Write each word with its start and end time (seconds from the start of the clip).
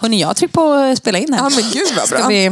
Hörni, 0.00 0.20
jag 0.20 0.36
tryck 0.36 0.52
på 0.52 0.94
spela 0.98 1.18
in 1.18 1.32
här. 1.32 1.40
Ja, 1.40 1.48
men 1.48 1.70
gud 1.72 1.88
vad 1.96 2.06
Ska 2.06 2.16
bra. 2.18 2.28
vi, 2.28 2.50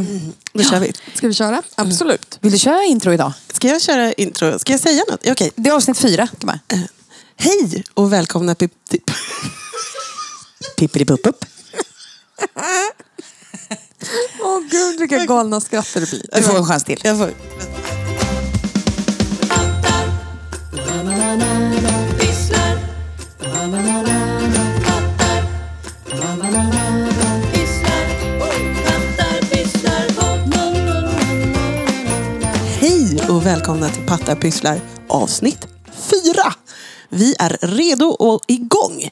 Då 0.53 0.63
kör 0.63 0.79
vi. 0.79 0.93
Ska 1.13 1.27
vi 1.27 1.33
köra? 1.33 1.61
Absolut. 1.75 2.37
vill 2.41 2.51
du 2.51 2.57
köra 2.57 2.83
intro 2.83 3.13
idag? 3.13 3.33
Ska 3.53 3.67
jag 3.67 3.81
köra 3.81 4.13
intro? 4.13 4.59
Ska 4.59 4.73
jag 4.73 4.79
säga 4.81 5.03
något? 5.11 5.27
Okej. 5.27 5.51
Det 5.55 5.69
är 5.69 5.73
avsnitt 5.73 5.97
fyra. 5.97 6.27
Kan 6.27 6.45
man. 6.47 6.59
Eh, 6.67 6.79
Hej 7.37 7.83
och 7.93 8.13
välkomna 8.13 8.55
till... 8.55 8.69
till- 8.89 9.01
Pippidi-pupp-upp. 10.77 11.45
Åh 14.43 14.59
gud 14.71 14.99
vilka 14.99 15.25
galna 15.25 15.61
skratt 15.61 15.87
det 15.93 16.09
blir. 16.09 16.25
Du 16.35 16.41
får 16.43 16.57
en 16.57 16.65
chans 16.65 16.83
till. 16.83 16.99
Jag 17.03 17.17
får... 17.17 17.31
och 33.31 33.45
välkomna 33.45 33.89
till 33.89 34.05
Pattar 34.05 34.35
pysslar 34.35 34.81
avsnitt 35.07 35.67
fyra. 35.93 36.53
Vi 37.09 37.35
är 37.39 37.57
redo 37.61 38.05
och 38.05 38.41
igång. 38.47 39.09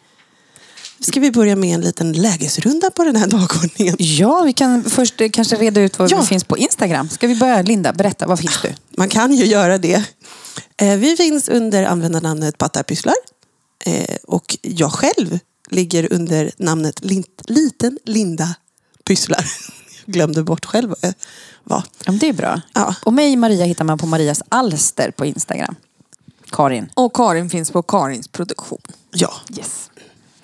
Ska 0.99 1.19
vi 1.19 1.31
börja 1.31 1.55
med 1.55 1.75
en 1.75 1.81
liten 1.81 2.11
lägesrunda 2.13 2.91
på 2.91 3.03
den 3.03 3.15
här 3.15 3.27
dagordningen? 3.27 3.95
Ja, 3.99 4.41
vi 4.45 4.53
kan 4.53 4.83
först 4.83 5.21
eh, 5.21 5.29
kanske 5.29 5.55
reda 5.55 5.81
ut 5.81 5.99
var 5.99 6.07
Ja. 6.11 6.19
vi 6.21 6.27
finns 6.27 6.43
på 6.43 6.57
Instagram. 6.57 7.09
Ska 7.09 7.27
vi 7.27 7.35
börja? 7.35 7.61
Linda, 7.61 7.93
berätta. 7.93 8.27
Var 8.27 8.37
finns 8.37 8.61
du? 8.61 8.73
Man 8.97 9.09
kan 9.09 9.33
ju 9.33 9.45
göra 9.45 9.77
det. 9.77 10.03
Eh, 10.77 10.95
Vi 10.97 11.15
finns 11.17 11.49
under 11.49 11.83
användarnamnet 11.83 12.57
Pattarpysslar. 12.57 13.15
Eh, 13.85 14.15
Och 14.23 14.57
jag 14.61 14.91
själv 14.91 15.39
ligger 15.69 16.13
under 16.13 16.51
namnet 16.57 16.99
Liten 17.47 17.97
Linda 18.05 18.55
Pysslar. 19.05 19.45
Jag 20.05 20.13
glömde 20.13 20.43
bort 20.43 20.65
själv 20.65 20.95
vad 21.69 21.77
jag 21.77 21.83
var. 22.05 22.13
Ja, 22.13 22.19
det 22.19 22.29
är 22.29 22.33
bra. 22.33 22.61
Ja. 22.73 22.95
Och 23.03 23.13
mig, 23.13 23.35
Maria, 23.35 23.65
hittar 23.65 23.85
man 23.85 23.97
på 23.97 24.05
Marias 24.05 24.41
Alster 24.49 25.11
på 25.11 25.25
Instagram. 25.25 25.75
Karin. 26.51 26.89
Och 26.93 27.13
Karin 27.15 27.49
finns 27.49 27.71
på 27.71 27.81
Karins 27.83 28.27
produktion. 28.27 28.81
Ja, 29.11 29.33
Yes. 29.57 29.89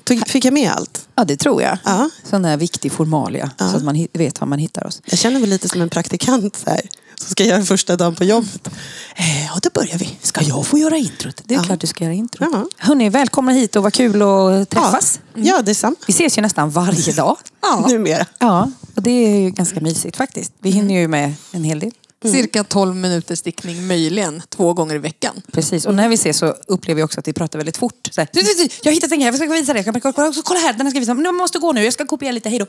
Tog- 0.04 0.28
fick 0.28 0.46
jag 0.46 0.54
med 0.54 0.72
allt? 0.72 1.08
Ja, 1.16 1.24
det 1.24 1.38
tror 1.38 1.62
jag. 1.62 1.78
Ja. 1.84 2.10
Sån 2.24 2.42
där 2.42 2.58
viktig 2.58 2.92
formalia. 2.92 3.52
Ja. 3.58 3.70
Så 3.70 3.78
att 3.78 3.84
man 3.84 4.08
vet 4.14 4.40
var 4.40 4.48
man 4.48 4.60
hittar 4.60 4.88
oss. 4.88 5.02
Jag 5.06 5.20
känner 5.20 5.40
mig 5.40 5.50
lite 5.50 5.70
som 5.70 5.82
en 5.82 5.90
praktikant 5.90 6.56
så 6.56 6.70
här, 6.70 6.82
som 7.20 7.30
ska 7.30 7.44
göra 7.44 7.64
första 7.66 7.96
dagen 7.96 8.16
på 8.16 8.24
jobbet. 8.24 8.68
Eh, 9.16 9.46
Ja, 9.46 9.60
då 9.62 9.70
börjar 9.74 9.98
vi. 9.98 10.18
Ska 10.22 10.42
jag 10.44 10.66
få 10.68 10.78
göra 10.78 10.98
introt? 10.98 11.42
Det 11.46 11.54
är 11.54 11.58
Ja. 11.60 11.64
klart 11.64 11.80
du 11.82 11.88
ska 11.88 12.04
göra 12.04 12.14
introt. 12.14 12.50
Ja. 12.54 12.66
Hörni, 12.78 13.10
välkomna 13.10 13.52
hit 13.52 13.76
och 13.76 13.84
vad 13.84 13.94
kul 13.94 14.22
att 14.22 14.70
träffas. 14.70 15.20
Ja, 15.34 15.42
ja 15.44 15.62
detsamma. 15.62 15.96
Vi 16.08 16.12
ses 16.14 16.38
ju 16.38 16.42
nästan 16.42 16.70
varje 16.70 17.14
dag. 17.14 17.38
Ja. 17.62 17.86
Numera. 17.88 18.26
Ja, 18.40 18.72
och 18.96 19.02
det 19.02 19.12
är 19.12 19.40
ju 19.40 19.50
ganska 19.50 19.80
mysigt 19.82 20.18
faktiskt. 20.18 20.52
Vi 20.60 20.70
hinner 20.70 21.00
ju 21.00 21.08
med 21.08 21.34
en 21.52 21.64
hel 21.64 21.80
del. 21.80 21.92
Cirka 22.32 22.64
12 22.64 22.96
minuters 22.96 23.40
stickning 23.40 23.88
möjligen 23.88 24.42
två 24.50 24.74
gånger 24.74 24.96
i 24.96 24.98
veckan. 24.98 25.42
Precis, 25.52 25.86
och 25.86 25.96
när 25.96 26.10
vi 26.10 26.16
ses 26.16 26.38
så 26.38 26.46
upplever 26.68 26.96
vi 26.96 27.04
också 27.04 27.20
att 27.20 27.28
vi 27.28 27.34
pratar 27.34 27.60
väldigt 27.60 27.78
fort. 27.78 28.10
Så 28.12 28.22
här, 28.22 28.30
"Du, 28.34 28.42
du, 28.42 28.48
du, 28.54 28.70
jag 28.84 28.92
har 28.92 28.96
hittat 28.96 29.12
en 29.12 29.20
grej, 29.20 29.28
jag 29.28 29.36
ska 29.36 29.46
visa 29.48 29.74
dig. 29.74 29.84
Jag 29.86 30.16
Kolla, 30.16 30.34
kolla 30.44 30.60
här, 30.60 30.74
den 30.74 30.82
här 30.82 30.90
ska 30.90 30.98
jag 30.98 31.02
visa. 31.02 31.14
Men 31.14 31.26
jag 31.26 31.36
måste 31.36 31.60
gå 31.60 31.72
nu, 31.72 31.84
jag 31.84 31.94
ska 31.94 32.06
kopiera 32.06 32.32
lite, 32.32 32.50
hej 32.50 32.60
då. 32.60 32.66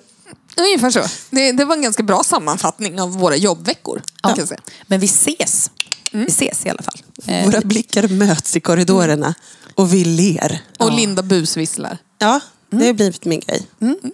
Ungefär 0.62 0.90
så. 0.90 1.02
Det, 1.30 1.52
det 1.52 1.64
var 1.64 1.76
en 1.76 1.82
ganska 1.82 2.02
bra 2.02 2.22
sammanfattning 2.24 3.00
av 3.00 3.12
våra 3.12 3.36
jobbveckor. 3.36 4.02
Kan 4.22 4.34
jag 4.38 4.48
säga. 4.48 4.60
Men 4.86 5.00
vi 5.00 5.06
ses. 5.06 5.70
Vi 6.12 6.26
ses 6.26 6.66
i 6.66 6.68
alla 6.68 6.82
fall. 6.82 7.02
Eh, 7.26 7.44
Våra 7.44 7.60
blickar 7.60 8.08
möts 8.08 8.56
i 8.56 8.60
korridorerna 8.60 9.34
och 9.74 9.94
vi 9.94 10.04
ler. 10.04 10.62
Och 10.78 10.92
Linda 10.92 11.22
busvisslar. 11.22 11.98
Ja, 12.18 12.40
det 12.70 12.86
har 12.86 12.92
blivit 12.92 13.24
min 13.24 13.40
grej. 13.40 13.66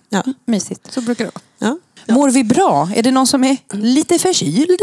Ja. 0.08 0.22
Mysigt. 0.46 0.92
Så 0.92 1.00
brukar 1.00 1.24
det 1.24 1.30
vara. 1.34 1.42
Ja. 2.06 2.14
Mår 2.14 2.30
vi 2.30 2.44
bra? 2.44 2.90
Är 2.94 3.02
det 3.02 3.10
någon 3.10 3.26
som 3.26 3.44
är 3.44 3.56
lite 3.72 4.18
förkyld? 4.18 4.80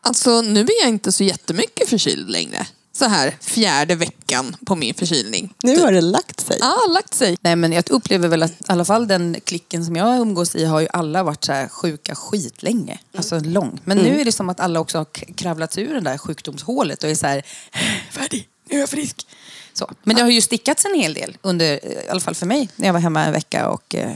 Alltså 0.00 0.40
nu 0.40 0.60
är 0.60 0.80
jag 0.82 0.88
inte 0.88 1.12
så 1.12 1.24
jättemycket 1.24 1.88
förkyld 1.88 2.30
längre. 2.30 2.66
Så 2.92 3.04
här 3.04 3.34
fjärde 3.40 3.94
veckan 3.94 4.56
på 4.66 4.76
min 4.76 4.94
förkylning. 4.94 5.54
Nu 5.62 5.80
har 5.80 5.92
det 5.92 6.00
lagt 6.00 6.40
sig. 6.40 6.56
Ja, 6.60 6.76
lagt 6.88 7.14
sig. 7.14 7.36
Nej 7.40 7.56
men 7.56 7.72
jag 7.72 7.90
upplever 7.90 8.28
väl 8.28 8.42
att 8.42 8.50
i 8.50 8.54
alla 8.66 8.84
fall 8.84 9.08
den 9.08 9.36
klicken 9.44 9.84
som 9.84 9.96
jag 9.96 10.18
umgås 10.20 10.56
i 10.56 10.64
har 10.64 10.80
ju 10.80 10.88
alla 10.92 11.22
varit 11.22 11.44
så 11.44 11.52
här 11.52 11.68
sjuka 11.68 12.14
skitlänge. 12.14 12.98
Alltså 13.16 13.38
lång. 13.40 13.80
Men 13.84 13.98
nu 13.98 14.20
är 14.20 14.24
det 14.24 14.32
som 14.32 14.48
att 14.48 14.60
alla 14.60 14.80
också 14.80 14.98
har 14.98 15.04
k- 15.04 15.26
kravlats 15.36 15.78
ur 15.78 15.94
det 15.94 16.00
där 16.00 16.18
sjukdomshålet 16.18 17.04
och 17.04 17.10
är 17.10 17.14
så 17.14 17.26
här 17.26 17.42
färdig, 18.10 18.48
nu 18.70 18.76
är 18.76 18.80
jag 18.80 18.88
frisk. 18.88 19.26
Så. 19.72 19.90
Men 20.02 20.16
det 20.16 20.22
har 20.22 20.30
ju 20.30 20.40
stickats 20.40 20.84
en 20.84 20.94
hel 20.94 21.14
del 21.14 21.36
under, 21.42 21.84
i 21.86 22.08
alla 22.10 22.20
fall 22.20 22.34
för 22.34 22.46
mig, 22.46 22.68
när 22.76 22.86
jag 22.86 22.92
var 22.92 23.00
hemma 23.00 23.24
en 23.24 23.32
vecka 23.32 23.68
och 23.68 23.94
eh, 23.94 24.10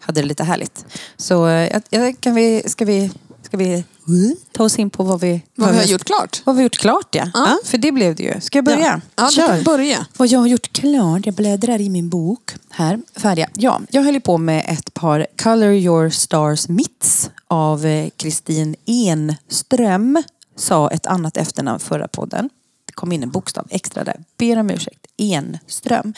hade 0.00 0.20
det 0.20 0.26
lite 0.26 0.44
härligt. 0.44 0.84
Så 1.16 1.46
eh, 1.48 1.72
jag, 1.72 1.82
jag, 1.90 2.20
kan 2.20 2.34
vi, 2.34 2.62
ska 2.66 2.84
vi, 2.84 3.10
ska 3.46 3.56
vi 3.56 3.84
ta 4.52 4.64
oss 4.64 4.78
in 4.78 4.90
på 4.90 5.02
vad 5.02 5.20
vi, 5.20 5.42
Vad 5.54 5.70
vi 5.72 5.76
har 5.78 5.84
gjort 5.84 6.04
klart. 6.04 6.42
vad 6.44 6.56
vi 6.56 6.62
gjort 6.62 6.76
klart 6.76 7.14
ja. 7.14 7.30
Ja. 7.34 7.58
För 7.64 7.78
det 7.78 7.92
blev 7.92 8.14
det 8.14 8.22
ju. 8.22 8.40
Ska 8.40 8.58
jag 8.58 8.64
börja? 8.64 9.00
Ja, 9.16 9.30
du 9.30 9.36
kan 9.36 9.62
börja. 9.62 10.06
Vad 10.16 10.28
jag 10.28 10.38
har 10.38 10.46
gjort 10.46 10.72
klart, 10.72 11.26
jag 11.26 11.34
bläddrar 11.34 11.80
i 11.80 11.88
min 11.88 12.08
bok. 12.08 12.54
Här, 12.70 13.00
färdiga. 13.16 13.48
Ja, 13.54 13.80
jag 13.90 14.02
höll 14.02 14.20
på 14.20 14.38
med 14.38 14.64
ett 14.68 14.94
par 14.94 15.26
Color 15.42 15.72
Your 15.72 16.10
Stars 16.10 16.68
Mitts 16.68 17.30
av 17.48 17.86
eh, 17.86 18.08
Kristin 18.16 18.76
Enström. 18.86 20.22
Sa 20.56 20.90
ett 20.90 21.06
annat 21.06 21.36
efternamn 21.36 21.80
förra 21.80 22.08
podden. 22.08 22.50
Det 22.86 22.92
kom 22.92 23.12
in 23.12 23.22
en 23.22 23.30
bokstav 23.30 23.66
extra 23.70 24.04
där. 24.04 24.20
Ber 24.38 24.58
om 24.58 24.70
ursäkt. 24.70 25.06
Enström. 25.18 26.14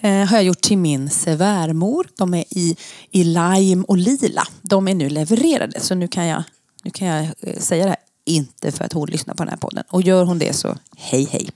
Eh, 0.00 0.10
har 0.10 0.36
jag 0.36 0.44
gjort 0.44 0.60
till 0.60 0.78
min 0.78 1.10
svärmor. 1.10 2.08
De 2.16 2.34
är 2.34 2.44
i, 2.50 2.76
i 3.10 3.24
lime 3.24 3.84
och 3.88 3.96
lila. 3.96 4.46
De 4.62 4.88
är 4.88 4.94
nu 4.94 5.08
levererade 5.08 5.80
så 5.80 5.94
nu 5.94 6.08
kan 6.08 6.26
jag, 6.26 6.42
nu 6.86 6.90
kan 6.90 7.08
jag 7.08 7.24
eh, 7.40 7.58
säga 7.58 7.84
det 7.84 7.90
här 7.90 7.98
inte 8.24 8.72
för 8.72 8.84
att 8.84 8.92
hon 8.92 9.08
lyssnar 9.08 9.34
på 9.34 9.42
den 9.42 9.50
här 9.50 9.56
podden. 9.56 9.84
Och 9.90 10.02
gör 10.02 10.24
hon 10.24 10.38
det 10.38 10.52
så 10.52 10.76
hej 10.96 11.28
hej. 11.30 11.48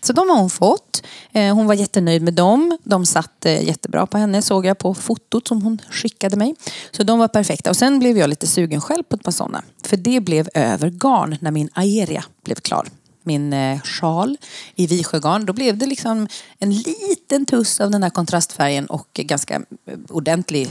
Så 0.00 0.12
de 0.12 0.28
har 0.30 0.36
hon 0.36 0.50
fått. 0.50 1.02
Eh, 1.32 1.54
hon 1.54 1.66
var 1.66 1.74
jättenöjd 1.74 2.22
med 2.22 2.34
dem. 2.34 2.78
De 2.84 3.06
satt 3.06 3.46
eh, 3.46 3.64
jättebra 3.64 4.06
på 4.06 4.18
henne 4.18 4.42
såg 4.42 4.66
jag 4.66 4.78
på 4.78 4.94
fotot 4.94 5.48
som 5.48 5.62
hon 5.62 5.78
skickade 5.90 6.36
mig. 6.36 6.54
Så 6.90 7.02
de 7.02 7.18
var 7.18 7.28
perfekta. 7.28 7.70
Och 7.70 7.76
sen 7.76 7.98
blev 7.98 8.18
jag 8.18 8.30
lite 8.30 8.46
sugen 8.46 8.80
själv 8.80 9.02
på 9.02 9.16
ett 9.16 9.22
par 9.22 9.32
sådana. 9.32 9.62
För 9.84 9.96
det 9.96 10.20
blev 10.20 10.48
över 10.54 10.90
garn 10.90 11.36
när 11.40 11.50
min 11.50 11.68
aeria 11.72 12.24
blev 12.44 12.54
klar. 12.54 12.88
Min 13.24 13.80
sjal 13.80 14.36
i 14.74 14.86
Visjögarn. 14.86 15.46
Då 15.46 15.52
blev 15.52 15.78
det 15.78 15.86
liksom 15.86 16.28
en 16.58 16.70
liten 16.72 17.46
tuss 17.46 17.80
av 17.80 17.90
den 17.90 18.02
här 18.02 18.10
kontrastfärgen 18.10 18.86
och 18.86 19.08
ganska 19.14 19.62
ordentlig 20.08 20.68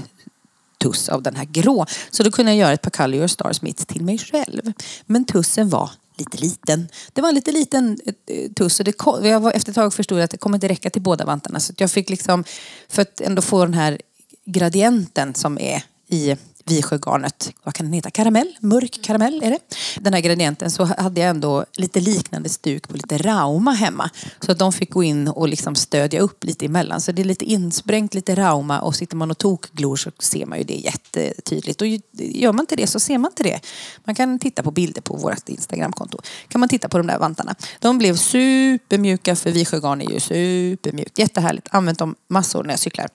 tuss 0.82 1.10
av 1.10 1.22
den 1.22 1.36
här 1.36 1.46
grå. 1.46 1.86
Så 2.12 2.24
då 2.24 2.32
kunde 2.32 2.52
jag 2.52 2.60
göra 2.60 2.74
ett 2.74 2.82
par 2.82 2.92
Color 2.92 3.16
Your 3.16 3.28
Stars 3.28 3.62
mitt 3.62 3.88
till 3.88 4.04
mig 4.04 4.18
själv. 4.18 4.74
Men 5.06 5.26
tussen 5.26 5.70
var 5.70 5.92
lite 6.18 6.38
liten. 6.38 6.90
Det 7.14 7.22
var 7.22 7.30
en 7.30 7.36
lite 7.36 7.52
liten 7.52 8.00
eh, 8.28 8.52
tuss 8.52 8.80
och 8.80 8.86
det 8.86 8.92
kom, 8.92 9.26
jag 9.26 9.40
var, 9.40 9.52
efter 9.52 9.72
ett 9.72 9.76
tag 9.76 9.94
förstod 9.94 10.18
jag 10.18 10.24
att 10.24 10.32
det 10.32 10.38
kommer 10.38 10.58
inte 10.58 10.68
räcka 10.68 10.90
till 10.90 11.02
båda 11.02 11.26
vantarna. 11.26 11.60
Så 11.60 11.72
att 11.72 11.80
jag 11.80 11.92
fick 11.92 12.10
liksom, 12.10 12.44
för 12.90 13.02
att 13.02 13.22
ändå 13.22 13.42
få 13.42 13.66
den 13.66 13.74
här 13.74 14.02
gradienten 14.46 15.36
som 15.36 15.60
är 15.60 15.84
i 16.08 16.36
Visjögarnet, 16.66 17.54
vad 17.64 17.74
kan 17.74 17.86
den 17.86 17.94
heta? 17.94 18.12
Karamell? 18.12 18.58
Mörk 18.60 19.00
karamell 19.04 19.44
är 19.44 19.50
det. 19.50 19.60
Den 20.00 20.14
här 20.14 20.22
gradienten 20.22 20.72
så 20.72 20.84
hade 20.84 21.22
jag 21.22 21.30
ändå 21.30 21.66
lite 21.78 22.00
liknande 22.00 22.50
stuk 22.50 22.88
på 22.88 22.98
lite 22.98 23.18
rauma 23.18 23.72
hemma. 23.72 24.10
Så 24.40 24.52
att 24.52 24.60
de 24.60 24.74
fick 24.74 24.90
gå 24.92 25.04
in 25.04 25.28
och 25.28 25.48
liksom 25.48 25.76
stödja 25.76 26.20
upp 26.20 26.44
lite 26.44 26.66
emellan. 26.66 27.02
Så 27.02 27.12
det 27.12 27.22
är 27.22 27.24
lite 27.24 27.46
insprängt, 27.46 28.14
lite 28.14 28.36
rauma 28.36 28.80
och 28.82 28.96
sitter 28.96 29.16
man 29.16 29.32
och 29.32 29.38
tokglor 29.38 29.96
så 29.96 30.12
ser 30.20 30.46
man 30.46 30.58
ju 30.58 30.64
det 30.64 30.74
jättetydligt. 30.74 31.82
Och 31.82 31.88
gör 32.14 32.54
man 32.54 32.64
inte 32.64 32.76
det 32.76 32.88
så 32.88 33.00
ser 33.00 33.18
man 33.18 33.32
inte 33.32 33.44
det. 33.44 33.60
Man 34.04 34.16
kan 34.16 34.40
titta 34.40 34.64
på 34.64 34.72
bilder 34.72 35.02
på 35.02 35.16
vårt 35.16 35.50
Instagramkonto. 35.50 36.18
Kan 36.48 36.60
man 36.60 36.70
titta 36.70 36.90
på 36.90 36.98
de 36.98 37.08
där 37.08 37.20
vantarna. 37.20 37.56
De 37.80 37.98
blev 37.98 38.16
supermjuka 38.16 39.36
för 39.36 39.52
Visjögarn 39.52 40.02
är 40.02 40.12
ju 40.12 40.20
supermjukt. 40.20 41.20
Jättehärligt. 41.20 41.68
Använt 41.72 42.00
dem 42.00 42.16
massor 42.28 42.64
när 42.64 42.70
jag 42.72 42.80
cyklar. 42.80 43.08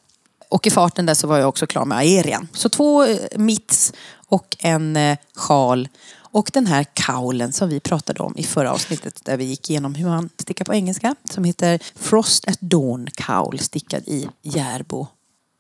Och 0.49 0.67
i 0.67 0.71
farten 0.71 1.07
där 1.07 1.15
så 1.15 1.27
var 1.27 1.39
jag 1.39 1.49
också 1.49 1.67
klar 1.67 1.85
med 1.85 1.99
aerian. 1.99 2.49
Så 2.53 2.69
två 2.69 3.05
eh, 3.05 3.19
mitts 3.37 3.93
och 4.29 4.57
en 4.59 4.97
eh, 4.97 5.19
sjal. 5.35 5.89
Och 6.19 6.51
den 6.53 6.67
här 6.67 6.85
kaulen 6.95 7.53
som 7.53 7.69
vi 7.69 7.81
pratade 7.81 8.23
om 8.23 8.35
i 8.37 8.43
förra 8.43 8.73
avsnittet 8.73 9.21
där 9.25 9.37
vi 9.37 9.45
gick 9.45 9.71
igenom 9.71 9.95
hur 9.95 10.09
man 10.09 10.31
stickar 10.39 10.65
på 10.65 10.75
engelska. 10.75 11.15
Som 11.31 11.45
heter 11.45 11.81
Frost 11.95 12.49
at 12.49 12.61
Dawn 12.61 13.09
Cowl 13.15 13.59
stickad 13.59 14.03
i 14.07 14.29
Järbo 14.43 15.07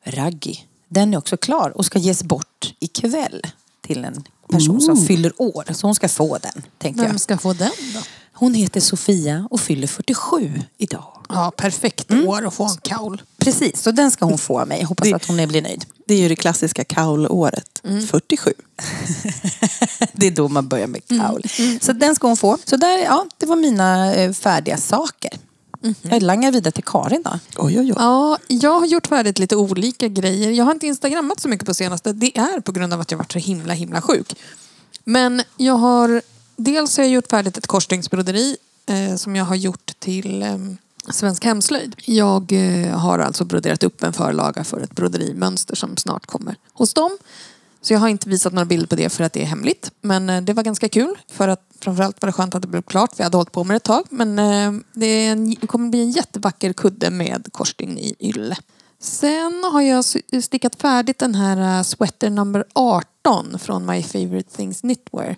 Raggi. 0.04 0.64
Den 0.88 1.14
är 1.14 1.18
också 1.18 1.36
klar 1.36 1.72
och 1.76 1.86
ska 1.86 1.98
ges 1.98 2.22
bort 2.22 2.74
ikväll 2.78 3.42
till 3.80 4.04
en 4.04 4.24
person 4.50 4.80
som 4.80 4.96
fyller 4.96 5.32
år. 5.36 5.64
Så 5.72 5.86
hon 5.86 5.94
ska 5.94 6.08
få 6.08 6.38
den, 6.38 6.62
tänkte 6.78 7.02
Vem 7.02 7.12
jag. 7.12 7.20
ska 7.20 7.38
få 7.38 7.52
den 7.52 7.70
då? 7.94 8.00
Hon 8.38 8.54
heter 8.54 8.80
Sofia 8.80 9.48
och 9.50 9.60
fyller 9.60 9.86
47 9.86 10.62
idag. 10.78 11.04
Ja, 11.28 11.52
perfekt 11.56 12.10
år 12.10 12.46
att 12.46 12.54
få 12.54 12.64
en 12.64 12.76
kaul. 12.82 13.22
Precis, 13.38 13.82
så 13.82 13.90
den 13.90 14.10
ska 14.10 14.24
hon 14.24 14.38
få 14.38 14.60
av 14.60 14.68
mig. 14.68 14.80
Jag 14.80 14.86
hoppas 14.86 15.12
att 15.12 15.24
hon 15.24 15.48
blir 15.48 15.62
nöjd. 15.62 15.84
Det 16.06 16.14
är 16.14 16.18
ju 16.18 16.28
det 16.28 16.36
klassiska 16.36 16.84
kaulåret. 16.84 17.82
47. 18.08 18.52
Det 20.12 20.26
är 20.26 20.30
då 20.30 20.48
man 20.48 20.68
börjar 20.68 20.86
med 20.86 21.08
kaul. 21.08 21.42
Så 21.80 21.92
den 21.92 22.14
ska 22.14 22.26
hon 22.26 22.36
få. 22.36 22.58
Så 22.64 22.76
där, 22.76 22.98
ja, 22.98 23.26
det 23.38 23.46
var 23.46 23.56
mina 23.56 24.14
eh, 24.14 24.32
färdiga 24.32 24.76
saker. 24.76 25.30
Jag 26.02 26.22
langar 26.22 26.52
vidare 26.52 26.72
till 26.72 26.84
Karin 26.84 27.22
då. 27.22 27.30
Oj, 27.56 27.80
oj, 27.80 27.80
oj. 27.80 27.94
Ja, 27.96 28.38
jag 28.48 28.80
har 28.80 28.86
gjort 28.86 29.06
färdigt 29.06 29.38
lite 29.38 29.56
olika 29.56 30.08
grejer. 30.08 30.50
Jag 30.50 30.64
har 30.64 30.72
inte 30.72 30.86
instagrammat 30.86 31.40
så 31.40 31.48
mycket 31.48 31.66
på 31.66 31.74
senaste. 31.74 32.12
Det 32.12 32.38
är 32.38 32.60
på 32.60 32.72
grund 32.72 32.92
av 32.92 33.00
att 33.00 33.10
jag 33.10 33.18
varit 33.18 33.32
så 33.32 33.38
himla 33.38 33.74
himla 33.74 34.02
sjuk. 34.02 34.34
Men 35.04 35.42
jag 35.56 35.74
har... 35.74 36.22
Dels 36.56 36.96
har 36.96 37.04
jag 37.04 37.12
gjort 37.12 37.30
färdigt 37.30 37.58
ett 37.58 37.66
korsstygnsbroderi 37.66 38.56
eh, 38.86 39.16
som 39.16 39.36
jag 39.36 39.44
har 39.44 39.56
gjort 39.56 39.92
till 39.98 40.42
eh, 40.42 40.58
Svensk 41.10 41.44
Hemslöjd. 41.44 41.96
Jag 42.04 42.52
eh, 42.52 42.98
har 42.98 43.18
alltså 43.18 43.44
broderat 43.44 43.82
upp 43.82 44.02
en 44.02 44.12
förlaga 44.12 44.64
för 44.64 44.80
ett 44.80 44.94
broderimönster 44.94 45.76
som 45.76 45.96
snart 45.96 46.26
kommer 46.26 46.56
hos 46.72 46.94
dem. 46.94 47.18
Så 47.80 47.92
jag 47.92 48.00
har 48.00 48.08
inte 48.08 48.28
visat 48.28 48.52
några 48.52 48.64
bilder 48.64 48.86
på 48.86 48.96
det 48.96 49.08
för 49.08 49.24
att 49.24 49.32
det 49.32 49.42
är 49.42 49.46
hemligt. 49.46 49.90
Men 50.00 50.30
eh, 50.30 50.42
det 50.42 50.52
var 50.52 50.62
ganska 50.62 50.88
kul. 50.88 51.14
För 51.28 51.48
att 51.48 51.62
framförallt 51.80 52.22
var 52.22 52.26
det 52.26 52.32
skönt 52.32 52.54
att 52.54 52.62
det 52.62 52.68
blev 52.68 52.82
klart. 52.82 53.10
vi 53.16 53.22
hade 53.22 53.36
hållit 53.36 53.52
på 53.52 53.64
med 53.64 53.74
det 53.74 53.76
ett 53.76 53.82
tag. 53.82 54.04
Men 54.10 54.38
eh, 54.38 54.82
det, 54.92 55.26
en, 55.26 55.54
det 55.60 55.66
kommer 55.66 55.88
bli 55.88 56.00
en 56.00 56.10
jättevacker 56.10 56.72
kudde 56.72 57.10
med 57.10 57.48
korsstygn 57.52 57.98
i 57.98 58.14
ylle. 58.18 58.56
Sen 59.00 59.64
har 59.72 59.80
jag 59.80 60.04
stickat 60.44 60.76
färdigt 60.76 61.18
den 61.18 61.34
här 61.34 61.78
eh, 61.78 61.82
sweater 61.82 62.30
number 62.30 62.64
18 62.72 63.58
från 63.58 63.86
My 63.86 64.02
Favorite 64.02 64.56
Things 64.56 64.80
Knitwear. 64.80 65.36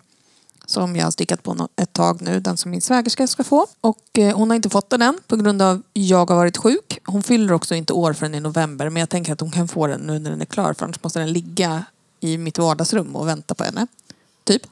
Som 0.68 0.96
jag 0.96 1.04
har 1.04 1.10
stickat 1.10 1.42
på 1.42 1.68
ett 1.76 1.92
tag 1.92 2.22
nu, 2.22 2.40
den 2.40 2.56
som 2.56 2.70
min 2.70 2.80
svägerska 2.80 3.26
ska 3.26 3.44
få. 3.44 3.66
Och 3.80 4.18
eh, 4.18 4.36
hon 4.36 4.50
har 4.50 4.56
inte 4.56 4.70
fått 4.70 4.90
den 4.90 5.02
än 5.02 5.18
på 5.26 5.36
grund 5.36 5.62
av 5.62 5.76
att 5.76 5.82
jag 5.92 6.30
har 6.30 6.36
varit 6.36 6.56
sjuk. 6.56 6.98
Hon 7.04 7.22
fyller 7.22 7.52
också 7.52 7.74
inte 7.74 7.92
år 7.92 8.12
förrän 8.12 8.34
i 8.34 8.40
november 8.40 8.90
men 8.90 9.00
jag 9.00 9.08
tänker 9.08 9.32
att 9.32 9.40
hon 9.40 9.50
kan 9.50 9.68
få 9.68 9.86
den 9.86 10.00
nu 10.00 10.18
när 10.18 10.30
den 10.30 10.40
är 10.40 10.44
klar 10.44 10.74
för 10.74 10.84
annars 10.84 11.02
måste 11.02 11.18
den 11.18 11.32
ligga 11.32 11.84
i 12.20 12.38
mitt 12.38 12.58
vardagsrum 12.58 13.16
och 13.16 13.28
vänta 13.28 13.54
på 13.54 13.64
henne. 13.64 13.86
Typ. 14.44 14.62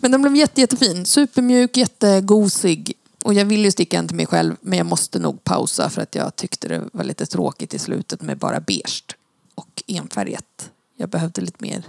Men 0.00 0.10
den 0.10 0.22
blev 0.22 0.36
jätte, 0.36 0.60
jättefin. 0.60 1.06
Supermjuk, 1.06 1.76
jättegosig. 1.76 2.92
Och 3.24 3.34
jag 3.34 3.44
vill 3.44 3.64
ju 3.64 3.70
sticka 3.70 3.98
en 3.98 4.08
till 4.08 4.16
mig 4.16 4.26
själv 4.26 4.56
men 4.60 4.78
jag 4.78 4.86
måste 4.86 5.18
nog 5.18 5.44
pausa 5.44 5.90
för 5.90 6.02
att 6.02 6.14
jag 6.14 6.36
tyckte 6.36 6.68
det 6.68 6.82
var 6.92 7.04
lite 7.04 7.26
tråkigt 7.26 7.74
i 7.74 7.78
slutet 7.78 8.22
med 8.22 8.38
bara 8.38 8.60
beige 8.60 9.16
och 9.54 9.82
enfärgat. 9.86 10.70
Jag 10.96 11.08
behövde 11.08 11.40
lite 11.40 11.64
mer 11.64 11.82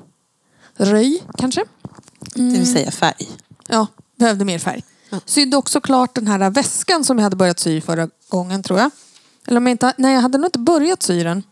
röj 0.75 1.23
kanske. 1.37 1.65
Det 2.35 2.57
vill 2.57 2.71
säga 2.71 2.91
färg. 2.91 3.29
Ja, 3.67 3.87
behövde 4.15 4.45
mer 4.45 4.59
färg. 4.59 4.83
Sydde 5.25 5.57
också 5.57 5.81
klart 5.81 6.15
den 6.15 6.27
här 6.27 6.49
väskan 6.49 7.03
som 7.03 7.17
jag 7.17 7.23
hade 7.23 7.35
börjat 7.35 7.59
sy 7.59 7.81
förra 7.81 8.09
gången 8.29 8.63
tror 8.63 8.79
jag. 8.79 8.91
Eller 9.47 9.57
om 9.57 9.67
jag 9.67 9.73
inte, 9.73 9.93
nej 9.97 10.13
jag 10.13 10.21
hade 10.21 10.37
nog 10.37 10.47
inte 10.47 10.59
börjat 10.59 11.03
sy 11.03 11.23
den. 11.23 11.43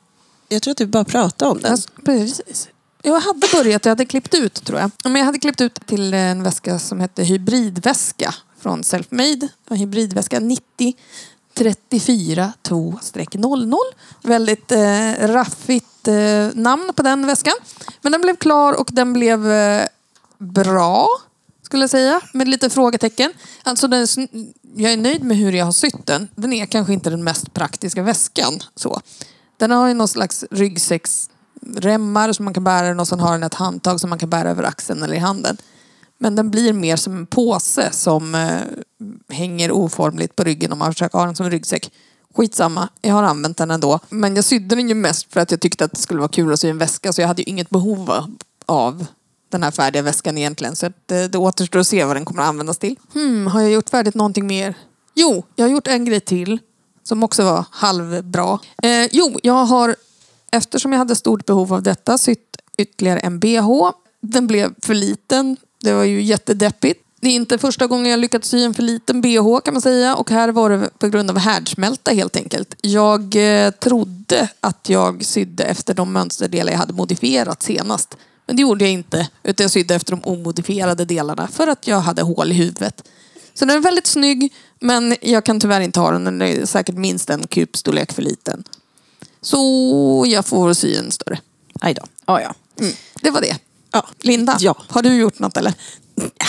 Jag 0.49 0.61
tror 0.61 0.71
att 0.71 0.77
du 0.77 0.85
bara 0.85 1.03
pratade 1.03 1.51
om 1.51 1.61
den. 1.61 1.71
Alltså, 1.71 1.89
precis. 2.05 2.69
Jag 3.01 3.19
hade 3.19 3.47
börjat, 3.53 3.85
jag 3.85 3.91
hade 3.91 4.05
klippt 4.05 4.33
ut 4.33 4.65
tror 4.65 4.79
jag. 4.79 4.91
Men 5.03 5.15
jag 5.15 5.25
hade 5.25 5.39
klippt 5.39 5.61
ut 5.61 5.87
till 5.87 6.13
en 6.13 6.43
väska 6.43 6.79
som 6.79 6.99
hette 6.99 7.23
hybridväska 7.23 8.33
från 8.59 8.83
Selfmade. 8.83 9.47
En 9.69 9.77
hybridväska 9.77 10.39
90 10.39 10.95
34 11.53 12.53
2-00. 12.63 13.75
Väldigt 14.21 14.71
eh, 14.71 15.27
raffigt 15.27 16.07
eh, 16.07 16.47
namn 16.53 16.91
på 16.95 17.03
den 17.03 17.27
väskan. 17.27 17.53
Men 18.01 18.11
den 18.11 18.21
blev 18.21 18.35
klar 18.35 18.73
och 18.73 18.89
den 18.91 19.13
blev 19.13 19.51
eh, 19.51 19.85
bra 20.43 21.07
skulle 21.61 21.83
jag 21.83 21.89
säga. 21.89 22.21
Med 22.33 22.47
lite 22.47 22.69
frågetecken. 22.69 23.33
Alltså 23.63 23.87
den, 23.87 24.07
jag 24.75 24.93
är 24.93 24.97
nöjd 24.97 25.23
med 25.23 25.37
hur 25.37 25.51
jag 25.51 25.65
har 25.65 25.71
sytt 25.71 26.05
den. 26.05 26.27
Den 26.35 26.53
är 26.53 26.65
kanske 26.65 26.93
inte 26.93 27.09
den 27.09 27.23
mest 27.23 27.53
praktiska 27.53 28.03
väskan. 28.03 28.59
Så. 28.75 29.01
Den 29.57 29.71
har 29.71 29.87
ju 29.87 29.93
någon 29.93 30.07
slags 30.07 30.45
ryggsäcksremmar 30.51 32.33
som 32.33 32.45
man 32.45 32.53
kan 32.53 32.63
bära 32.63 32.87
den 32.87 32.99
och 32.99 33.07
sen 33.07 33.19
har 33.19 33.31
den 33.31 33.43
ett 33.43 33.53
handtag 33.53 33.99
som 33.99 34.09
man 34.09 34.19
kan 34.19 34.29
bära 34.29 34.49
över 34.49 34.63
axeln 34.63 35.03
eller 35.03 35.15
i 35.15 35.19
handen. 35.19 35.57
Men 36.17 36.35
den 36.35 36.51
blir 36.51 36.73
mer 36.73 36.95
som 36.95 37.17
en 37.17 37.25
påse 37.25 37.91
som 37.91 38.35
eh, 38.35 38.61
hänger 39.29 39.71
oformligt 39.71 40.35
på 40.35 40.43
ryggen 40.43 40.71
om 40.71 40.79
man 40.79 40.93
försöker 40.93 41.17
ha 41.17 41.25
den 41.25 41.35
som 41.35 41.49
ryggsäck. 41.49 41.91
Skitsamma, 42.35 42.89
jag 43.01 43.13
har 43.13 43.23
använt 43.23 43.57
den 43.57 43.71
ändå. 43.71 43.99
Men 44.09 44.35
jag 44.35 44.45
sydde 44.45 44.75
den 44.75 44.89
ju 44.89 44.95
mest 44.95 45.33
för 45.33 45.39
att 45.39 45.51
jag 45.51 45.59
tyckte 45.59 45.85
att 45.85 45.91
det 45.91 46.01
skulle 46.01 46.19
vara 46.19 46.31
kul 46.31 46.53
att 46.53 46.59
sy 46.59 46.69
en 46.69 46.77
väska 46.77 47.13
så 47.13 47.21
jag 47.21 47.27
hade 47.27 47.41
ju 47.41 47.49
inget 47.49 47.69
behov 47.69 48.11
av 48.65 49.05
den 49.53 49.63
här 49.63 49.71
färdiga 49.71 50.01
väskan 50.01 50.37
egentligen. 50.37 50.75
Så 50.75 50.85
att 50.85 51.07
det, 51.07 51.27
det 51.27 51.37
återstår 51.37 51.79
att 51.79 51.87
se 51.87 52.05
vad 52.05 52.15
den 52.15 52.25
kommer 52.25 52.41
att 52.41 52.49
användas 52.49 52.77
till. 52.77 52.95
Hmm, 53.13 53.47
har 53.47 53.61
jag 53.61 53.71
gjort 53.71 53.89
färdigt 53.89 54.15
någonting 54.15 54.47
mer? 54.47 54.75
Jo, 55.13 55.43
jag 55.55 55.65
har 55.65 55.71
gjort 55.71 55.87
en 55.87 56.05
grej 56.05 56.19
till 56.19 56.59
som 57.03 57.23
också 57.23 57.43
var 57.43 57.65
halvbra. 57.71 58.59
Eh, 58.83 59.07
jo, 59.11 59.39
jag 59.43 59.65
har, 59.65 59.95
eftersom 60.51 60.91
jag 60.91 60.99
hade 60.99 61.15
stort 61.15 61.45
behov 61.45 61.73
av 61.73 61.83
detta, 61.83 62.17
sytt 62.17 62.57
ytterligare 62.77 63.19
en 63.19 63.39
bh. 63.39 63.91
Den 64.21 64.47
blev 64.47 64.73
för 64.81 64.93
liten. 64.93 65.57
Det 65.81 65.93
var 65.93 66.03
ju 66.03 66.21
jättedeppigt. 66.21 66.99
Det 67.21 67.29
är 67.29 67.35
inte 67.35 67.57
första 67.57 67.87
gången 67.87 68.11
jag 68.11 68.19
lyckats 68.19 68.49
sy 68.49 68.63
en 68.63 68.73
för 68.73 68.83
liten 68.83 69.21
bh 69.21 69.59
kan 69.65 69.73
man 69.73 69.81
säga. 69.81 70.15
Och 70.15 70.29
här 70.29 70.49
var 70.49 70.69
det 70.69 70.89
på 70.99 71.07
grund 71.07 71.29
av 71.29 71.37
härdsmälta 71.37 72.11
helt 72.11 72.35
enkelt. 72.35 72.75
Jag 72.81 73.35
eh, 73.35 73.71
trodde 73.71 74.49
att 74.59 74.89
jag 74.89 75.25
sydde 75.25 75.63
efter 75.63 75.93
de 75.93 76.13
mönsterdelar 76.13 76.71
jag 76.71 76.79
hade 76.79 76.93
modifierat 76.93 77.63
senast. 77.63 78.17
Men 78.45 78.55
det 78.55 78.61
gjorde 78.61 78.83
jag 78.85 78.91
inte. 78.91 79.27
Utan 79.43 79.63
jag 79.63 79.71
sydde 79.71 79.95
efter 79.95 80.11
de 80.11 80.21
omodifierade 80.23 81.05
delarna. 81.05 81.47
För 81.47 81.67
att 81.67 81.87
jag 81.87 81.99
hade 81.99 82.21
hål 82.21 82.51
i 82.51 82.55
huvudet. 82.55 83.03
Så 83.53 83.65
den 83.65 83.77
är 83.77 83.81
väldigt 83.81 84.07
snygg. 84.07 84.53
Men 84.79 85.15
jag 85.21 85.45
kan 85.45 85.59
tyvärr 85.59 85.81
inte 85.81 85.99
ha 85.99 86.11
den. 86.11 86.23
Den 86.23 86.41
är 86.41 86.65
säkert 86.65 86.95
minst 86.95 87.29
en 87.29 87.47
kupstorlek 87.47 88.13
för 88.13 88.21
liten. 88.21 88.63
Så 89.41 90.23
jag 90.27 90.45
får 90.45 90.73
sy 90.73 90.95
en 90.95 91.11
större. 91.11 91.39
Aj 91.81 91.93
då. 91.93 92.01
Ja, 92.25 92.41
ja. 92.41 92.53
Mm. 92.79 92.93
Det 93.21 93.29
var 93.31 93.41
det. 93.41 93.57
Ja. 93.91 94.07
Linda, 94.19 94.57
Ja. 94.59 94.75
har 94.87 95.01
du 95.01 95.15
gjort 95.15 95.39
något 95.39 95.57
eller? 95.57 95.73
Ja, 96.15 96.45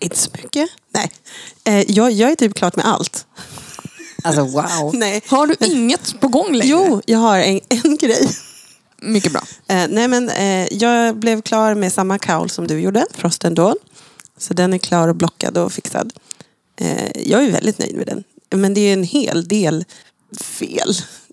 inte 0.00 0.16
så 0.18 0.30
mycket. 0.32 0.70
Nej. 0.94 1.10
Eh, 1.64 1.90
jag, 1.90 2.12
jag 2.12 2.30
är 2.30 2.34
typ 2.34 2.54
klart 2.54 2.76
med 2.76 2.86
allt. 2.86 3.26
Alltså 4.22 4.44
wow. 4.44 4.90
Nej. 4.94 5.22
Har 5.26 5.46
du 5.46 5.56
inget 5.66 6.20
på 6.20 6.28
gång 6.28 6.52
längre? 6.52 6.70
Jo, 6.70 7.02
jag 7.06 7.18
har 7.18 7.38
en, 7.38 7.60
en 7.68 7.96
grej. 7.96 8.28
Mycket 9.02 9.32
bra. 9.32 9.42
Eh, 9.68 9.86
nej 9.88 10.08
men 10.08 10.28
eh, 10.28 10.68
jag 10.70 11.16
blev 11.16 11.42
klar 11.42 11.74
med 11.74 11.92
samma 11.92 12.18
kaul 12.18 12.50
som 12.50 12.66
du 12.66 12.80
gjorde, 12.80 13.06
Frost 13.14 13.44
and 13.44 13.56
Dawn. 13.56 13.76
Så 14.38 14.54
den 14.54 14.72
är 14.72 14.78
klar 14.78 15.08
och 15.08 15.16
blockad 15.16 15.58
och 15.58 15.72
fixad. 15.72 16.12
Eh, 16.76 17.10
jag 17.14 17.44
är 17.44 17.52
väldigt 17.52 17.78
nöjd 17.78 17.96
med 17.96 18.06
den. 18.06 18.24
Men 18.50 18.74
det 18.74 18.80
är 18.80 18.92
en 18.92 19.04
hel 19.04 19.48
del 19.48 19.84
fel 20.40 20.90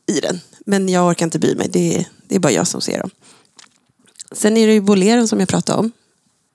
i 0.07 0.19
den. 0.19 0.41
Men 0.65 0.89
jag 0.89 1.07
orkar 1.07 1.25
inte 1.25 1.39
bry 1.39 1.55
mig. 1.55 1.69
Det 1.71 1.97
är, 1.97 2.05
det 2.27 2.35
är 2.35 2.39
bara 2.39 2.51
jag 2.51 2.67
som 2.67 2.81
ser 2.81 2.99
dem. 2.99 3.09
Sen 4.31 4.57
är 4.57 4.67
det 4.67 4.73
ju 4.73 4.81
boleron 4.81 5.27
som 5.27 5.39
jag 5.39 5.49
pratade 5.49 5.79
om. 5.79 5.91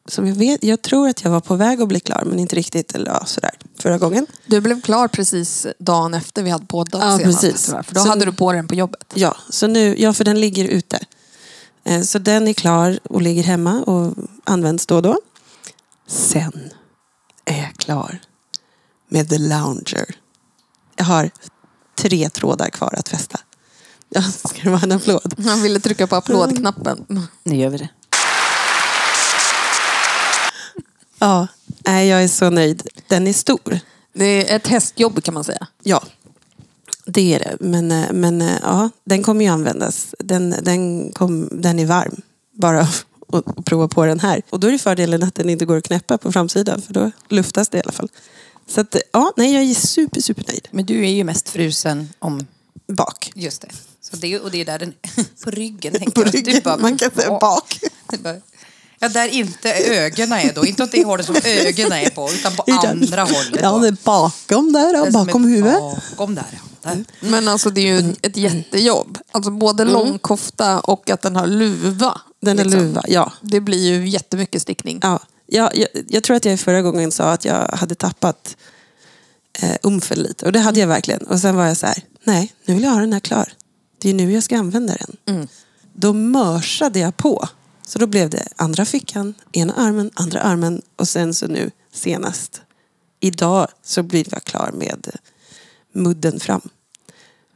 Som 0.09 0.27
jag, 0.27 0.35
vet, 0.35 0.65
jag 0.65 0.83
tror 0.83 1.09
att 1.09 1.25
jag 1.25 1.31
var 1.31 1.41
på 1.41 1.55
väg 1.55 1.83
att 1.83 1.89
bli 1.89 2.01
klar 2.01 2.23
men 2.27 2.39
inte 2.39 2.57
riktigt. 2.57 2.95
Eller 2.95 3.11
ja, 3.11 3.25
sådär. 3.25 3.51
Förra 3.79 3.99
gången. 3.99 4.27
Du 4.47 4.61
blev 4.61 4.81
klar 4.81 5.09
precis 5.09 5.67
dagen 5.79 6.15
efter 6.15 6.43
vi 6.43 6.51
hade 6.51 6.67
poddat 6.67 7.03
Ja, 7.05 7.19
senast. 7.19 7.41
precis. 7.41 7.69
jag. 7.69 7.87
För 7.87 7.95
då 7.95 8.01
Så- 8.01 8.09
hade 8.09 8.25
du 8.25 8.33
på 8.33 8.53
den 8.53 8.69
på 8.69 8.75
jobbet. 8.75 9.13
Ja, 9.15 9.37
så 9.51 9.67
nu, 9.67 9.95
ja, 10.01 10.13
för 10.13 10.25
den 10.25 10.41
ligger 10.41 10.65
ute. 10.65 10.99
Eh, 11.85 12.03
Så 12.03 12.19
den 12.19 12.49
är 12.49 12.53
klar 12.53 12.99
och 13.03 13.23
ligger 13.23 13.43
hemma 13.43 13.83
och 13.83 14.15
används 14.45 14.87
då 14.87 14.97
och 14.97 15.03
då. 15.03 15.19
Sen 16.07 16.71
är 17.45 17.59
jag 17.63 17.75
klar 17.77 18.19
med 19.09 19.29
The 19.29 19.39
Lounger. 19.39 20.15
Jag 20.97 21.05
har 21.05 21.31
tre 21.99 22.29
trådar 22.31 22.69
kvar 22.71 22.95
att 22.99 23.09
fästa. 23.09 23.41
Ja, 24.09 24.23
ska 24.49 24.63
det 24.63 24.71
vara 24.71 24.81
en 24.83 24.93
applåd? 24.93 25.35
Han 25.47 25.63
ville 25.63 25.81
trycka 25.81 26.07
på 26.07 26.17
applådknappen. 26.17 27.27
Nu 27.45 27.57
gör 27.57 27.69
vi 27.71 27.79
det. 27.79 27.89
Ja, 31.19 31.47
nej, 31.67 32.09
jag 32.09 32.23
är 32.25 32.29
så 32.29 32.51
nöjd. 32.51 32.89
Den 33.09 33.27
är 33.27 33.33
stor. 33.33 33.81
Det 34.13 34.25
är 34.51 34.57
ett 34.57 34.67
hästjobb 34.67 35.23
kan 35.25 35.35
man 35.35 35.45
säga. 35.45 35.67
Ja, 35.83 36.03
det 37.05 37.35
är 37.35 37.39
det. 37.39 37.57
Men, 37.61 37.93
eh, 37.93 38.13
men 38.13 38.43
eh, 38.43 38.59
ja, 38.63 38.91
den 39.05 39.23
kommer 39.23 39.45
ju 39.45 39.51
användas. 39.51 40.15
Den, 40.19 40.55
den, 40.63 41.13
kom, 41.13 41.49
den 41.53 41.79
är 41.79 41.87
varm. 41.87 42.21
Bara 42.53 42.81
att 43.33 43.65
prova 43.65 43.89
på 43.89 44.05
den 44.05 44.21
här. 44.21 44.43
Och 44.51 44.61
då 44.61 44.67
är 44.67 44.73
det 44.73 44.79
fördelen 44.79 45.23
att 45.23 45.35
den 45.35 45.51
inte 45.51 45.65
går 45.65 45.77
att 45.77 45.85
knäppa 45.85 46.19
på 46.19 46.33
framsidan. 46.33 46.83
För 46.83 46.95
då 46.95 47.11
luftas 47.29 47.69
det 47.69 47.79
i 47.79 47.81
alla 47.81 47.93
fall. 47.93 48.09
Så 48.67 48.81
att, 48.81 48.97
ja, 49.13 49.33
nej, 49.37 49.55
jag 49.55 49.63
är 49.63 49.75
super, 49.75 50.21
super 50.21 50.45
nöjd. 50.49 50.69
Men 50.71 50.87
du 50.87 51.05
är 51.07 51.11
ju 51.11 51.25
mest 51.25 51.49
frusen 51.49 52.09
om 52.19 52.47
Bak. 52.93 53.33
just 53.35 53.63
det. 53.63 53.69
Så 54.01 54.17
det 54.17 54.41
och 54.41 54.51
det 54.51 54.61
är 54.61 54.65
där 54.65 54.79
den... 54.79 54.95
På 55.45 55.51
ryggen 55.51 56.11
På 56.15 56.23
ryggen. 56.23 56.61
bara, 56.65 56.77
Man 56.77 56.99
kan 56.99 57.11
säga 57.11 57.39
bak. 57.39 57.81
Ja, 58.99 59.09
där 59.09 59.29
inte 59.29 59.73
ögonen 59.73 60.39
är 60.39 60.53
då. 60.55 60.67
Inte 60.67 60.83
åt 60.83 60.93
det 60.93 61.05
hållet 61.05 61.27
som 61.27 61.37
ögonen 61.45 61.93
är 61.93 62.11
på, 62.11 62.31
utan 62.33 62.57
på 62.57 62.65
andra 62.67 63.23
hållet. 63.23 63.61
Ja, 63.63 63.71
då. 63.71 63.79
det 63.79 63.89
är 63.89 63.97
bakom 64.05 64.73
där. 64.73 64.95
Ja, 64.95 65.11
bakom 65.11 65.45
huvudet. 65.45 65.81
Bakom 66.11 66.35
där, 66.35 66.45
ja. 66.53 66.59
Där. 66.83 67.05
Men 67.21 67.49
alltså 67.49 67.71
det 67.71 67.81
är 67.81 68.03
ju 68.03 68.15
ett 68.23 68.37
jättejobb. 68.37 69.19
Alltså 69.33 69.51
både 69.51 69.85
långkofta 69.85 70.81
och 70.81 71.11
att 71.11 71.23
den 71.23 71.37
har 71.37 71.47
luva. 71.47 72.21
Den 72.41 72.59
är 72.59 72.65
liksom. 72.65 72.83
luva, 72.83 73.03
ja. 73.09 73.33
Det 73.41 73.61
blir 73.61 73.91
ju 73.91 74.09
jättemycket 74.09 74.63
stickning. 74.63 74.99
Ja, 75.03 75.21
jag, 75.47 75.77
jag, 75.77 75.89
jag 76.09 76.23
tror 76.23 76.37
att 76.37 76.45
jag 76.45 76.61
förra 76.61 76.83
gången 76.83 77.13
sa 77.13 77.33
att 77.33 77.45
jag 77.45 77.69
hade 77.69 77.95
tappat 77.95 78.57
eh, 79.61 79.77
umfen 79.83 80.19
lite. 80.19 80.47
Och 80.47 80.53
det 80.53 80.59
hade 80.59 80.81
jag 80.81 80.87
verkligen. 80.87 81.23
Och 81.23 81.41
sen 81.41 81.57
var 81.57 81.67
jag 81.67 81.77
så 81.77 81.87
här, 81.87 82.03
nej, 82.25 82.53
nu 82.65 82.75
vill 82.75 82.83
jag 82.83 82.91
ha 82.91 83.01
den 83.01 83.13
här 83.13 83.21
klar. 83.21 83.53
Det 83.99 84.11
är 84.11 84.15
nu 84.15 84.33
jag 84.33 84.43
ska 84.43 84.59
använda 84.59 84.95
den. 85.01 85.49
Då 85.93 86.13
mörsade 86.13 86.99
jag 86.99 87.17
på. 87.17 87.49
Så 87.89 87.99
då 87.99 88.07
blev 88.07 88.31
det 88.31 88.49
andra 88.57 88.85
fickan, 88.85 89.35
ena 89.53 89.73
armen, 89.73 90.11
andra 90.15 90.41
armen 90.41 90.83
och 90.97 91.09
sen 91.09 91.35
så 91.35 91.47
nu 91.47 91.71
senast. 91.93 92.61
Idag 93.21 93.69
så 93.83 94.03
blir 94.03 94.27
jag 94.31 94.45
klar 94.45 94.71
med, 94.75 95.11
mudden 95.93 96.41
fram. 96.41 96.61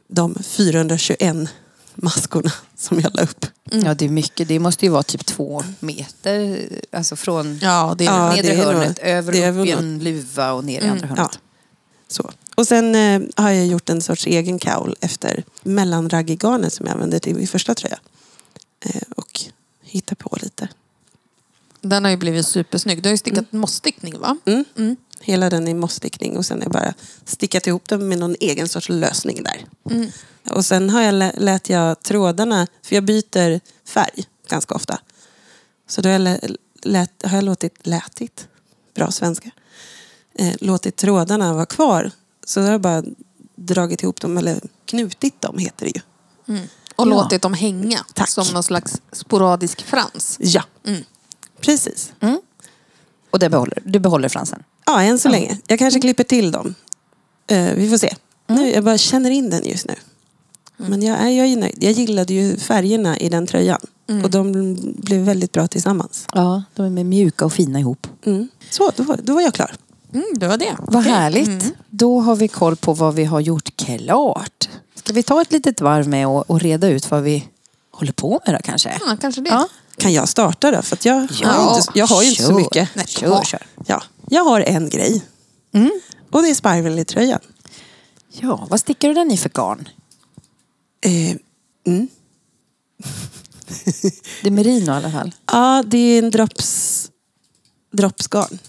De 0.07 0.35
421 0.43 1.35
maskorna 1.95 2.51
som 2.77 2.99
jag 2.99 3.15
la 3.15 3.21
upp. 3.21 3.45
Ja, 3.71 3.93
det 3.93 4.05
är 4.05 4.09
mycket. 4.09 4.47
Det 4.47 4.59
måste 4.59 4.85
ju 4.85 4.91
vara 4.91 5.03
typ 5.03 5.25
två 5.25 5.63
meter. 5.79 6.67
Alltså 6.91 7.15
från 7.15 7.59
Ja, 7.61 7.95
det 7.97 8.05
är 8.05 8.11
Ja, 8.11 8.29
nedre 8.35 8.41
det 8.41 8.61
är 8.61 8.65
hörnet, 8.65 8.99
över 8.99 9.31
det 9.31 9.43
är 9.43 9.59
upp 9.59 9.67
i 9.67 9.71
en 9.71 9.99
luva 9.99 10.51
och 10.53 10.63
ner 10.63 10.81
i 10.81 10.87
andra 10.87 11.07
Ja. 11.07 11.15
hörnet. 11.15 11.39
Så. 12.07 12.31
Och 12.55 12.67
sen 12.67 12.95
eh, 12.95 13.21
har 13.35 13.49
jag 13.51 13.67
gjort 13.67 13.89
en 13.89 14.01
sorts 14.01 14.27
egen 14.27 14.59
kaul 14.59 14.95
efter 15.01 15.43
mellanraggigarnet 15.63 16.73
som 16.73 16.85
jag 16.85 16.93
använde 16.93 17.19
till 17.19 17.35
min 17.35 17.47
första 17.47 17.75
tröja. 17.75 17.99
Eh, 18.85 19.01
och 19.15 19.41
hittar 19.93 20.15
på 20.15 20.37
lite. 20.41 20.67
Den 21.81 22.03
har 22.03 22.11
ju 22.11 22.17
blivit 22.17 22.47
supersnygg. 22.47 23.03
Du 23.03 23.09
har 23.09 23.11
ju 23.13 23.17
stickat 23.17 23.51
mossstickning 23.51 24.19
va? 24.19 24.37
Mm. 24.45 24.65
Mm. 24.77 24.95
Hela 25.21 25.49
den 25.49 25.67
i 25.67 25.73
mossstickning 25.73 26.37
och 26.37 26.45
sen 26.45 26.57
har 26.57 26.65
jag 26.65 26.71
bara 26.71 26.93
stickat 27.25 27.67
ihop 27.67 27.89
den 27.89 28.07
med 28.07 28.17
någon 28.17 28.35
egen 28.39 28.69
sorts 28.69 28.89
lösning 28.89 29.43
där. 29.43 29.65
Mm. 29.95 30.11
Och 30.49 30.65
sen 30.65 30.89
har 30.89 31.01
jag, 31.01 31.13
lä- 31.15 31.33
lät 31.37 31.69
jag 31.69 32.03
trådarna, 32.03 32.67
för 32.81 32.95
jag 32.95 33.03
byter 33.03 33.59
färg 33.85 34.23
ganska 34.49 34.75
ofta. 34.75 34.99
Så 35.87 36.01
då 36.01 36.09
har 36.09 36.13
jag, 36.13 36.21
lä, 36.21 36.39
lät, 36.81 37.23
har 37.23 37.35
jag 37.37 37.43
låtit, 37.43 37.87
lätit, 37.87 38.47
bra 38.95 39.11
svenska, 39.11 39.51
eh, 40.35 40.55
låtit 40.59 40.95
trådarna 40.95 41.53
vara 41.53 41.65
kvar. 41.65 42.11
Så 42.45 42.59
då 42.59 42.65
har 42.65 42.71
jag 42.71 42.81
bara 42.81 43.03
dragit 43.55 44.03
ihop 44.03 44.21
dem, 44.21 44.37
eller 44.37 44.61
knutit 44.85 45.41
dem 45.41 45.57
heter 45.57 45.85
det 45.85 45.91
ju. 45.95 46.01
Mm. 46.55 46.67
Och 46.95 47.07
Ja. 47.07 47.09
låtit 47.09 47.41
dem 47.41 47.53
hänga 47.53 48.05
Tack. 48.13 48.29
som 48.29 48.47
någon 48.53 48.63
slags 48.63 49.01
sporadisk 49.11 49.81
frans. 49.81 50.37
Ja, 50.41 50.63
Mm. 50.87 51.03
precis. 51.61 52.11
Och 53.29 53.39
det 53.39 53.49
behåller, 53.49 53.77
du 53.85 53.99
behåller 53.99 54.29
fransen. 54.29 54.63
Ja, 54.85 55.01
än 55.01 55.19
så 55.19 55.29
länge. 55.29 55.57
Jag 55.67 55.79
kanske 55.79 55.99
klipper 55.99 56.23
till 56.23 56.51
dem. 56.51 56.75
Eh, 57.47 57.73
vi 57.73 57.89
får 57.89 57.97
se. 57.97 58.15
Nu, 58.47 58.69
jag 58.71 58.83
bara 58.83 58.97
känner 58.97 59.29
in 59.31 59.49
den 59.49 59.65
just 59.65 59.85
nu. 59.87 59.95
Men 60.77 61.01
jag 61.01 61.17
är, 61.19 61.29
jag 61.29 61.47
är 61.47 61.57
nöjd. 61.57 61.77
Jag 61.83 61.91
gillade 61.91 62.33
ju 62.33 62.57
färgerna 62.57 63.17
i 63.17 63.29
den 63.29 63.47
tröjan. 63.47 63.79
Och 64.23 64.29
de 64.29 64.75
blev 64.97 65.21
väldigt 65.21 65.51
bra 65.51 65.67
tillsammans. 65.67 66.27
Ja, 66.33 66.63
de 66.75 66.97
är 66.97 67.03
mjuka 67.03 67.45
och 67.45 67.53
fina 67.53 67.79
ihop. 67.79 68.07
Mm. 68.25 68.47
Så, 68.69 68.91
då, 68.95 69.03
var- 69.03 69.19
då 69.23 69.33
var 69.33 69.41
jag 69.41 69.53
klar. 69.53 69.71
Mm, 70.13 70.25
det 70.35 70.47
var 70.47 70.57
det. 70.57 70.75
Vad 70.79 71.03
härligt. 71.03 71.73
Då 71.89 72.19
har 72.19 72.35
vi 72.35 72.47
koll 72.47 72.75
på 72.75 72.93
vad 72.93 73.15
vi 73.15 73.23
har 73.25 73.39
gjort 73.39 73.75
klart. 73.75 74.69
Ska 75.03 75.13
vi 75.13 75.23
ta 75.23 75.41
ett 75.41 75.51
litet 75.51 75.81
varv 75.81 76.07
med 76.07 76.27
och, 76.27 76.49
och 76.49 76.61
reda 76.61 76.87
ut 76.87 77.11
vad 77.11 77.23
vi 77.23 77.49
håller 77.91 78.11
på 78.11 78.41
med 78.45 78.55
då 78.55 78.59
kanske? 78.63 78.99
Ja, 79.07 79.17
kanske 79.21 79.41
det. 79.41 79.49
Ja. 79.49 79.67
Kan 79.97 80.13
jag 80.13 80.29
starta 80.29 80.71
då? 80.71 80.81
För 80.81 80.95
att 80.95 81.05
jag, 81.05 81.27
Ja, 81.41 81.49
har 81.49 81.77
inte, 81.77 81.91
jag 81.95 82.07
har 82.07 82.23
ju 82.23 82.29
inte 82.29 82.43
så 82.43 82.53
mycket. 82.53 82.89
Nej, 82.95 83.05
Kör, 83.07 83.43
kör. 83.43 83.61
Ja, 83.85 84.03
jag 84.29 84.43
har 84.43 84.61
en 84.61 84.89
grej. 84.89 85.23
Mm. 85.73 85.91
Och 86.31 86.41
det 86.41 86.49
är 86.49 86.53
Spirally-tröjan. 86.53 87.39
Ja, 88.29 88.67
vad 88.69 88.79
stickar 88.79 89.07
du 89.07 89.13
den 89.13 89.31
i 89.31 89.37
för 89.37 89.49
garn? 89.49 89.89
Eh, 91.05 91.35
mm. 91.87 92.07
Det 94.41 94.47
är 94.47 94.51
merino 94.51 94.85
i 94.85 94.89
alla 94.89 95.11
fall. 95.11 95.31
Ja, 95.51 95.83
det 95.87 95.97
är 95.97 96.23
en 96.23 96.31
drops, 96.31 97.11
dropsgarn. 97.91 98.59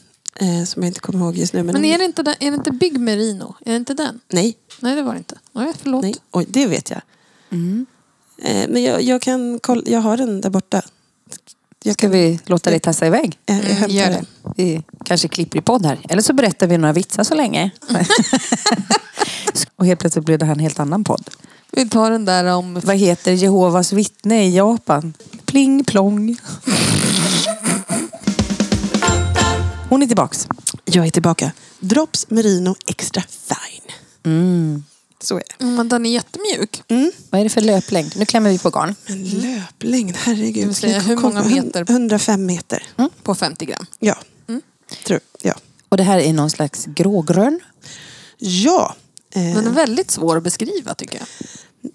Eh, 0.41 0.65
som 0.65 0.83
jag 0.83 0.91
inte 0.91 1.01
kommer 1.01 1.25
ihåg 1.25 1.37
just 1.37 1.53
nu. 1.53 1.63
Men, 1.63 1.73
Men 1.73 1.85
är 1.85 1.99
det, 1.99 2.05
inte 2.05 2.23
den, 2.23 2.35
är 2.41 2.51
det 2.51 2.55
inte 2.57 2.71
Big 2.71 3.01
Merino? 3.01 3.55
Är 3.67 3.71
det 3.71 3.77
inte 3.77 3.95
den? 3.95 4.21
Nej, 4.29 4.57
Nej, 4.81 4.97
det 4.97 5.03
var 5.03 5.13
det 5.13 5.19
inte. 5.19 5.39
Nej, 5.53 5.73
förlåt. 5.83 6.03
nej. 6.03 6.15
Oj, 6.31 6.47
det 6.49 6.67
vet 6.67 6.91
jag. 6.91 7.01
Mm. 7.51 7.87
Eh, 8.43 8.69
men 8.69 8.83
jag, 8.83 9.03
jag 9.03 9.23
kan 9.23 9.59
kolla, 9.63 9.83
jag 9.87 10.01
har 10.01 10.17
den 10.17 10.41
där 10.41 10.51
borta. 10.51 10.83
Jag 11.87 11.95
Ska 11.95 12.09
vi 12.09 12.41
låta 12.47 12.71
dig 12.71 12.81
tassa 12.81 13.07
iväg? 13.07 13.39
Jag, 13.47 13.57
jag 13.57 13.65
Mm, 13.65 13.77
hämtar 13.77 13.95
gör 13.95 14.11
den. 14.11 14.27
Vi 14.57 14.83
kanske 15.05 15.29
klipper 15.29 15.59
i 15.59 15.63
podd 15.63 15.87
här. 15.87 15.99
Eller 16.09 16.23
så 16.23 16.33
berättar 16.33 16.67
vi 16.67 16.79
några 16.79 16.93
vitsar 16.93 17.25
så 17.25 17.35
länge. 17.35 17.71
och 19.77 19.87
helt 19.87 20.01
plötsligt 20.01 20.25
blir 20.25 20.39
det 20.39 20.45
här 20.47 20.53
en 20.53 20.59
helt 20.59 20.81
annan 20.81 21.05
podd. 21.05 21.31
Vi 21.71 21.89
tar 21.89 22.11
den 22.11 22.25
där 22.25 22.45
om... 22.45 22.81
Vad 22.85 22.97
heter 22.97 23.33
Jehovas 23.33 23.93
vittne 23.93 24.47
i 24.47 24.57
Japan? 24.57 25.15
Pling 25.45 25.85
plong. 25.85 26.37
Hon 29.95 30.03
är 30.03 30.07
tillbaks. 30.07 30.49
Jag 30.85 31.07
är 31.07 31.11
tillbaka. 31.11 31.53
Drops 31.81 32.31
Merino 32.31 32.77
Extra 32.87 33.23
Fine. 33.29 33.93
Mm. 34.25 34.85
Så 35.21 35.37
är 35.37 35.43
det. 35.59 35.65
Mm, 35.65 35.75
Men 35.77 35.89
den 35.89 36.07
är 36.07 36.11
jättemjuk. 36.11 36.83
Mm. 36.89 37.13
Vad 37.31 37.41
är 37.41 37.45
det 37.45 37.51
för 37.51 37.61
löplängd? 37.61 38.13
Nu 38.17 38.27
klämmer 38.27 38.51
vi 38.51 38.59
på 38.59 38.71
garn. 38.71 38.95
Men 39.07 39.25
löplängd, 39.25 40.17
herregud. 40.17 40.77
Säga, 40.77 41.01
hur 41.01 41.17
många 41.17 41.45
meter? 41.45 41.85
105 41.91 42.47
meter. 42.47 42.83
På 43.23 43.35
50 43.35 43.67
gram. 43.67 43.87
Ja. 43.99 44.17
Mm. 44.49 44.63
Tror, 45.07 45.21
ja. 45.43 45.55
Och 45.89 45.97
det 45.97 46.03
här 46.03 46.19
är 46.19 46.33
någon 46.33 46.51
slags 46.51 46.85
grågrön. 46.87 47.61
Ja. 48.39 48.95
Eh, 49.35 49.55
Den 49.55 49.67
är 49.67 49.71
väldigt 49.71 50.11
svår 50.11 50.37
att 50.37 50.43
beskriva 50.43 50.95
tycker 50.95 51.19
jag. 51.19 51.27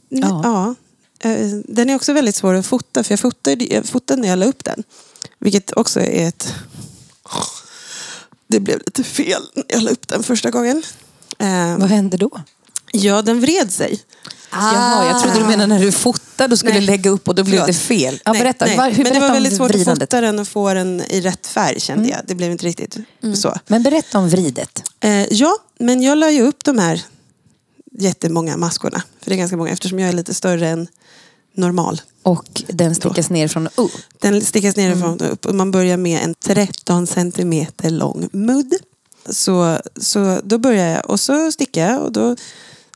ja. 0.10 0.42
ja. 0.44 1.30
Eh, 1.30 1.48
Den 1.66 1.90
är 1.90 1.96
också 1.96 2.14
väldigt 2.14 2.36
svår 2.36 2.54
att 2.54 2.66
fota 2.66 3.04
för 3.04 3.12
jag 3.12 3.20
fotade, 3.20 3.66
jag 3.66 3.86
fotade 3.86 4.22
när 4.22 4.28
jag 4.28 4.40
la 4.40 4.46
upp 4.46 4.64
den. 4.64 4.84
Vilket 5.40 5.72
också 5.78 6.00
är 6.00 6.28
ett... 6.28 6.54
Det 8.50 8.60
blev 8.60 8.78
lite 8.78 9.04
fel 9.04 9.42
när 9.56 9.64
jag 9.68 9.82
la 9.84 9.92
upp 9.92 10.08
den 10.08 10.24
första 10.24 10.52
gången. 10.52 10.84
Eh, 11.40 11.78
Vad 11.78 11.90
hände 11.90 12.18
då? 12.18 12.42
Ja, 12.92 13.22
den 13.22 13.42
vred 13.42 13.72
sig. 13.72 14.02
Jaha, 14.52 15.06
jag 15.06 15.22
trodde 15.24 15.40
du 15.40 15.46
menade 15.46 15.68
när 15.68 15.80
du 15.80 15.92
fotade 15.92 16.52
och 16.54 16.60
skulle 16.60 16.74
Nej. 16.74 16.82
lägga 16.82 17.10
upp 17.10 17.28
och 17.28 17.36
då 17.36 17.44
blev 17.44 17.54
Förlåt. 17.54 17.68
det 17.68 17.74
fel. 17.74 18.22
Ja, 18.26 18.32
Nej, 18.34 18.42
berätta. 18.42 18.66
nej. 18.66 18.94
Hur, 18.94 19.04
Men 19.04 19.14
det 19.14 19.20
var 19.20 19.32
väldigt 19.34 19.56
svårt 19.56 19.70
att 19.72 19.76
vridandet. 19.76 20.10
fota 20.10 20.22
den 20.22 20.40
och 20.40 20.48
få 20.48 20.74
den 20.74 21.02
i 21.10 21.22
rätt 21.22 21.48
färg 21.48 21.80
kände 21.80 22.10
jag. 22.10 22.20
Det 22.28 22.36
blev 22.36 22.52
inte 22.52 22.66
riktigt 22.66 22.98
så. 23.36 23.56
Men 23.68 23.84
berätta 23.84 24.18
om 24.20 24.30
vridet. 24.30 24.84
Eh, 25.00 25.12
ja, 25.34 25.56
men 25.80 26.02
jag 26.02 26.18
la 26.18 26.32
ju 26.32 26.42
upp 26.42 26.64
de 26.64 26.78
här 26.80 27.02
jättemånga 27.92 28.58
maskorna. 28.58 29.04
För 29.22 29.30
det 29.30 29.36
är 29.36 29.38
ganska 29.38 29.58
många 29.58 29.70
eftersom 29.72 30.00
jag 30.00 30.10
är 30.10 30.14
lite 30.14 30.34
större 30.34 30.68
än 30.70 30.88
normal. 31.60 32.02
Och 32.24 32.64
den 32.68 32.96
stickas 32.96 33.30
ner 33.30 33.48
från 33.48 33.68
U. 33.78 33.88
Den 34.20 34.42
stickas 34.42 34.76
nerifrån 34.76 35.22
och 35.22 35.34
upp 35.34 35.46
och 35.46 35.56
man 35.56 35.72
börjar 35.72 35.98
med 35.98 36.24
en 36.24 36.36
13 36.36 37.08
centimeter 37.08 37.90
lång 37.90 38.30
mudd. 38.32 38.74
Så, 39.30 39.80
så 39.96 40.40
då 40.44 40.58
börjar 40.58 40.88
jag 40.88 41.10
och 41.10 41.20
så 41.20 41.52
stickar 41.52 41.90
jag 41.90 42.02
och 42.02 42.12
då 42.12 42.36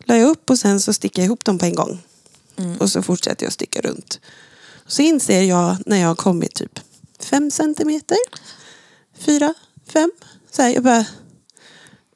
la 0.05 0.17
jag 0.17 0.29
upp 0.29 0.50
och 0.50 0.60
sen 0.60 0.79
så 0.79 0.93
stickar 0.93 1.22
jag 1.22 1.25
ihop 1.25 1.46
dem 1.46 1.60
på 1.60 1.65
en 1.65 1.75
gång. 1.75 2.01
Och 2.79 2.91
så 2.91 3.01
fortsätter 3.01 3.43
jag 3.43 3.48
att 3.48 3.53
sticka 3.53 3.82
runt. 3.82 4.20
Så 4.88 5.01
inser 5.01 5.41
jag 5.41 5.77
när 5.86 5.98
jag 5.98 6.08
har 6.08 6.15
kommit 6.15 6.55
typ 6.55 6.79
5 7.20 7.51
centimeter, 7.51 8.17
4, 9.20 9.53
5. 9.88 10.12
Så 10.51 10.62
här, 10.62 10.70
jag 10.70 10.84
bara, 10.84 11.05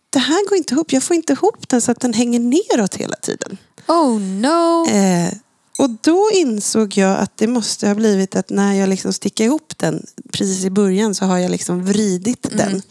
det 0.10 0.20
här 0.20 0.50
går 0.50 0.58
inte 0.58 0.74
ihop. 0.74 0.92
Jag 0.92 1.04
får 1.04 1.16
inte 1.16 1.34
ihop 1.34 1.70
den 1.70 1.82
så 1.82 1.92
att 1.92 2.00
den 2.00 2.13
hänger 2.13 2.39
neråt 2.39 2.96
hela 2.96 3.16
tiden. 3.16 3.58
Oh 3.88 4.20
no! 4.20 4.88
Eh, 4.89 5.34
och 5.77 5.89
då 6.01 6.29
insåg 6.34 6.98
jag 6.98 7.17
att 7.17 7.31
det 7.38 7.48
måste 7.48 7.88
ha 7.88 7.96
blivit 7.96 8.36
att 8.36 8.50
när 8.50 8.74
jag 8.74 8.89
liksom 8.89 9.13
stickar 9.13 9.46
ihop 9.46 9.74
den 9.77 10.05
precis 10.31 10.65
i 10.65 10.69
början 10.69 11.15
så 11.15 11.25
har 11.25 11.38
jag 11.38 11.51
liksom 11.51 11.86
vridit 11.86 12.46
Mm. 12.46 12.57
den. 12.57 12.81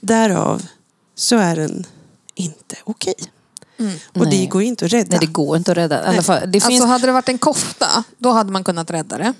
Därav 0.00 0.62
så 1.14 1.36
är 1.36 1.56
den 1.56 1.86
inte 2.34 2.76
okej. 2.84 3.14
Mm. 3.78 3.92
Och 4.12 4.24
det 4.24 4.36
Nej. 4.36 4.46
går 4.46 4.62
ju 4.62 4.68
inte 4.68 4.84
att 4.84 4.92
rädda. 4.92 5.08
Nej, 5.10 5.18
det 5.20 5.26
går 5.32 5.56
inte 5.56 5.70
att 5.70 5.76
rädda. 5.76 6.02
Alla 6.02 6.22
fall, 6.22 6.40
det 6.52 6.60
finns... 6.60 6.64
Alltså 6.64 6.86
hade 6.86 7.06
det 7.06 7.12
varit 7.12 7.28
en 7.28 7.38
kofta, 7.38 8.04
då 8.18 8.30
hade 8.30 8.52
man 8.52 8.64
kunnat 8.64 8.90
rädda 8.90 9.18
det. 9.18 9.32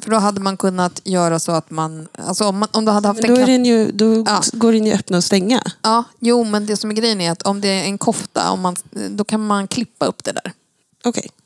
För 0.00 0.10
då 0.10 0.16
hade 0.16 0.40
man 0.40 0.56
kunnat 0.56 1.00
göra 1.04 1.38
så 1.38 1.52
att 1.52 1.70
man... 1.70 2.08
Alltså 2.18 2.44
om, 2.44 2.58
man, 2.58 2.68
om 2.72 2.84
du 2.84 2.92
hade 2.92 3.08
haft 3.08 3.22
Men 3.22 3.30
en 3.30 3.34
då, 3.36 3.40
är 3.40 3.44
knapp... 3.44 3.54
den 3.54 3.64
ju, 3.64 3.92
då 3.92 4.24
Ja. 4.26 4.42
går 4.52 4.72
den 4.72 4.86
ju 4.86 4.92
öppna 4.92 5.16
och 5.16 5.24
stänga. 5.24 5.62
Ja, 5.82 6.04
jo 6.20 6.44
men 6.44 6.66
det 6.66 6.76
som 6.76 6.90
är 6.90 6.94
grejen 6.94 7.20
är 7.20 7.30
att 7.30 7.42
om 7.42 7.60
det 7.60 7.68
är 7.68 7.84
en 7.84 7.98
kofta, 7.98 8.50
om 8.50 8.60
man, 8.60 8.76
då 9.10 9.24
kan 9.24 9.46
man 9.46 9.68
klippa 9.68 10.06
upp 10.06 10.24
det 10.24 10.32
där. 10.32 10.52
Okej. 11.04 11.24
Eh, 11.26 11.41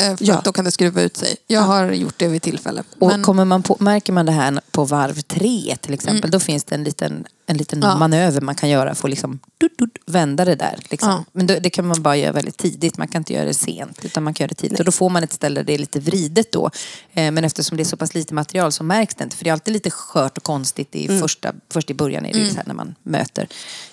För 0.00 0.16
Ja. 0.20 0.40
då 0.44 0.52
kan 0.52 0.64
det 0.64 0.70
skruva 0.70 1.02
ut 1.02 1.16
sig. 1.16 1.36
Jag 1.46 1.60
har 1.60 1.92
gjort 1.92 2.14
det 2.16 2.28
vid 2.28 2.42
tillfälle. 2.42 2.82
Och 2.98 3.08
Men, 3.08 3.22
kommer 3.22 3.44
man 3.44 3.62
på, 3.62 3.76
märker 3.80 4.12
man 4.12 4.26
det 4.26 4.32
här 4.32 4.60
på 4.70 4.84
varv 4.84 5.20
tre 5.20 5.76
till 5.80 5.94
exempel, 5.94 6.30
då 6.30 6.40
finns 6.40 6.64
det 6.64 6.74
en 6.74 6.84
liten, 6.84 7.24
en 7.46 7.56
liten 7.56 7.80
Ja. 7.82 7.96
manöver 7.98 8.40
man 8.40 8.54
kan 8.54 8.68
göra 8.68 8.94
för 8.94 9.08
att 9.08 9.10
liksom, 9.10 9.38
dut, 9.58 9.78
dut, 9.78 9.98
vända 10.06 10.44
det 10.44 10.54
där. 10.54 10.78
Liksom. 10.90 11.10
Ja. 11.10 11.24
Men 11.32 11.46
då, 11.46 11.54
det 11.60 11.70
kan 11.70 11.86
man 11.86 12.02
bara 12.02 12.16
göra 12.16 12.32
väldigt 12.32 12.56
tidigt, 12.56 12.98
man 12.98 13.08
kan 13.08 13.20
inte 13.20 13.32
göra 13.32 13.44
det 13.44 13.54
sent 13.54 14.04
utan 14.04 14.22
man 14.22 14.34
kan 14.34 14.44
göra 14.44 14.48
det 14.48 14.54
tidigt. 14.54 14.78
Och 14.78 14.84
då 14.84 14.92
får 14.92 15.10
man 15.10 15.22
ett 15.24 15.32
ställe 15.32 15.60
där 15.60 15.64
det 15.64 15.74
är 15.74 15.78
lite 15.78 16.00
vridet 16.00 16.52
då. 16.52 16.70
Eh, 17.12 17.30
men 17.30 17.44
eftersom 17.44 17.76
det 17.76 17.82
är 17.82 17.84
så 17.84 17.96
pass 17.96 18.14
lite 18.14 18.34
material 18.34 18.72
så 18.72 18.84
märks 18.84 19.14
det 19.14 19.24
inte. 19.24 19.36
För 19.36 19.44
det 19.44 19.50
är 19.50 19.52
alltid 19.52 19.72
lite 19.74 19.90
skört 19.90 20.36
och 20.38 20.44
konstigt 20.44 20.96
i 20.96 21.20
första, 21.20 21.52
först 21.72 21.90
i 21.90 21.94
början 21.94 22.26
är 22.26 22.32
det 22.32 22.38
ju 22.38 22.50
så 22.50 22.56
här 22.56 22.64
när 22.66 22.74
man 22.74 22.94
möter. 23.02 23.48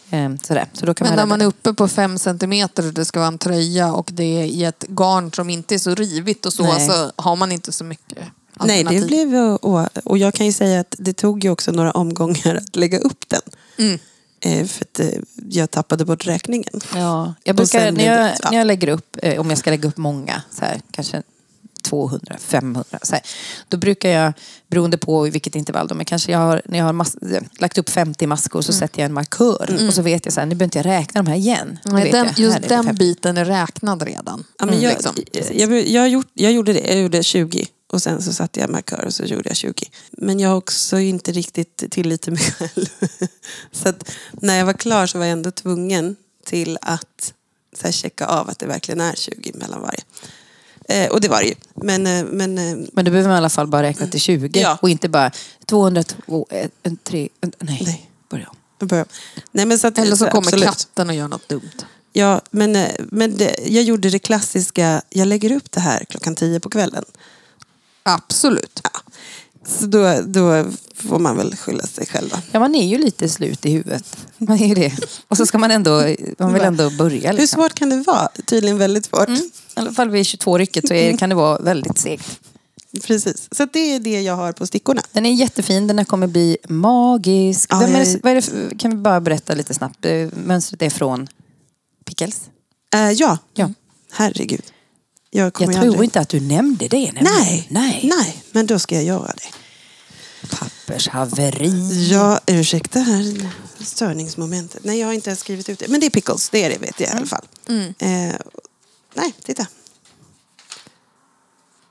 Eh, 0.09 0.29
sådär. 0.43 0.65
Så 0.73 0.85
då 0.85 0.93
kan 0.93 1.07
men 1.07 1.15
man 1.15 1.17
när 1.17 1.25
man 1.25 1.41
är 1.41 1.45
uppe 1.45 1.73
på 1.73 1.87
fem 1.87 2.17
centimeter 2.17 2.87
och 2.87 2.93
det 2.93 3.05
ska 3.05 3.19
vara 3.19 3.27
en 3.27 3.37
tröja 3.37 3.93
och 3.93 4.09
det 4.13 4.41
är 4.41 4.45
i 4.45 4.63
ett 4.63 4.85
garn 4.87 5.31
som 5.31 5.49
inte 5.49 5.75
är 5.75 5.79
så 5.79 5.95
rivigt 5.95 6.45
och 6.45 6.53
så, 6.53 6.63
Nej. 6.63 6.87
så 6.87 7.11
har 7.15 7.35
man 7.35 7.51
inte 7.51 7.71
så 7.71 7.83
mycket 7.83 8.17
Nej, 8.65 8.83
det 8.83 9.07
blev 9.07 9.35
och, 9.35 10.17
jag 10.17 10.33
kan 10.33 10.45
ju 10.45 10.53
säga 10.53 10.79
att 10.79 10.95
det 10.99 11.13
tog 11.13 11.43
ju 11.43 11.49
också 11.49 11.71
några 11.71 11.91
omgångar 11.91 12.55
att 12.55 12.75
lägga 12.75 12.99
upp 12.99 13.29
den. 13.29 13.41
Mm. 13.77 13.99
Eh, 14.39 14.67
för 14.67 14.85
att 14.85 14.99
eh, 14.99 15.19
jag 15.49 15.71
tappade 15.71 16.05
bort 16.05 16.27
räkningen. 16.27 16.81
Ja, 16.95 17.33
jag 17.43 17.55
brukar, 17.55 17.91
när, 17.91 18.05
jag, 18.05 18.35
ja. 18.41 18.49
när 18.51 18.57
jag 18.57 18.67
lägger 18.67 18.87
upp, 18.87 19.17
eh, 19.21 19.39
om 19.39 19.49
jag 19.49 19.59
ska 19.59 19.69
lägga 19.69 19.89
upp 19.89 19.97
många, 19.97 20.41
så 20.51 20.65
här, 20.65 20.81
kanske 20.91 21.23
200, 21.89 22.35
500. 22.39 22.99
Så 23.03 23.13
här. 23.13 23.21
Då 23.67 23.77
brukar 23.77 24.09
jag, 24.09 24.33
beroende 24.67 24.97
på 24.97 25.21
vilket 25.21 25.55
intervall, 25.55 25.87
då, 25.87 25.95
men 25.95 26.05
kanske 26.05 26.31
jag 26.31 26.39
har, 26.39 26.61
när 26.65 26.77
jag 26.77 26.85
har 26.85 26.93
mas- 26.93 27.43
lagt 27.59 27.77
upp 27.77 27.89
50 27.89 28.27
maskor 28.27 28.61
så 28.61 28.73
sätter 28.73 28.99
jag 28.99 29.05
en 29.05 29.13
markör. 29.13 29.87
Och 29.87 29.93
så 29.93 30.01
vet 30.01 30.25
jag 30.25 30.33
så 30.33 30.39
här, 30.39 30.47
nu 30.47 30.55
behöver 30.55 30.63
inte 30.63 30.79
jag 30.79 30.85
räkna 30.85 31.23
de 31.23 31.29
här 31.29 31.37
igen. 31.37 31.79
Nej, 31.85 32.11
den, 32.11 32.25
jag, 32.25 32.39
just 32.39 32.61
den 32.69 32.83
50. 32.83 32.93
biten 32.93 33.37
är 33.37 33.45
räknad 33.45 34.01
redan. 34.01 34.43
Ja, 34.59 34.65
men 34.65 34.81
jag, 34.81 34.89
liksom. 34.93 35.15
jag, 35.51 35.87
jag, 35.87 36.09
gjort, 36.09 36.27
jag 36.33 36.51
gjorde 36.51 36.73
det. 36.73 36.87
Jag 36.87 37.01
gjorde 37.01 37.23
20 37.23 37.67
och 37.87 38.01
sen 38.01 38.21
så 38.21 38.33
satte 38.33 38.59
jag 38.59 38.69
markör 38.69 39.05
och 39.05 39.13
så 39.13 39.23
gjorde 39.23 39.49
jag 39.49 39.55
20. 39.55 39.73
Men 40.11 40.39
jag 40.39 40.49
har 40.49 40.55
också 40.55 40.99
inte 40.99 41.31
riktigt 41.31 41.91
tillit 41.91 42.21
till 42.21 42.33
mig 42.33 42.41
själv. 42.41 42.85
Så 43.71 43.89
att 43.89 44.11
när 44.31 44.57
jag 44.57 44.65
var 44.65 44.73
klar 44.73 45.05
så 45.07 45.17
var 45.17 45.25
jag 45.25 45.31
ändå 45.31 45.51
tvungen 45.51 46.15
till 46.45 46.77
att 46.81 47.33
så 47.81 47.91
checka 47.91 48.25
av 48.25 48.49
att 48.49 48.59
det 48.59 48.65
verkligen 48.65 49.01
är 49.01 49.13
20 49.15 49.51
mellan 49.53 49.81
varje. 49.81 50.01
Eh, 50.89 51.09
och 51.09 51.21
det 51.21 51.27
var 51.27 51.41
det 51.41 51.47
ju. 51.47 51.55
Men, 51.75 52.07
eh, 52.07 52.25
men 52.31 52.57
eh, 52.57 52.77
Men 52.93 53.05
då 53.05 53.11
behöver 53.11 53.23
man 53.29 53.35
i 53.35 53.37
alla 53.37 53.49
fall 53.49 53.67
bara 53.67 53.83
räkna 53.83 54.07
till 54.07 54.19
20 54.19 54.59
Ja. 54.59 54.77
och 54.81 54.89
inte 54.89 55.09
bara 55.09 55.31
202, 55.65 56.47
1, 56.49 56.71
3, 57.03 57.29
nej. 57.59 57.81
Nej. 57.85 58.09
Börja 58.29 58.47
om. 58.49 59.05
Nej, 59.51 59.65
men 59.65 59.79
så 59.79 59.87
att, 59.87 59.97
Eller 59.97 60.15
så 60.15 60.25
kommer 60.25 60.47
absolut. 60.47 60.65
katten 60.65 61.09
och 61.09 61.15
gör 61.15 61.27
något 61.27 61.49
dumt. 61.49 61.69
Ja, 62.13 62.41
men, 62.51 62.75
eh, 62.75 62.91
men 62.99 63.37
det, 63.37 63.55
jag 63.67 63.83
gjorde 63.83 64.09
det 64.09 64.19
klassiska, 64.19 65.01
jag 65.09 65.27
lägger 65.27 65.51
upp 65.51 65.71
det 65.71 65.79
här 65.79 66.05
klockan 66.09 66.35
10 66.35 66.59
på 66.59 66.69
kvällen. 66.69 67.03
Absolut. 68.03 68.81
Ja. 68.83 68.89
Så 69.79 69.85
då, 69.85 70.21
då 70.25 70.65
får 70.95 71.19
man 71.19 71.37
väl 71.37 71.55
skylla 71.55 71.83
sig 71.87 72.05
själv. 72.05 72.29
då. 72.29 72.37
Ja, 72.51 72.59
man 72.59 72.75
är 72.75 72.87
ju 72.87 72.97
lite 72.97 73.29
slut 73.29 73.65
i 73.65 73.71
huvudet. 73.71 74.17
Man 74.37 74.59
är 74.63 74.75
det. 74.75 74.93
Och 75.27 75.37
så 75.37 75.45
ska 75.45 75.57
man 75.57 75.71
ändå, 75.71 76.03
man 76.39 76.53
vill 76.53 76.61
ändå 76.63 76.89
börja. 76.89 77.31
Hur 77.31 77.37
Liksom. 77.37 77.61
svårt 77.61 77.73
kan 77.73 77.89
det 77.89 77.95
vara? 78.07 78.29
Tydligen 78.45 78.77
väldigt 78.77 79.05
svårt. 79.05 79.27
Mm. 79.27 79.49
I 79.77 79.79
alla 79.79 79.91
fall 79.93 80.09
vid 80.09 80.25
22 80.25 80.57
rycket 80.57 80.87
så 80.87 80.93
är, 80.93 81.17
kan 81.17 81.29
det 81.29 81.35
vara 81.35 81.57
väldigt 81.59 81.97
segt. 81.97 82.39
Precis. 83.03 83.47
Så 83.51 83.65
det 83.73 83.79
är 83.95 83.99
det 83.99 84.21
jag 84.21 84.35
har 84.35 84.51
på 84.51 84.67
stickorna. 84.67 85.01
Den 85.11 85.25
är 85.25 85.33
jättefin, 85.33 85.87
den 85.87 85.97
här 85.97 86.05
kommer 86.05 86.27
bli 86.27 86.57
magisk. 86.69 87.69
Ja, 87.73 87.83
är 87.83 87.87
jag- 87.91 88.25
är 88.31 88.35
det 88.35 88.41
för, 88.41 88.79
kan 88.79 88.91
vi 88.91 88.97
bara 88.97 89.21
berätta 89.21 89.53
lite 89.53 89.73
snabbt? 89.73 90.05
Eh, 90.05 90.27
Mönstret 90.45 90.81
är 90.81 90.89
från 90.89 91.27
Pickles. 92.05 92.41
Eh, 92.95 93.11
ja. 93.11 93.37
Ja. 93.53 93.69
herregud. 94.11 94.61
Jag, 95.31 95.45
Jag 95.45 95.53
tror 95.55 95.77
aldrig... 95.77 96.03
inte 96.03 96.19
att 96.19 96.29
du 96.29 96.39
nämnde 96.39 96.87
det. 96.87 96.97
nämligen. 97.11 97.23
Nej. 97.39 97.67
Nej. 97.69 97.99
Nej, 98.17 98.43
men 98.51 98.65
då 98.67 98.79
ska 98.79 98.95
jag 98.95 99.03
göra 99.03 99.33
det. 99.37 99.49
Pappershaveri. 100.55 102.07
Ja, 102.11 102.39
ursäkta 102.45 102.99
här 102.99 103.49
störningsmomentet. 103.79 104.83
Nej, 104.83 104.99
jag 104.99 105.07
har 105.07 105.13
inte 105.13 105.29
ens 105.29 105.39
skrivit 105.39 105.69
ut 105.69 105.79
det. 105.79 105.87
Men 105.87 105.99
det 105.99 106.05
är 106.05 106.09
pickles, 106.09 106.49
det 106.49 106.63
är 106.63 106.69
det 106.69 106.77
vet 106.77 106.99
jag 106.99 107.09
i 107.09 107.13
alla 107.17 107.25
fall. 107.25 107.45
Mm. 107.69 107.93
Eh, 107.99 108.35
nej, 109.17 109.33
titta. 109.43 109.67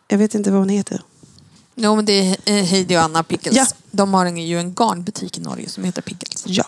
Jag 0.08 0.18
vet 0.18 0.34
inte 0.34 0.50
vad 0.50 0.60
hon 0.60 0.68
heter. 0.68 1.02
Jo, 1.74 1.96
men 1.96 2.04
det 2.04 2.12
är 2.12 2.36
eh, 2.44 2.64
Heidi 2.64 2.96
och 2.96 3.00
Anna 3.00 3.22
Pickles. 3.22 3.56
Ja. 3.56 3.66
De 3.90 4.14
har 4.14 4.26
en, 4.26 4.36
ju 4.36 4.58
en 4.58 4.74
garnbutik 4.74 5.38
i 5.38 5.40
Norge 5.40 5.68
som 5.68 5.84
heter 5.84 6.02
Pickles. 6.02 6.44
Ja, 6.46 6.64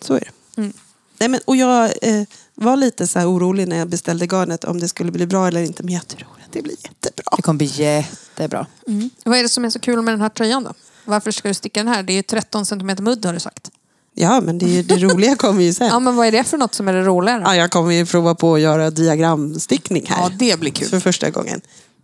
så 0.00 0.14
är 0.14 0.20
det. 0.20 0.60
Mm. 0.60 0.72
Nej, 1.18 1.28
men, 1.28 1.40
och 1.44 1.56
jag 1.56 1.92
eh, 2.02 2.24
var 2.54 2.76
lite 2.76 3.06
så 3.06 3.18
här 3.18 3.30
orolig 3.30 3.68
när 3.68 3.76
jag 3.76 3.88
beställde 3.88 4.26
garnet 4.26 4.64
om 4.64 4.80
det 4.80 4.88
skulle 4.88 5.12
bli 5.12 5.26
bra 5.26 5.48
eller 5.48 5.62
inte. 5.62 5.82
Men 5.82 5.94
jag 5.94 6.08
tror 6.08 6.28
att 6.46 6.52
det 6.52 6.62
blir 6.62 6.76
jättebra. 6.82 7.36
Det 7.36 7.42
kommer 7.42 7.58
bli 7.58 7.66
jättebra. 7.66 8.66
Vad 9.24 9.38
är 9.38 9.42
det 9.42 9.48
som 9.48 9.64
är 9.64 9.70
så 9.70 9.78
kul 9.78 10.02
med 10.02 10.14
den 10.14 10.20
här 10.20 10.28
tröjan 10.28 10.64
då? 10.64 10.74
Varför 11.04 11.30
ska 11.30 11.48
du 11.48 11.54
sticka 11.54 11.80
den 11.80 11.88
här? 11.88 12.02
Det 12.02 12.12
är 12.12 12.14
ju 12.14 12.22
13 12.22 12.66
cm 12.66 12.96
mudd 13.00 13.24
har 13.26 13.32
du 13.32 13.40
sagt. 13.40 13.70
Ja, 14.20 14.40
men 14.40 14.58
det, 14.58 14.66
är 14.66 14.70
ju- 14.70 14.82
det 14.82 14.96
roliga 14.96 15.36
kommer 15.36 15.62
ju 15.62 15.72
sen. 15.74 15.86
Ja, 15.92 15.98
men 15.98 16.16
vad 16.16 16.26
är 16.26 16.32
det 16.32 16.44
för 16.44 16.56
något 16.58 16.74
som 16.74 16.88
är 16.88 16.92
det 16.92 17.02
roliga 17.02 17.36
då? 17.38 17.42
Ja, 17.44 17.56
jag 17.56 17.70
kommer 17.70 17.92
ju 17.92 18.06
prova 18.06 18.34
på 18.34 18.54
att 18.54 18.60
göra 18.60 18.90
diagramstickning 18.90 20.06
här. 20.08 20.22
Ja, 20.22 20.30
det 20.38 20.60
blir 20.60 20.70
kul. 20.70 20.88
För 20.88 21.00
första 21.00 21.30
gången. 21.30 21.60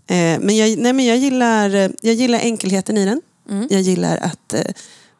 Eh, 0.06 0.16
men 0.40 0.56
jag, 0.56 0.78
nej, 0.78 0.92
men 0.92 1.04
jag, 1.04 1.16
gillar, 1.16 1.74
eh, 1.74 1.90
jag 2.02 2.14
gillar 2.14 2.38
enkelheten 2.38 2.98
i 2.98 3.04
den. 3.04 3.20
Mm. 3.50 3.66
Jag 3.70 3.80
gillar 3.80 4.16
att 4.16 4.54
eh, 4.54 4.60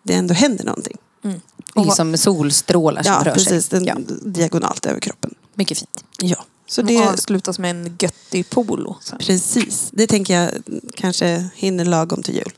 det 0.02 0.14
ändå 0.14 0.34
händer 0.34 0.64
någonting. 0.64 0.96
Är 1.24 1.40
vad- 1.74 1.86
liksom 1.86 2.16
solstrålar 2.16 3.02
som 3.02 3.12
Ja, 3.12 3.22
rör 3.24 3.34
precis. 3.34 3.66
sig. 3.66 3.80
Den, 3.80 3.84
Ja, 3.86 3.96
diagonalt 4.24 4.86
över 4.86 5.00
kroppen. 5.00 5.34
mycket 5.54 5.78
fint. 5.78 6.04
Ja, 6.20 6.44
så 6.66 6.82
Det 6.82 6.98
avslutas 7.08 7.58
med 7.58 7.70
en 7.70 7.96
göttig 8.00 8.50
polo. 8.50 8.96
sen. 9.00 9.18
precis. 9.18 9.88
Det 9.92 10.06
tänker 10.06 10.40
jag 10.40 10.50
kanske 10.94 11.48
hinner 11.54 11.84
lagom 11.84 12.22
till 12.22 12.34
jul. 12.34 12.52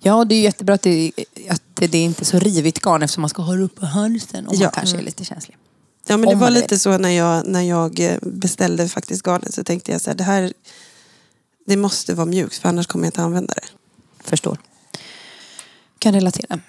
Ja, 0.00 0.14
och 0.14 0.26
det 0.26 0.34
är 0.34 0.40
jättebra 0.40 0.74
att 0.74 0.82
det, 0.82 1.12
att 1.48 1.62
det 1.88 1.98
är 1.98 2.04
inte 2.04 2.24
så 2.24 2.38
rivigt 2.38 2.80
garn 2.82 3.02
eftersom 3.02 3.20
man 3.20 3.30
ska 3.30 3.42
ha 3.42 3.54
det 3.54 3.62
upp 3.62 3.74
på 3.80 3.86
halsen 3.86 4.46
och 4.46 4.54
Ja. 4.54 4.60
man 4.60 4.70
kanske 4.70 4.98
är 4.98 5.02
lite 5.02 5.24
känslig. 5.24 5.56
Ja, 6.06 6.16
men 6.16 6.28
det 6.28 6.34
Om 6.34 6.40
var 6.40 6.50
lite 6.50 6.78
så 6.78 6.98
när 6.98 7.10
jag, 7.10 7.46
när 7.46 7.62
jag 7.62 8.00
eh, 8.00 8.18
beställde 8.22 8.88
faktiskt 8.88 9.26
garnet 9.26 9.54
så 9.54 9.64
tänkte 9.64 9.92
jag 9.92 10.00
så 10.00 10.10
här, 10.10 10.16
det 10.16 10.24
här 10.24 10.52
det 11.66 11.76
måste 11.76 12.14
vara 12.14 12.26
mjukt 12.26 12.56
för 12.56 12.68
annars 12.68 12.86
kommer 12.86 13.04
jag 13.04 13.08
inte 13.08 13.22
använda 13.22 13.54
det. 13.54 13.66
Förstår. 14.24 14.58
Kan 15.98 16.14
relatera. 16.14 16.60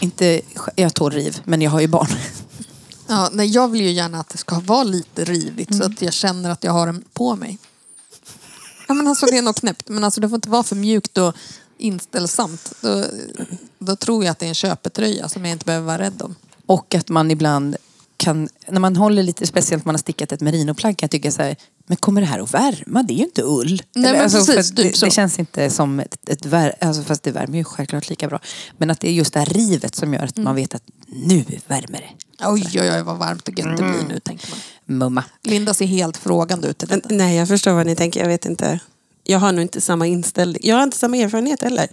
Inte, 0.00 0.40
jag 0.76 0.94
tål 0.94 1.12
riv, 1.12 1.40
men 1.44 1.62
jag 1.62 1.70
har 1.70 1.80
ju 1.80 1.86
barn. 1.88 2.08
Ja, 3.08 3.28
nej, 3.32 3.46
jag 3.48 3.68
vill 3.68 3.80
ju 3.80 3.90
gärna 3.90 4.20
att 4.20 4.28
det 4.28 4.38
ska 4.38 4.60
vara 4.60 4.84
lite 4.84 5.24
rivigt 5.24 5.76
så 5.76 5.84
att 5.84 6.02
jag 6.02 6.12
känner 6.12 6.50
att 6.50 6.64
jag 6.64 6.72
har 6.72 6.86
den 6.86 7.04
på 7.12 7.36
mig. 7.36 7.58
Ja, 8.88 8.94
men 8.94 9.08
alltså, 9.08 9.26
det 9.26 9.38
är 9.38 9.42
nog 9.42 9.56
knäppt, 9.56 9.88
men 9.88 10.04
alltså, 10.04 10.20
det 10.20 10.28
får 10.28 10.36
inte 10.36 10.48
vara 10.48 10.62
för 10.62 10.76
mjukt 10.76 11.18
och 11.18 11.34
inställsamt. 11.78 12.72
Då, 12.80 13.04
då 13.78 13.96
tror 13.96 14.24
jag 14.24 14.32
att 14.32 14.38
det 14.38 14.46
är 14.46 14.48
en 14.48 14.54
köpetröja 14.54 15.28
som 15.28 15.44
jag 15.44 15.52
inte 15.52 15.64
behöver 15.64 15.86
vara 15.86 15.98
rädd 15.98 16.22
om. 16.22 16.34
Och 16.66 16.94
att 16.94 17.08
man 17.08 17.30
ibland 17.30 17.76
kan, 18.16 18.48
när 18.68 18.80
man 18.80 18.96
håller 18.96 19.22
lite, 19.22 19.46
speciellt 19.46 19.84
man 19.84 19.94
har 19.94 19.98
stickat 19.98 20.32
ett 20.32 20.40
merinoplagg, 20.40 20.96
kan 20.96 21.06
jag 21.06 21.10
tycka 21.10 21.30
så 21.30 21.42
här, 21.42 21.56
men 21.86 21.96
kommer 21.96 22.20
det 22.20 22.26
här 22.26 22.38
att 22.38 22.54
värma? 22.54 23.02
Det 23.02 23.14
är 23.14 23.16
ju 23.16 23.24
inte 23.24 23.42
ull. 23.42 23.82
Nej, 23.94 24.12
men 24.12 24.30
för 24.30 24.38
precis, 24.38 24.74
typ 24.74 24.92
det, 24.92 24.98
så. 24.98 25.06
det 25.06 25.10
känns 25.10 25.38
inte 25.38 25.70
som 25.70 26.00
ett, 26.00 26.28
ett 26.28 26.46
vär, 26.46 26.74
alltså 26.80 27.02
fast 27.02 27.22
det 27.22 27.30
värmer 27.30 27.58
ju 27.58 27.64
självklart 27.64 28.08
lika 28.08 28.28
bra. 28.28 28.40
Men 28.78 28.90
att 28.90 29.00
det 29.00 29.08
är 29.08 29.12
just 29.12 29.32
det 29.32 29.38
här 29.38 29.46
rivet 29.46 29.94
som 29.94 30.14
gör 30.14 30.22
att 30.22 30.36
man 30.36 30.54
vet 30.54 30.74
att 30.74 30.82
nu 31.06 31.44
värmer 31.66 31.98
det. 31.98 32.46
Oj, 32.46 32.66
oj, 32.74 32.90
oj 32.90 33.02
vad 33.02 33.18
varmt 33.18 33.48
och 33.48 33.58
gött 33.58 33.76
det 33.76 33.82
blir 33.82 34.08
nu, 34.08 34.20
tänker 34.20 34.50
man. 34.50 34.58
Mumma. 34.98 35.24
Linda 35.42 35.74
ser 35.74 35.86
helt 35.86 36.16
frågande 36.16 36.68
ut 36.68 36.78
till 36.78 36.88
detta. 36.88 37.08
nej, 37.10 37.36
jag 37.36 37.48
förstår 37.48 37.72
vad 37.72 37.86
ni 37.86 37.96
tänker. 37.96 38.20
Jag 38.20 38.28
vet 38.28 38.46
inte. 38.46 38.80
Jag 39.26 39.38
har 39.38 39.52
nog 39.52 39.62
inte 39.62 39.80
samma 39.80 40.06
inställning. 40.06 40.60
Jag 40.64 40.76
har 40.76 40.82
inte 40.82 40.96
samma 40.96 41.16
erfarenhet 41.16 41.62
heller. 41.62 41.88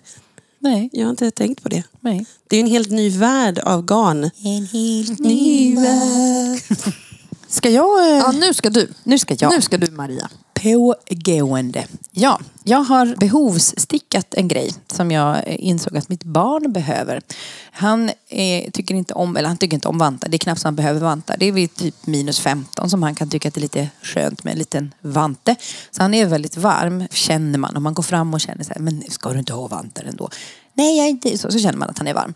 Nej, 0.60 0.90
Jag 0.94 1.06
har 1.06 1.10
inte 1.10 1.32
tänkt 1.32 1.64
på 1.64 1.70
det. 1.70 1.84
nej. 2.02 2.26
Det 2.48 2.56
är 2.56 2.58
ju 2.60 2.66
en 2.66 2.72
helt 2.72 2.90
ny 2.90 3.10
värld 3.10 3.60
av 3.60 3.86
garn. 3.86 4.24
En 4.44 4.66
helt 4.66 5.20
ny 5.20 5.76
värld. 5.76 6.60
Ska 7.48 7.70
jag... 7.70 8.10
eh, 8.12 8.18
Ja, 8.18 8.32
nu 8.32 8.54
ska 8.54 8.70
du. 8.70 8.90
Nu 9.04 9.20
ska 9.20 9.36
jag. 9.40 9.52
Nu 9.52 9.62
ska 9.62 9.78
du, 9.78 9.92
Maria. 9.92 10.30
Pågående. 10.64 11.86
Ja, 12.12 12.40
jag 12.64 12.78
har 12.78 13.16
behovsstickat 13.16 14.34
en 14.34 14.48
grej 14.48 14.72
som 14.88 15.12
jag 15.12 15.48
insåg 15.48 15.98
att 15.98 16.10
mitt 16.10 16.24
barn 16.24 16.74
behöver. 16.74 17.22
Han 17.72 18.10
eh, 18.28 18.72
tycker 18.72 18.96
inte 18.96 19.14
om, 19.14 19.38
eller 19.38 19.48
han 19.48 19.58
tycker 19.58 19.76
inte 19.76 19.88
om 19.88 19.98
vantar. 19.98 20.30
Det 20.30 20.36
är 20.36 20.40
knappt 20.40 20.62
så 20.62 20.68
han 20.68 20.76
behöver 20.76 21.00
vantar. 21.00 21.38
Det 21.38 21.46
är 21.46 21.52
vid 21.52 21.76
typ 21.76 22.08
minus 22.08 22.40
15 22.40 22.90
som 22.90 23.04
han 23.04 23.16
kan 23.16 23.30
tycka 23.30 23.48
att 23.48 23.54
det 23.54 23.60
är 23.60 23.62
lite 23.62 23.90
skönt 24.02 24.44
med 24.44 24.52
en 24.52 24.58
liten 24.58 24.94
vante. 25.02 25.56
Så 25.92 26.02
han 26.02 26.14
är 26.14 26.26
väldigt 26.26 26.58
varm, 26.58 27.08
känner 27.12 27.60
man. 27.60 27.78
Om 27.78 27.84
man 27.84 27.94
går 27.94 28.04
fram 28.04 28.34
och 28.34 28.42
känner 28.42 28.64
så 28.64 28.74
här, 28.74 28.82
men 28.82 29.04
ska 29.10 29.34
du 29.34 29.40
inte 29.40 29.54
ha 29.54 29.68
vantar 29.68 30.04
ändå? 30.04 30.30
Nej, 30.74 30.98
jag 30.98 31.06
är 31.06 31.10
inte 31.10 31.38
så. 31.38 31.52
Så 31.52 31.60
känner 31.60 31.78
man 31.78 31.90
att 31.90 31.98
han 31.98 32.08
är 32.08 32.14
varm. 32.14 32.34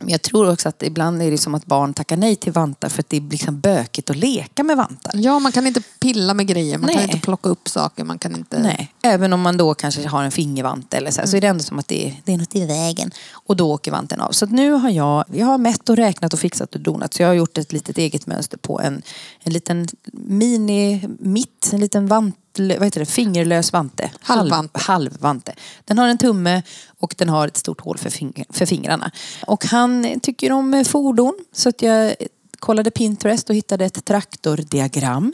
Men 0.00 0.08
jag 0.08 0.22
tror 0.22 0.50
också 0.50 0.68
att 0.68 0.82
ibland 0.82 1.22
är 1.22 1.30
det 1.30 1.38
som 1.38 1.54
att 1.54 1.66
barn 1.66 1.94
tackar 1.94 2.16
nej 2.16 2.36
till 2.36 2.52
vantar 2.52 2.88
för 2.88 3.00
att 3.00 3.08
det 3.08 3.16
är 3.16 3.20
liksom 3.20 3.60
bökigt 3.60 4.10
att 4.10 4.16
leka 4.16 4.62
med 4.62 4.76
vantar. 4.76 5.12
Ja, 5.14 5.38
man 5.38 5.52
kan 5.52 5.66
inte 5.66 5.80
pilla 6.00 6.34
med 6.34 6.46
grejer. 6.46 6.78
Man 6.78 6.88
kan 6.88 6.96
Nej. 6.96 7.04
inte 7.04 7.20
plocka 7.20 7.48
upp 7.48 7.68
saker. 7.68 8.04
Man 8.04 8.18
kan 8.18 8.36
inte... 8.36 8.58
Nej, 8.58 8.94
även 9.02 9.32
om 9.32 9.40
man 9.40 9.56
då 9.56 9.74
kanske 9.74 10.08
har 10.08 10.22
en 10.22 10.30
fingervante 10.30 10.96
eller 10.96 11.10
så, 11.10 11.20
här, 11.20 11.28
så 11.28 11.36
är 11.36 11.40
det 11.40 11.46
ändå 11.46 11.64
som 11.64 11.78
att 11.78 11.88
det 11.88 12.08
är, 12.08 12.20
det 12.24 12.32
är 12.32 12.38
något 12.38 12.56
i 12.56 12.66
vägen. 12.66 13.10
Och 13.32 13.56
då 13.56 13.72
åker 13.72 13.90
vanten 13.90 14.20
av. 14.20 14.32
Så 14.32 14.46
nu 14.46 14.70
har 14.70 14.90
jag, 14.90 15.24
jag 15.32 15.46
har 15.46 15.58
mätt 15.58 15.88
och 15.88 15.96
räknat 15.96 16.32
och 16.32 16.40
fixat 16.40 16.74
och 16.74 16.80
donat. 16.80 17.14
Så 17.14 17.22
jag 17.22 17.28
har 17.28 17.34
gjort 17.34 17.58
ett 17.58 17.72
litet 17.72 17.98
eget 17.98 18.26
mönster 18.26 18.58
på 18.58 18.80
en, 18.80 19.02
en 19.42 19.52
liten 19.52 19.88
mini 20.12 21.08
mitt, 21.18 21.70
en 21.72 21.80
liten 21.80 22.06
vant, 22.06 22.49
vad 22.68 22.84
heter 22.84 23.00
det, 23.00 23.06
fingerlös 23.06 23.72
vante. 23.72 24.10
Halvvante. 24.20 24.80
Halv, 24.80 25.12
halvvante. 25.12 25.54
Den 25.84 25.98
har 25.98 26.08
en 26.08 26.18
tumme 26.18 26.62
och 27.00 27.14
den 27.18 27.28
har 27.28 27.48
ett 27.48 27.56
stort 27.56 27.80
hål 27.80 27.98
för, 27.98 28.10
fing, 28.10 28.44
för 28.50 28.66
fingrarna. 28.66 29.10
Och 29.46 29.64
han 29.64 30.20
tycker 30.20 30.52
om 30.52 30.74
eh, 30.74 30.84
fordon 30.84 31.38
så 31.52 31.68
att 31.68 31.82
jag 31.82 32.14
kollade 32.58 32.90
Pinterest 32.90 33.50
och 33.50 33.56
hittade 33.56 33.84
ett 33.84 34.04
traktordiagram 34.04 35.32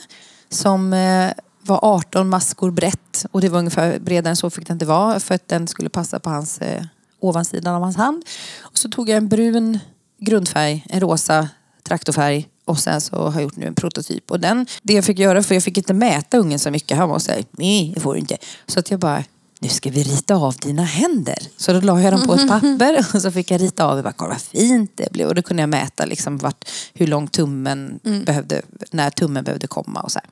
som 0.48 0.92
eh, 0.92 1.30
var 1.60 1.78
18 1.82 2.28
maskor 2.28 2.70
brett 2.70 3.26
och 3.30 3.40
det 3.40 3.48
var 3.48 3.58
ungefär 3.58 3.98
bredare 3.98 4.30
än 4.30 4.36
så 4.36 4.50
fick 4.50 4.66
det 4.66 4.72
inte 4.72 4.86
vara 4.86 5.20
för 5.20 5.34
att 5.34 5.48
den 5.48 5.68
skulle 5.68 5.88
passa 5.88 6.20
på 6.20 6.30
hans 6.30 6.58
eh, 6.58 6.82
ovansidan 7.20 7.74
av 7.74 7.82
hans 7.82 7.96
hand. 7.96 8.24
Och 8.60 8.78
så 8.78 8.88
tog 8.88 9.08
jag 9.08 9.16
en 9.16 9.28
brun 9.28 9.78
grundfärg, 10.18 10.86
en 10.88 11.00
rosa 11.00 11.48
traktorfärg 11.82 12.48
och 12.66 12.78
sen 12.78 13.00
så 13.00 13.16
har 13.16 13.32
jag 13.32 13.42
gjort 13.42 13.56
nu 13.56 13.66
en 13.66 13.74
prototyp. 13.74 14.30
Och 14.30 14.40
den, 14.40 14.66
det 14.82 14.92
jag 14.92 15.04
fick 15.04 15.18
göra, 15.18 15.42
för 15.42 15.54
jag 15.54 15.62
fick 15.62 15.78
inte 15.78 15.94
mäta 15.94 16.38
ungen 16.38 16.58
så 16.58 16.70
mycket. 16.70 16.98
Han 16.98 17.08
var 17.08 17.18
så 17.18 17.32
här, 17.32 17.44
nej 17.50 17.92
det 17.94 18.00
får 18.00 18.14
du 18.14 18.20
inte. 18.20 18.36
Så 18.66 18.80
att 18.80 18.90
jag 18.90 19.00
bara, 19.00 19.24
nu 19.58 19.68
ska 19.68 19.90
vi 19.90 20.02
rita 20.02 20.34
av 20.34 20.54
dina 20.54 20.84
händer. 20.84 21.38
Så 21.56 21.72
då 21.72 21.80
la 21.80 22.00
jag 22.00 22.12
dem 22.12 22.26
på 22.26 22.34
ett 22.34 22.48
papper 22.48 23.06
och 23.14 23.22
så 23.22 23.30
fick 23.30 23.50
jag 23.50 23.60
rita 23.60 23.84
av. 23.84 23.96
Jag 23.96 24.04
bara, 24.04 24.12
kolla 24.12 24.30
vad 24.30 24.40
fint 24.40 24.90
det 24.94 25.12
blev. 25.12 25.28
Och 25.28 25.34
då 25.34 25.42
kunde 25.42 25.62
jag 25.62 25.68
mäta 25.68 26.04
liksom 26.04 26.38
vart, 26.38 26.68
hur 26.94 27.06
lång 27.06 27.28
tummen 27.28 28.00
behövde, 28.26 28.62
när 28.90 29.10
tummen 29.10 29.44
behövde 29.44 29.66
komma 29.66 30.00
och 30.00 30.12
så 30.12 30.18
här. 30.18 30.28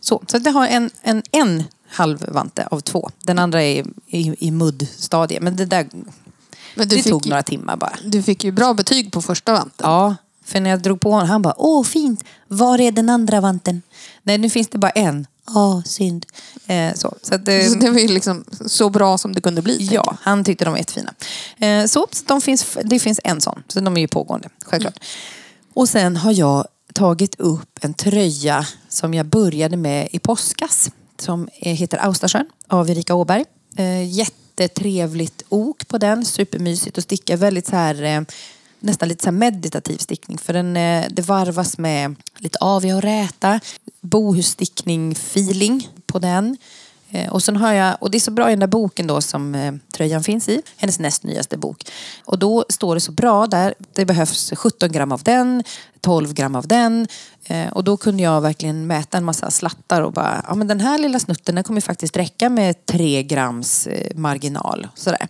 Så, 0.00 0.22
så 0.26 0.40
jag 0.44 0.52
har 0.52 0.66
en, 0.66 0.90
en, 1.02 1.22
en 1.30 1.64
halvvante 1.88 2.66
av 2.70 2.80
två. 2.80 3.10
Den 3.22 3.38
andra 3.38 3.62
är 3.62 3.84
i, 4.06 4.46
i 4.46 4.50
muddstadie. 4.50 5.40
Men 5.40 5.56
det 5.56 5.64
där 5.64 5.86
Men 6.74 6.88
du 6.88 6.96
det 6.96 7.02
fick, 7.02 7.12
tog 7.12 7.26
några 7.26 7.42
timmar 7.42 7.76
bara. 7.76 7.96
du 8.04 8.22
fick 8.22 8.44
ju 8.44 8.52
bra 8.52 8.74
betyg 8.74 9.12
på 9.12 9.22
första 9.22 9.52
vanten. 9.52 9.90
Ja, 9.90 10.16
för 10.48 10.60
när 10.60 10.70
jag 10.70 10.82
drog 10.82 11.00
på 11.00 11.10
honom, 11.10 11.28
han 11.28 11.42
bara 11.42 11.54
åh 11.56 11.84
fint, 11.84 12.24
var 12.48 12.80
är 12.80 12.92
den 12.92 13.08
andra 13.08 13.40
vanten? 13.40 13.82
Nej, 14.22 14.38
nu 14.38 14.50
finns 14.50 14.68
det 14.68 14.78
bara 14.78 14.90
en. 14.90 15.26
Ja, 15.54 15.82
synd. 15.86 16.26
Eh, 16.66 16.94
så, 16.94 17.14
så 17.22 17.34
att, 17.34 17.48
eh, 17.48 17.66
Så 17.66 17.74
det 17.74 17.90
var 17.90 17.98
ju 17.98 18.08
liksom 18.08 18.44
så 18.66 18.90
bra 18.90 19.18
som 19.18 19.32
det 19.34 19.40
kunde 19.40 19.62
bli. 19.62 19.88
Ja, 19.92 20.16
han 20.20 20.44
tyckte 20.44 20.64
de 20.64 20.70
var 20.70 20.78
jättefina. 20.78 21.14
Eh, 21.58 21.86
så 21.86 22.06
så 22.12 22.24
de 22.26 22.40
finns, 22.40 22.76
det 22.84 22.98
finns 22.98 23.20
en 23.24 23.40
sån, 23.40 23.62
så 23.68 23.80
de 23.80 23.96
är 23.96 24.00
ju 24.00 24.08
pågående, 24.08 24.48
självklart. 24.64 25.04
Och 25.74 25.88
sen 25.88 26.16
har 26.16 26.32
jag 26.32 26.66
tagit 26.92 27.34
upp 27.40 27.78
en 27.80 27.94
tröja 27.94 28.66
som 28.88 29.14
jag 29.14 29.26
började 29.26 29.76
med 29.76 30.08
i 30.12 30.18
påskas. 30.18 30.90
Som 31.18 31.48
eh, 31.54 31.74
heter 31.74 31.98
Austarsjön 31.98 32.46
av 32.68 32.90
Erika 32.90 33.14
Åberg. 33.14 33.44
Eh, 33.76 34.10
jättetrevligt 34.10 35.42
ok 35.48 35.88
på 35.88 35.98
den, 35.98 36.24
supermysigt 36.24 36.98
att 36.98 37.04
sticka. 37.04 37.36
Väldigt 37.36 37.66
så 37.66 37.76
här, 37.76 38.02
eh, 38.02 38.20
nästan 38.80 39.08
lite 39.08 39.24
så 39.24 39.30
här 39.30 39.36
meditativ 39.36 39.96
stickning. 39.96 40.38
För 40.38 40.52
den, 40.52 40.76
eh, 40.76 41.04
det 41.10 41.22
varvas 41.22 41.78
med 41.78 42.14
lite 42.38 42.58
aviga 42.60 42.96
och 42.96 43.02
räta. 43.02 43.60
Bohusstickning-feeling 44.00 45.88
på 46.06 46.18
den. 46.18 46.56
Eh, 47.10 47.32
och 47.32 47.42
sen 47.42 47.56
har 47.56 47.72
jag, 47.72 47.96
och 48.00 48.10
det 48.10 48.18
är 48.18 48.20
så 48.20 48.30
bra 48.30 48.48
i 48.48 48.52
den 48.52 48.60
där 48.60 48.66
boken 48.66 49.06
då 49.06 49.20
som 49.20 49.54
eh, 49.54 49.74
tröjan 49.92 50.22
finns 50.24 50.48
i, 50.48 50.62
hennes 50.76 50.98
näst 50.98 51.22
nyaste 51.22 51.56
bok. 51.56 51.90
Och 52.24 52.38
då 52.38 52.64
står 52.68 52.94
det 52.94 53.00
så 53.00 53.12
bra 53.12 53.46
där, 53.46 53.74
det 53.92 54.04
behövs 54.04 54.52
17 54.56 54.92
gram 54.92 55.12
av 55.12 55.22
den, 55.22 55.64
12 56.00 56.34
gram 56.34 56.54
av 56.54 56.66
den. 56.66 57.06
Och 57.72 57.84
då 57.84 57.96
kunde 57.96 58.22
jag 58.22 58.40
verkligen 58.40 58.86
mäta 58.86 59.18
en 59.18 59.24
massa 59.24 59.50
slattar 59.50 60.02
och 60.02 60.12
bara, 60.12 60.44
ja 60.48 60.54
men 60.54 60.66
den 60.66 60.80
här 60.80 60.98
lilla 60.98 61.18
snutten 61.18 61.54
den 61.54 61.64
kommer 61.64 61.80
faktiskt 61.80 62.16
räcka 62.16 62.48
med 62.48 62.86
3 62.86 63.22
grams 63.22 63.88
marginal. 64.14 64.88
Sådär. 64.94 65.28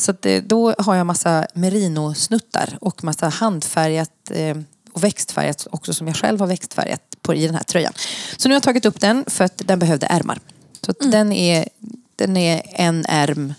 Så 0.00 0.10
att, 0.10 0.26
eh, 0.26 0.42
då 0.42 0.74
har 0.78 0.94
jag 0.94 1.06
massa 1.06 1.46
merinosnuttar 1.54 2.78
och 2.80 3.04
massa 3.04 3.28
handfärgat 3.28 4.30
eh, 4.30 4.56
och 4.92 5.04
växtfärgat 5.04 5.66
också 5.70 5.94
som 5.94 6.06
jag 6.06 6.16
själv 6.16 6.40
har 6.40 6.46
växtfärgat 6.46 7.02
på, 7.22 7.34
i 7.34 7.46
den 7.46 7.54
här 7.54 7.62
tröjan. 7.62 7.92
Så 8.36 8.48
nu 8.48 8.52
har 8.52 8.56
jag 8.56 8.62
tagit 8.62 8.86
upp 8.86 9.00
den 9.00 9.24
för 9.26 9.44
att 9.44 9.62
den 9.64 9.78
behövde 9.78 10.06
ärmar. 10.06 10.38
Så 10.84 10.90
att 10.90 10.98
den, 11.10 11.32
är, 11.32 11.68
den 12.16 12.36
är 12.36 12.62
en 12.66 13.04
ärm 13.08 13.54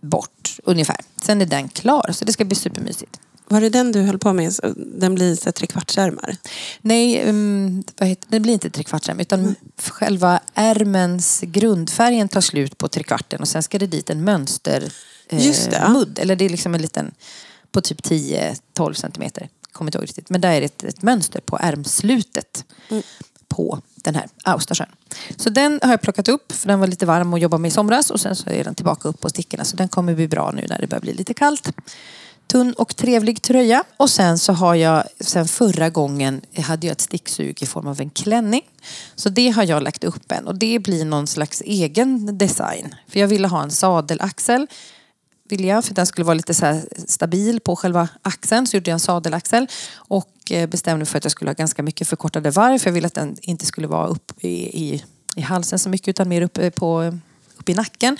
bort 0.00 0.58
ungefär. 0.64 0.96
Sen 1.22 1.42
är 1.42 1.46
den 1.46 1.68
klar 1.68 2.10
så 2.12 2.24
det 2.24 2.32
ska 2.32 2.44
bli 2.44 2.56
supermysigt. 2.56 3.20
Var 3.48 3.60
det 3.60 3.68
den 3.68 3.92
du 3.92 4.02
höll 4.02 4.18
på 4.18 4.32
med? 4.32 4.52
Den 4.76 5.14
blir 5.14 5.36
så 5.36 5.52
trekvartsärmar? 5.52 6.36
Nej, 6.80 7.28
um, 7.28 7.84
det 8.28 8.40
blir 8.40 8.52
inte 8.52 8.70
trekvartsärm 8.70 9.20
utan 9.20 9.54
själva 9.86 10.40
ärmens 10.54 11.40
grundfärgen 11.40 12.28
tar 12.28 12.40
slut 12.40 12.78
på 12.78 12.88
trekvarten 12.88 13.40
och 13.40 13.48
sen 13.48 13.62
ska 13.62 13.78
det 13.78 13.86
dit 13.86 14.10
en 14.10 14.24
mönster 14.24 14.92
Just 15.38 15.70
det, 15.70 15.76
ja. 15.76 15.88
mudd. 15.88 16.18
Eller 16.18 16.36
det 16.36 16.44
är 16.44 16.48
liksom 16.48 16.74
en 16.74 16.82
liten 16.82 17.14
på 17.72 17.80
typ 17.80 18.00
10-12 18.00 18.92
centimeter. 18.92 19.48
Kommer 19.72 19.88
inte 19.88 19.98
ihåg 19.98 20.04
riktigt. 20.04 20.30
Men 20.30 20.40
där 20.40 20.52
är 20.52 20.60
det 20.60 20.66
ett, 20.66 20.84
ett 20.84 21.02
mönster 21.02 21.40
på 21.40 21.58
ärmslutet 21.60 22.64
på 23.48 23.80
den 23.94 24.14
här 24.14 24.26
Austarsjön. 24.44 24.88
Så 25.36 25.50
den 25.50 25.80
har 25.82 25.90
jag 25.90 26.00
plockat 26.00 26.28
upp 26.28 26.52
för 26.52 26.68
den 26.68 26.80
var 26.80 26.86
lite 26.86 27.06
varm 27.06 27.32
och 27.32 27.38
jobbade 27.38 27.60
med 27.60 27.68
i 27.68 27.72
somras 27.72 28.10
och 28.10 28.20
sen 28.20 28.36
så 28.36 28.50
är 28.50 28.64
den 28.64 28.74
tillbaka 28.74 29.08
upp 29.08 29.20
på 29.20 29.28
stickorna 29.28 29.64
så 29.64 29.76
den 29.76 29.88
kommer 29.88 30.14
bli 30.14 30.28
bra 30.28 30.50
nu 30.50 30.66
när 30.68 30.78
det 30.80 30.86
börjar 30.86 31.00
bli 31.00 31.14
lite 31.14 31.34
kallt. 31.34 31.72
Tunn 32.46 32.72
och 32.72 32.96
trevlig 32.96 33.42
tröja. 33.42 33.84
Och 33.96 34.10
sen 34.10 34.38
så 34.38 34.52
har 34.52 34.74
jag, 34.74 35.04
sen 35.20 35.48
förra 35.48 35.90
gången 35.90 36.40
hade 36.58 36.86
jag 36.86 36.92
ett 36.92 37.00
sticksug 37.00 37.62
i 37.62 37.66
form 37.66 37.86
av 37.86 38.00
en 38.00 38.10
klänning. 38.10 38.62
Så 39.14 39.28
det 39.28 39.48
har 39.48 39.64
jag 39.64 39.82
lagt 39.82 40.04
upp 40.04 40.32
än 40.32 40.46
och 40.46 40.54
det 40.54 40.78
blir 40.78 41.04
någon 41.04 41.26
slags 41.26 41.60
egen 41.60 42.38
design. 42.38 42.94
För 43.08 43.20
jag 43.20 43.28
ville 43.28 43.48
ha 43.48 43.62
en 43.62 43.70
sadelaxel 43.70 44.66
ville 45.48 45.66
jag 45.66 45.84
för 45.84 45.94
den 45.94 46.06
skulle 46.06 46.24
vara 46.24 46.34
lite 46.34 46.54
så 46.54 46.80
stabil 47.08 47.60
på 47.60 47.76
själva 47.76 48.08
axeln. 48.22 48.66
Så 48.66 48.76
gjorde 48.76 48.90
jag 48.90 48.94
en 48.94 49.00
sadelaxel 49.00 49.66
och 49.94 50.50
eh, 50.50 50.68
bestämde 50.68 50.98
mig 50.98 51.06
för 51.06 51.18
att 51.18 51.24
jag 51.24 51.32
skulle 51.32 51.48
ha 51.48 51.54
ganska 51.54 51.82
mycket 51.82 52.08
förkortade 52.08 52.50
varv. 52.50 52.78
För 52.78 52.90
jag 52.90 52.94
ville 52.94 53.06
att 53.06 53.14
den 53.14 53.36
inte 53.40 53.66
skulle 53.66 53.86
vara 53.86 54.06
upp 54.06 54.32
i, 54.40 54.48
i, 54.48 55.04
i 55.36 55.40
halsen 55.40 55.78
så 55.78 55.88
mycket 55.88 56.08
utan 56.08 56.28
mer 56.28 56.42
uppe 56.42 56.70
på, 56.70 57.18
upp 57.56 57.68
i 57.68 57.74
nacken. 57.74 58.16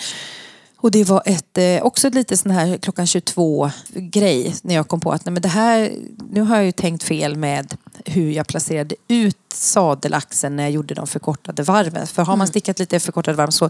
Och 0.77 0.91
det 0.91 1.03
var 1.03 1.23
ett, 1.25 1.57
eh, 1.57 1.81
också 1.81 2.07
ett 2.07 2.13
lite 2.13 2.37
sån 2.37 2.51
här 2.51 2.77
klockan 2.77 3.07
22 3.07 3.71
grej 3.93 4.55
när 4.61 4.75
jag 4.75 4.87
kom 4.87 4.99
på 4.99 5.11
att 5.11 5.25
nej 5.25 5.33
men 5.33 5.41
det 5.41 5.47
här, 5.47 5.91
nu 6.31 6.41
har 6.41 6.55
jag 6.55 6.65
ju 6.65 6.71
tänkt 6.71 7.03
fel 7.03 7.35
med 7.35 7.77
hur 8.05 8.31
jag 8.31 8.47
placerade 8.47 8.95
ut 9.07 9.37
sadelaxeln 9.53 10.55
när 10.55 10.63
jag 10.63 10.71
gjorde 10.71 10.93
de 10.93 11.07
förkortade 11.07 11.63
varven. 11.63 12.07
För 12.07 12.23
har 12.23 12.35
man 12.35 12.47
stickat 12.47 12.79
lite 12.79 12.99
förkortade 12.99 13.37
varv 13.37 13.49
så 13.49 13.69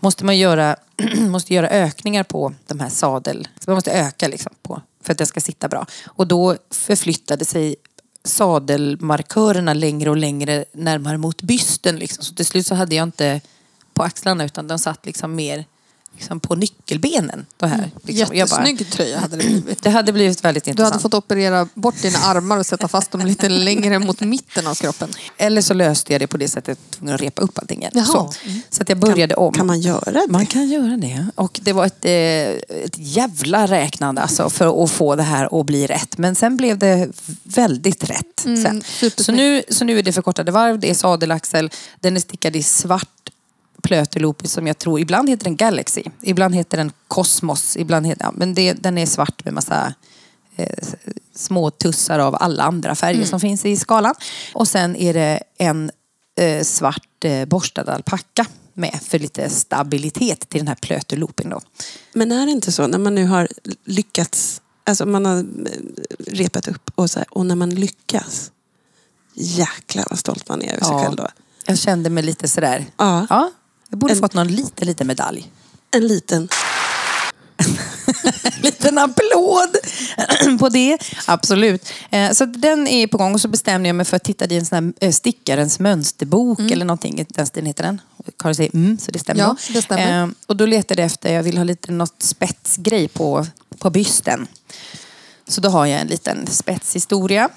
måste 0.00 0.24
man 0.24 0.38
göra, 0.38 0.76
måste 1.28 1.54
göra 1.54 1.68
ökningar 1.68 2.22
på 2.22 2.54
de 2.66 2.80
här 2.80 2.88
sadel... 2.88 3.48
Så 3.60 3.70
man 3.70 3.74
måste 3.74 3.92
öka 3.92 4.28
liksom 4.28 4.52
på, 4.62 4.82
för 5.02 5.12
att 5.12 5.18
det 5.18 5.26
ska 5.26 5.40
sitta 5.40 5.68
bra. 5.68 5.86
Och 6.06 6.26
då 6.26 6.56
förflyttade 6.70 7.44
sig 7.44 7.76
sadelmarkörerna 8.24 9.74
längre 9.74 10.10
och 10.10 10.16
längre 10.16 10.64
närmare 10.72 11.18
mot 11.18 11.42
bysten. 11.42 11.96
Liksom. 11.96 12.24
Så 12.24 12.34
till 12.34 12.46
slut 12.46 12.66
så 12.66 12.74
hade 12.74 12.94
jag 12.94 13.02
inte 13.02 13.40
på 13.94 14.02
axlarna 14.02 14.44
utan 14.44 14.68
de 14.68 14.78
satt 14.78 15.06
liksom 15.06 15.34
mer 15.34 15.64
liksom 16.16 16.40
på 16.40 16.54
nyckelbenen. 16.54 17.46
Det 17.56 17.66
här. 17.66 17.90
Liksom. 18.04 18.36
Jag 18.36 18.48
bara- 18.48 18.66
Jättesnygg 18.68 18.90
tröja 18.90 19.18
hade 19.18 19.36
det 19.36 19.44
blivit. 19.44 19.82
det 19.82 19.90
hade 19.90 20.12
blivit 20.12 20.44
väldigt 20.44 20.64
Du 20.64 20.70
intressant. 20.70 20.92
hade 20.92 21.02
fått 21.02 21.14
operera 21.14 21.68
bort 21.74 22.02
dina 22.02 22.18
armar 22.18 22.56
och 22.58 22.66
sätta 22.66 22.88
fast 22.88 23.10
dem 23.10 23.20
lite 23.26 23.48
längre 23.66 23.98
mot 23.98 24.20
mitten 24.20 24.66
av 24.66 24.74
kroppen. 24.74 25.08
Eller 25.36 25.62
så 25.62 25.74
löste 25.74 26.12
jag 26.12 26.20
det 26.20 26.26
på 26.26 26.36
det 26.36 26.48
sättet 26.48 26.68
att 26.68 26.78
jag 26.78 26.84
var 26.90 26.98
tvungen 26.98 27.14
att 27.14 27.20
repa 27.20 27.42
upp 27.42 27.58
allting 27.58 27.78
igen. 27.82 28.04
Så, 28.06 28.32
så 28.70 28.82
att 28.82 28.88
jag 28.88 28.98
började 28.98 29.34
om. 29.34 29.54
Kan 29.54 29.66
man 29.66 29.80
göra 29.80 30.12
det? 30.12 30.26
Man 30.28 30.46
kan 30.46 30.68
göra 30.68 30.96
det. 30.96 31.26
Och 31.34 31.60
det 31.62 31.72
var 31.72 31.86
ett, 31.86 32.04
eh, 32.04 32.12
ett 32.84 32.94
jävla 32.98 33.66
räknande 33.66 34.22
alltså 34.22 34.50
för 34.50 34.84
att 34.84 34.90
få 34.90 35.16
det 35.16 35.22
här 35.22 35.60
att 35.60 35.66
bli 35.66 35.86
rätt. 35.86 36.18
Men 36.18 36.34
sen 36.34 36.56
blev 36.56 36.78
det 36.78 37.08
väldigt 37.42 38.04
rätt. 38.10 38.44
Mm. 38.44 38.82
Så, 39.16 39.32
nu, 39.32 39.62
så 39.68 39.84
nu 39.84 39.98
är 39.98 40.02
det 40.02 40.12
förkortade 40.12 40.52
varv, 40.52 40.78
det 40.78 40.90
är 40.90 40.94
sadelaxel, 40.94 41.70
den 42.00 42.16
är 42.16 42.20
stickad 42.20 42.56
i 42.56 42.62
svart 42.62 43.08
plöteloop 43.82 44.46
som 44.46 44.66
jag 44.66 44.78
tror, 44.78 45.00
ibland 45.00 45.28
heter 45.28 45.44
den 45.44 45.56
Galaxy, 45.56 46.02
ibland 46.22 46.54
heter 46.54 46.76
den 46.76 46.92
Cosmos, 47.08 47.76
ibland 47.76 48.06
heter, 48.06 48.24
ja, 48.24 48.32
men 48.34 48.54
det, 48.54 48.72
den 48.72 48.98
är 48.98 49.06
svart 49.06 49.44
med 49.44 49.54
massa 49.54 49.94
eh, 50.56 50.68
små 51.34 51.70
tussar 51.70 52.18
av 52.18 52.36
alla 52.40 52.62
andra 52.62 52.94
färger 52.94 53.24
som 53.24 53.40
finns 53.40 53.64
i 53.64 53.76
skalan. 53.76 54.14
Och 54.54 54.68
sen 54.68 54.96
är 54.96 55.14
det 55.14 55.42
en 55.58 55.90
eh, 56.40 56.62
svart 56.62 57.24
eh, 57.24 57.44
borstad 57.44 57.82
alpacka 57.92 58.46
med 58.74 59.00
för 59.02 59.18
lite 59.18 59.50
stabilitet 59.50 60.48
till 60.48 60.60
den 60.60 60.68
här 60.68 60.74
plöteloopen 60.74 61.50
då. 61.50 61.60
Men 62.12 62.32
är 62.32 62.46
det 62.46 62.52
inte 62.52 62.72
så 62.72 62.86
när 62.86 62.98
man 62.98 63.14
nu 63.14 63.26
har 63.26 63.48
lyckats, 63.84 64.62
alltså 64.84 65.06
man 65.06 65.24
har 65.26 65.38
eh, 65.38 65.44
repat 66.26 66.68
upp 66.68 66.90
och 66.94 67.10
så 67.10 67.18
här, 67.18 67.28
och 67.30 67.46
när 67.46 67.54
man 67.56 67.70
lyckas. 67.70 68.50
Jäklar 69.34 70.04
vad 70.10 70.18
stolt 70.18 70.48
man 70.48 70.62
är 70.62 70.68
över 70.72 70.84
sig 70.84 70.94
Ja. 70.94 71.02
själv 71.04 71.16
då. 71.16 71.28
Jag 71.66 71.78
kände 71.78 72.10
mig 72.10 72.22
lite 72.22 72.48
sådär, 72.48 72.84
Ja. 72.96 73.26
ja, 73.30 73.50
jag 73.96 74.00
borde 74.00 74.12
En- 74.14 74.20
fått 74.20 74.34
någon 74.34 74.48
liten, 74.48 74.86
liten 74.86 75.06
medalj. 75.06 75.50
En 75.90 76.06
liten. 76.06 76.48
liten 78.62 78.98
applåd 78.98 79.76
på 80.58 80.68
det. 80.68 80.98
Absolut. 81.26 81.88
Eh, 82.10 82.30
Så 82.32 82.44
den 82.44 82.86
är 82.86 83.06
på 83.06 83.18
gång 83.18 83.34
och 83.34 83.40
så 83.40 83.48
bestämde 83.48 83.88
jag 83.88 83.96
mig 83.96 84.06
för 84.06 84.16
att 84.16 84.24
titta 84.24 84.44
i 84.46 84.56
en 84.56 84.66
sån 84.66 84.84
här 85.00 85.08
eh, 85.08 85.12
stickarens 85.12 85.78
mönsterbok 85.78 86.60
eller 86.70 86.84
någonting. 86.84 87.26
Den 87.28 87.46
stilen 87.46 87.66
heter 87.66 87.84
den. 87.84 88.00
Karin 88.38 88.54
säger 88.54 88.74
mm, 88.74 88.98
så 88.98 89.10
det 89.10 89.18
stämmer. 89.18 89.40
Ja, 89.40 89.56
det 89.72 89.82
stämmer. 89.82 90.22
Eh, 90.22 90.28
Och 90.46 90.56
då 90.56 90.66
letade 90.66 91.02
jag 91.02 91.06
efter, 91.06 91.32
jag 91.34 91.42
vill 91.42 91.56
ha 91.56 91.64
lite 91.64 91.92
något 91.92 92.22
spetsgrej 92.22 93.08
på, 93.08 93.46
på 93.78 93.90
bysten. 93.90 94.46
Så 95.48 95.60
då 95.60 95.68
har 95.68 95.86
jag 95.86 96.00
en 96.00 96.06
liten 96.06 96.46
spetshistoria 96.46 97.48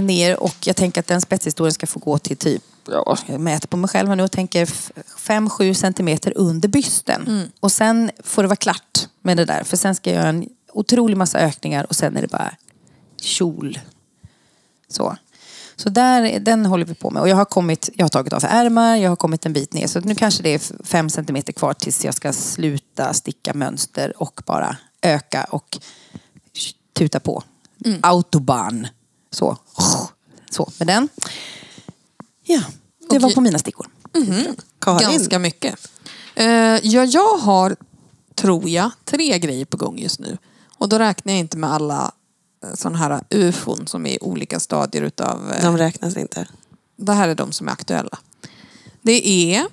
ner 0.00 0.42
och 0.42 0.56
jag 0.64 0.76
tänker 0.76 1.00
att 1.00 1.06
den 1.06 1.20
spetshistorien 1.20 1.72
ska 1.72 1.86
få 1.86 1.98
gå 2.00 2.18
till 2.18 2.36
typ, 2.36 2.62
ja, 2.88 3.18
jag 3.26 3.40
mäter 3.40 3.68
på 3.68 3.76
mig 3.76 3.88
själv 3.88 4.08
här 4.08 4.16
nu 4.16 4.22
och 4.22 4.32
tänker 4.32 4.66
5-7 4.66 5.74
centimeter 5.74 6.32
under 6.36 6.68
bysten. 6.68 7.50
Och 7.60 7.72
sen 7.72 8.10
får 8.24 8.42
det 8.42 8.48
vara 8.48 8.56
klart 8.56 9.08
med 9.22 9.36
det 9.36 9.44
där 9.44 9.64
för 9.64 9.76
sen 9.76 9.94
ska 9.94 10.10
jag 10.10 10.16
göra 10.16 10.28
en 10.28 10.48
otrolig 10.72 11.16
massa 11.16 11.38
ökningar 11.38 11.86
och 11.88 11.96
sen 11.96 12.16
är 12.16 12.22
det 12.22 12.28
bara 12.28 12.54
kjol. 13.20 13.78
Så. 14.88 15.16
Så 15.76 15.88
där, 15.88 16.38
den 16.40 16.66
håller 16.66 16.84
vi 16.84 16.94
på 16.94 17.10
med. 17.10 17.22
Och 17.22 17.28
jag 17.28 17.36
har, 17.36 17.44
kommit, 17.44 17.90
jag 17.94 18.04
har 18.04 18.08
tagit 18.08 18.32
av 18.32 18.44
ärmar, 18.44 18.96
jag 18.96 19.10
har 19.10 19.16
kommit 19.16 19.46
en 19.46 19.52
bit 19.52 19.72
ner. 19.72 19.86
Så 19.86 20.00
nu 20.00 20.14
kanske 20.14 20.42
det 20.42 20.54
är 20.54 20.84
fem 20.84 21.10
centimeter 21.10 21.52
kvar 21.52 21.74
tills 21.74 22.04
jag 22.04 22.14
ska 22.14 22.32
sluta 22.32 23.12
sticka 23.12 23.54
mönster 23.54 24.22
och 24.22 24.42
bara 24.46 24.76
öka 25.02 25.44
och 25.44 25.78
tuta 26.92 27.20
på. 27.20 27.42
Autobahn. 28.00 28.86
Så. 29.34 29.56
Så, 30.50 30.70
med 30.78 30.86
den. 30.86 31.08
Ja, 32.44 32.62
det 33.10 33.18
var 33.18 33.26
Okej. 33.28 33.34
på 33.34 33.40
mina 33.40 33.58
stickor. 33.58 33.86
Karin. 34.78 35.10
Ganska 35.10 35.38
mycket. 35.38 35.88
Eh, 36.34 36.46
ja, 36.82 37.04
jag 37.04 37.38
har, 37.38 37.76
tror 38.34 38.68
jag, 38.68 38.90
tre 39.04 39.38
grejer 39.38 39.64
på 39.64 39.76
gång 39.76 39.98
just 39.98 40.20
nu. 40.20 40.38
Och 40.78 40.88
då 40.88 40.98
räknar 40.98 41.32
jag 41.32 41.40
inte 41.40 41.56
med 41.56 41.72
alla 41.72 42.12
sådana 42.74 42.98
här 42.98 43.20
ufon 43.30 43.86
som 43.86 44.06
är 44.06 44.10
i 44.10 44.18
olika 44.20 44.60
stadier 44.60 45.02
utav... 45.02 45.52
eh, 45.52 45.62
De 45.62 45.78
räknas 45.78 46.16
inte. 46.16 46.48
Det 46.96 47.12
här 47.12 47.28
är 47.28 47.34
de 47.34 47.52
som 47.52 47.68
är 47.68 47.72
aktuella. 47.72 48.18
Det 49.02 49.28
är 49.28 49.66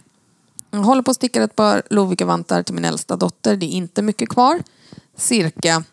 Jag 0.72 0.80
håller 0.80 1.02
på 1.02 1.12
att 1.12 1.18
sticka 1.18 1.44
ett 1.44 1.56
par 1.56 1.82
Lovikka-vantar 1.90 2.64
till 2.64 2.76
min 2.76 2.86
äldsta 2.86 3.16
dotter. 3.16 3.56
Det 3.56 3.66
är 3.66 3.70
inte 3.70 4.02
mycket 4.02 4.30
kvar. 4.30 4.64
Cirka 5.18 5.84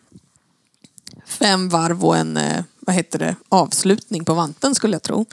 fem 1.29 1.69
varv 1.69 2.05
och 2.05 2.17
en 2.17 2.37
eh, 2.37 2.63
vad 2.79 2.95
heter 2.95 3.19
det, 3.19 3.35
avslutning 3.49 4.25
på 4.25 4.33
vanten 4.33 4.75
skulle 4.75 4.95
jag 4.95 5.03
tro. 5.03 5.25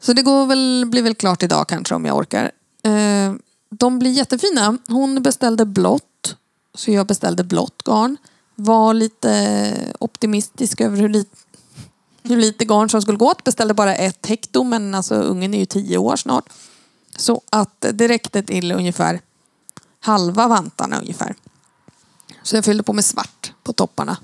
Så 0.00 0.12
det 0.12 0.22
går 0.22 0.46
väl, 0.46 0.84
blir 0.86 1.02
väl 1.02 1.14
klart 1.14 1.42
idag 1.42 1.68
kanske 1.68 1.94
om 1.94 2.04
jag 2.04 2.16
orkar. 2.16 2.50
Eh, 2.82 3.34
de 3.70 3.98
blir 3.98 4.10
jättefina. 4.10 4.78
Hon 4.88 5.22
beställde 5.22 5.64
blått. 5.64 6.36
Så 6.74 6.90
jag 6.90 7.06
beställde 7.06 7.44
blått 7.44 7.82
garn. 7.84 8.16
Var 8.54 8.94
lite 8.94 9.74
optimistisk 9.98 10.80
över 10.80 10.96
hur 10.96 11.08
lite, 11.08 11.36
hur 12.22 12.36
lite 12.36 12.64
garn 12.64 12.88
som 12.88 13.02
skulle 13.02 13.18
gå 13.18 13.26
åt. 13.26 13.44
Beställde 13.44 13.74
bara 13.74 13.94
ett 13.94 14.26
hekto 14.26 14.64
men 14.64 14.94
alltså 14.94 15.14
ungen 15.14 15.54
är 15.54 15.58
ju 15.58 15.66
tio 15.66 15.98
år 15.98 16.16
snart. 16.16 16.48
Så 17.16 17.40
att 17.50 17.84
det 17.92 18.08
räckte 18.08 18.42
till 18.42 18.72
ungefär 18.72 19.20
halva 20.00 20.48
vantarna 20.48 21.00
ungefär. 21.00 21.34
Så 22.42 22.56
jag 22.56 22.64
fyllde 22.64 22.82
på 22.82 22.92
med 22.92 23.04
svart 23.04 23.52
på 23.62 23.72
topparna. 23.72 24.16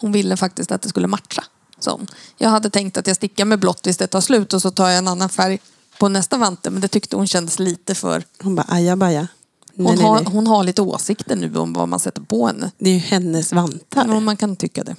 Hon 0.00 0.12
ville 0.12 0.36
faktiskt 0.36 0.72
att 0.72 0.82
det 0.82 0.88
skulle 0.88 1.06
matcha. 1.06 1.44
Så 1.78 2.00
jag 2.38 2.48
hade 2.48 2.70
tänkt 2.70 2.96
att 2.96 3.06
jag 3.06 3.16
stickar 3.16 3.44
med 3.44 3.58
blått 3.58 3.82
tills 3.82 3.96
det 3.96 4.06
tar 4.06 4.20
slut 4.20 4.52
och 4.52 4.62
så 4.62 4.70
tar 4.70 4.88
jag 4.88 4.98
en 4.98 5.08
annan 5.08 5.28
färg 5.28 5.58
på 5.98 6.08
nästa 6.08 6.36
vante. 6.36 6.70
Men 6.70 6.80
det 6.80 6.88
tyckte 6.88 7.16
hon 7.16 7.26
kändes 7.26 7.58
lite 7.58 7.94
för... 7.94 8.22
Hon 8.42 8.54
bara 8.54 8.66
ajabaja. 8.68 9.28
Hon, 9.76 9.84
Nej, 9.84 9.96
nej, 9.96 10.04
har, 10.04 10.14
nej. 10.14 10.24
hon 10.32 10.46
har 10.46 10.64
lite 10.64 10.82
åsikter 10.82 11.36
nu 11.36 11.56
om 11.56 11.72
vad 11.72 11.88
man 11.88 12.00
sätter 12.00 12.22
på 12.22 12.46
henne. 12.46 12.70
Det 12.78 12.90
är 12.90 12.94
ju 12.94 13.00
hennes 13.00 13.52
vantar. 13.52 14.06
Ja, 14.08 14.20
man 14.20 14.36
kan 14.36 14.56
tycka 14.56 14.84
det. 14.84 14.96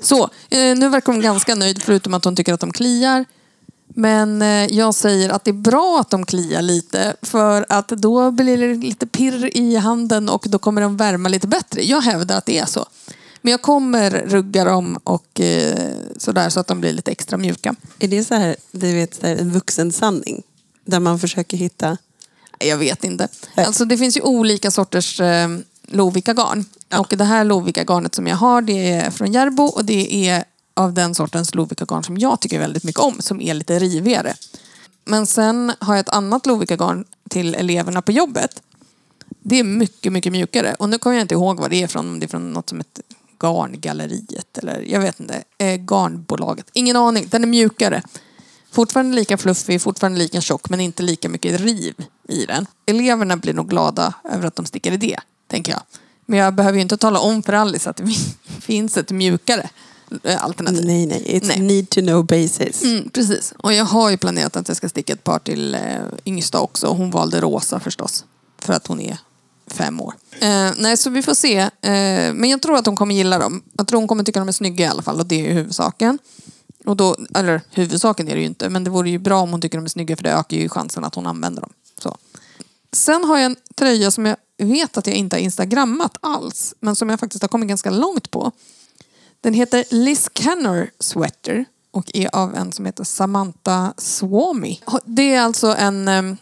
Så, 0.00 0.22
eh, 0.50 0.76
nu 0.76 0.88
verkar 0.88 1.12
hon 1.12 1.22
ganska 1.22 1.54
nöjd 1.54 1.82
förutom 1.82 2.14
att 2.14 2.24
hon 2.24 2.36
tycker 2.36 2.54
att 2.54 2.60
de 2.60 2.72
kliar. 2.72 3.24
Men 3.88 4.42
eh, 4.42 4.48
jag 4.48 4.94
säger 4.94 5.30
att 5.30 5.44
det 5.44 5.50
är 5.50 5.52
bra 5.52 5.98
att 6.00 6.10
de 6.10 6.26
kliar 6.26 6.62
lite 6.62 7.16
för 7.22 7.66
att 7.68 7.88
då 7.88 8.30
blir 8.30 8.58
det 8.58 8.74
lite 8.74 9.06
pirr 9.06 9.56
i 9.56 9.76
handen 9.76 10.28
och 10.28 10.46
då 10.48 10.58
kommer 10.58 10.80
de 10.80 10.96
värma 10.96 11.28
lite 11.28 11.46
bättre. 11.46 11.82
Jag 11.82 12.00
hävdar 12.00 12.38
att 12.38 12.46
det 12.46 12.58
är 12.58 12.66
så. 12.66 12.86
Men 13.44 13.50
jag 13.50 13.62
kommer 13.62 14.10
rugga 14.10 14.64
dem 14.64 14.98
och 15.04 15.40
eh, 15.40 15.92
sådär 16.16 16.48
så 16.48 16.60
att 16.60 16.66
de 16.66 16.80
blir 16.80 16.92
lite 16.92 17.10
extra 17.10 17.36
mjuka. 17.36 17.74
Är 17.98 18.08
det 18.08 18.24
så 18.24 18.34
här, 18.34 18.56
du 18.70 18.92
vet, 18.94 19.14
så 19.14 19.26
här, 19.26 19.36
en 19.36 19.50
vuxen 19.50 19.92
sanning? 19.92 20.42
Där 20.84 21.00
man 21.00 21.18
försöker 21.18 21.56
hitta... 21.56 21.98
Jag 22.58 22.76
vet 22.76 23.04
inte. 23.04 23.28
Nej. 23.54 23.66
Alltså 23.66 23.84
det 23.84 23.98
finns 23.98 24.16
ju 24.16 24.20
olika 24.20 24.70
sorters 24.70 25.20
eh, 25.20 25.48
Lovikka-garn. 25.82 26.64
Ja. 26.88 27.00
Och 27.00 27.14
det 27.16 27.24
här 27.24 27.44
Lovikka-garnet 27.44 28.14
som 28.14 28.26
jag 28.26 28.36
har 28.36 28.62
det 28.62 28.90
är 28.90 29.10
från 29.10 29.32
Järbo 29.32 29.62
och 29.62 29.84
det 29.84 30.28
är 30.28 30.44
av 30.74 30.92
den 30.92 31.14
sortens 31.14 31.54
Lovikka-garn 31.54 32.04
som 32.04 32.18
jag 32.18 32.40
tycker 32.40 32.58
väldigt 32.58 32.84
mycket 32.84 33.00
om, 33.00 33.16
som 33.20 33.40
är 33.40 33.54
lite 33.54 33.78
rivigare. 33.78 34.34
Men 35.04 35.26
sen 35.26 35.72
har 35.78 35.94
jag 35.94 36.00
ett 36.00 36.14
annat 36.14 36.46
Lovikka-garn 36.46 37.04
till 37.30 37.54
eleverna 37.54 38.02
på 38.02 38.12
jobbet. 38.12 38.62
Det 39.42 39.58
är 39.58 39.64
mycket, 39.64 40.12
mycket 40.12 40.32
mjukare. 40.32 40.74
Och 40.78 40.88
nu 40.88 40.98
kommer 40.98 41.16
jag 41.16 41.24
inte 41.24 41.34
ihåg 41.34 41.60
vad 41.60 41.70
det 41.70 41.82
är 41.82 41.86
från, 41.86 42.08
om 42.08 42.20
det 42.20 42.26
är 42.26 42.28
från 42.28 42.52
något 42.52 42.68
som 42.68 42.78
heter 42.78 43.04
Garngalleriet 43.44 44.58
eller 44.58 44.80
jag 44.80 45.00
vet 45.00 45.20
inte, 45.20 45.44
eh, 45.58 45.80
Garnbolaget. 45.80 46.66
Ingen 46.72 46.96
aning, 46.96 47.26
den 47.30 47.42
är 47.42 47.46
mjukare. 47.46 48.02
Fortfarande 48.72 49.16
lika 49.16 49.38
fluffig, 49.38 49.82
fortfarande 49.82 50.18
lika 50.18 50.40
tjock 50.40 50.68
men 50.68 50.80
inte 50.80 51.02
lika 51.02 51.28
mycket 51.28 51.60
riv 51.60 51.94
i 52.28 52.46
den. 52.46 52.66
Eleverna 52.86 53.36
blir 53.36 53.54
nog 53.54 53.68
glada 53.68 54.14
över 54.24 54.46
att 54.46 54.56
de 54.56 54.66
stickar 54.66 54.92
i 54.92 54.96
det, 54.96 55.18
tänker 55.48 55.72
jag. 55.72 55.82
Men 56.26 56.38
jag 56.38 56.54
behöver 56.54 56.76
ju 56.76 56.82
inte 56.82 56.96
tala 56.96 57.18
om 57.18 57.42
för 57.42 57.52
Alice 57.52 57.90
att 57.90 57.96
det 57.96 58.14
finns 58.60 58.96
ett 58.96 59.10
mjukare 59.10 59.70
eh, 60.22 60.44
alternativ. 60.44 60.84
Nej, 60.84 61.06
nej. 61.06 61.24
It's 61.28 61.48
Nej. 61.48 61.60
need 61.60 61.90
to 61.90 62.00
know 62.00 62.26
basis. 62.26 62.82
Mm, 62.82 63.08
precis. 63.08 63.54
Och 63.58 63.72
jag 63.72 63.84
har 63.84 64.10
ju 64.10 64.16
planerat 64.16 64.56
att 64.56 64.68
jag 64.68 64.76
ska 64.76 64.88
sticka 64.88 65.12
ett 65.12 65.24
par 65.24 65.38
till 65.38 65.74
eh, 65.74 65.80
yngsta 66.24 66.60
också. 66.60 66.86
Hon 66.86 67.10
valde 67.10 67.40
rosa 67.40 67.80
förstås. 67.80 68.24
För 68.58 68.72
att 68.72 68.86
hon 68.86 69.00
är 69.00 69.18
fem 69.66 70.00
år. 70.00 70.14
Eh, 70.40 70.70
nej, 70.76 70.96
så 70.96 71.10
vi 71.10 71.22
får 71.22 71.34
se. 71.34 71.58
Eh, 71.58 72.34
men 72.34 72.50
jag 72.50 72.62
tror 72.62 72.76
att 72.76 72.86
hon 72.86 72.96
kommer 72.96 73.14
gilla 73.14 73.38
dem. 73.38 73.62
Jag 73.72 73.88
tror 73.88 74.00
hon 74.00 74.08
kommer 74.08 74.24
tycka 74.24 74.38
de 74.38 74.48
är 74.48 74.52
snygga 74.52 74.86
i 74.86 74.88
alla 74.88 75.02
fall 75.02 75.20
och 75.20 75.26
det 75.26 75.40
är 75.40 75.48
ju 75.48 75.52
huvudsaken. 75.52 76.18
Och 76.84 76.96
då, 76.96 77.16
eller 77.34 77.60
huvudsaken 77.70 78.28
är 78.28 78.34
det 78.34 78.40
ju 78.40 78.46
inte, 78.46 78.68
men 78.68 78.84
det 78.84 78.90
vore 78.90 79.10
ju 79.10 79.18
bra 79.18 79.40
om 79.40 79.50
hon 79.50 79.60
tycker 79.60 79.78
de 79.78 79.84
är 79.84 79.88
snygga 79.88 80.16
för 80.16 80.22
det 80.22 80.32
ökar 80.32 80.56
ju 80.56 80.68
chansen 80.68 81.04
att 81.04 81.14
hon 81.14 81.26
använder 81.26 81.60
dem. 81.60 81.72
Så. 81.98 82.16
Sen 82.92 83.24
har 83.24 83.38
jag 83.38 83.44
en 83.44 83.56
tröja 83.74 84.10
som 84.10 84.26
jag 84.26 84.36
vet 84.58 84.96
att 84.96 85.06
jag 85.06 85.16
inte 85.16 85.36
har 85.36 85.40
instagrammat 85.40 86.16
alls, 86.20 86.74
men 86.80 86.96
som 86.96 87.10
jag 87.10 87.20
faktiskt 87.20 87.42
har 87.42 87.48
kommit 87.48 87.68
ganska 87.68 87.90
långt 87.90 88.30
på. 88.30 88.52
Den 89.40 89.54
heter 89.54 89.84
Liz 89.90 90.30
Kenner 90.34 90.90
Sweater 91.00 91.64
och 91.90 92.10
är 92.14 92.36
av 92.36 92.54
en 92.54 92.72
som 92.72 92.86
heter 92.86 93.04
Samantha 93.04 93.94
Swami. 93.96 94.80
Det 95.04 95.34
är 95.34 95.40
alltså 95.40 95.74
en, 95.78 96.08
ehm, 96.08 96.36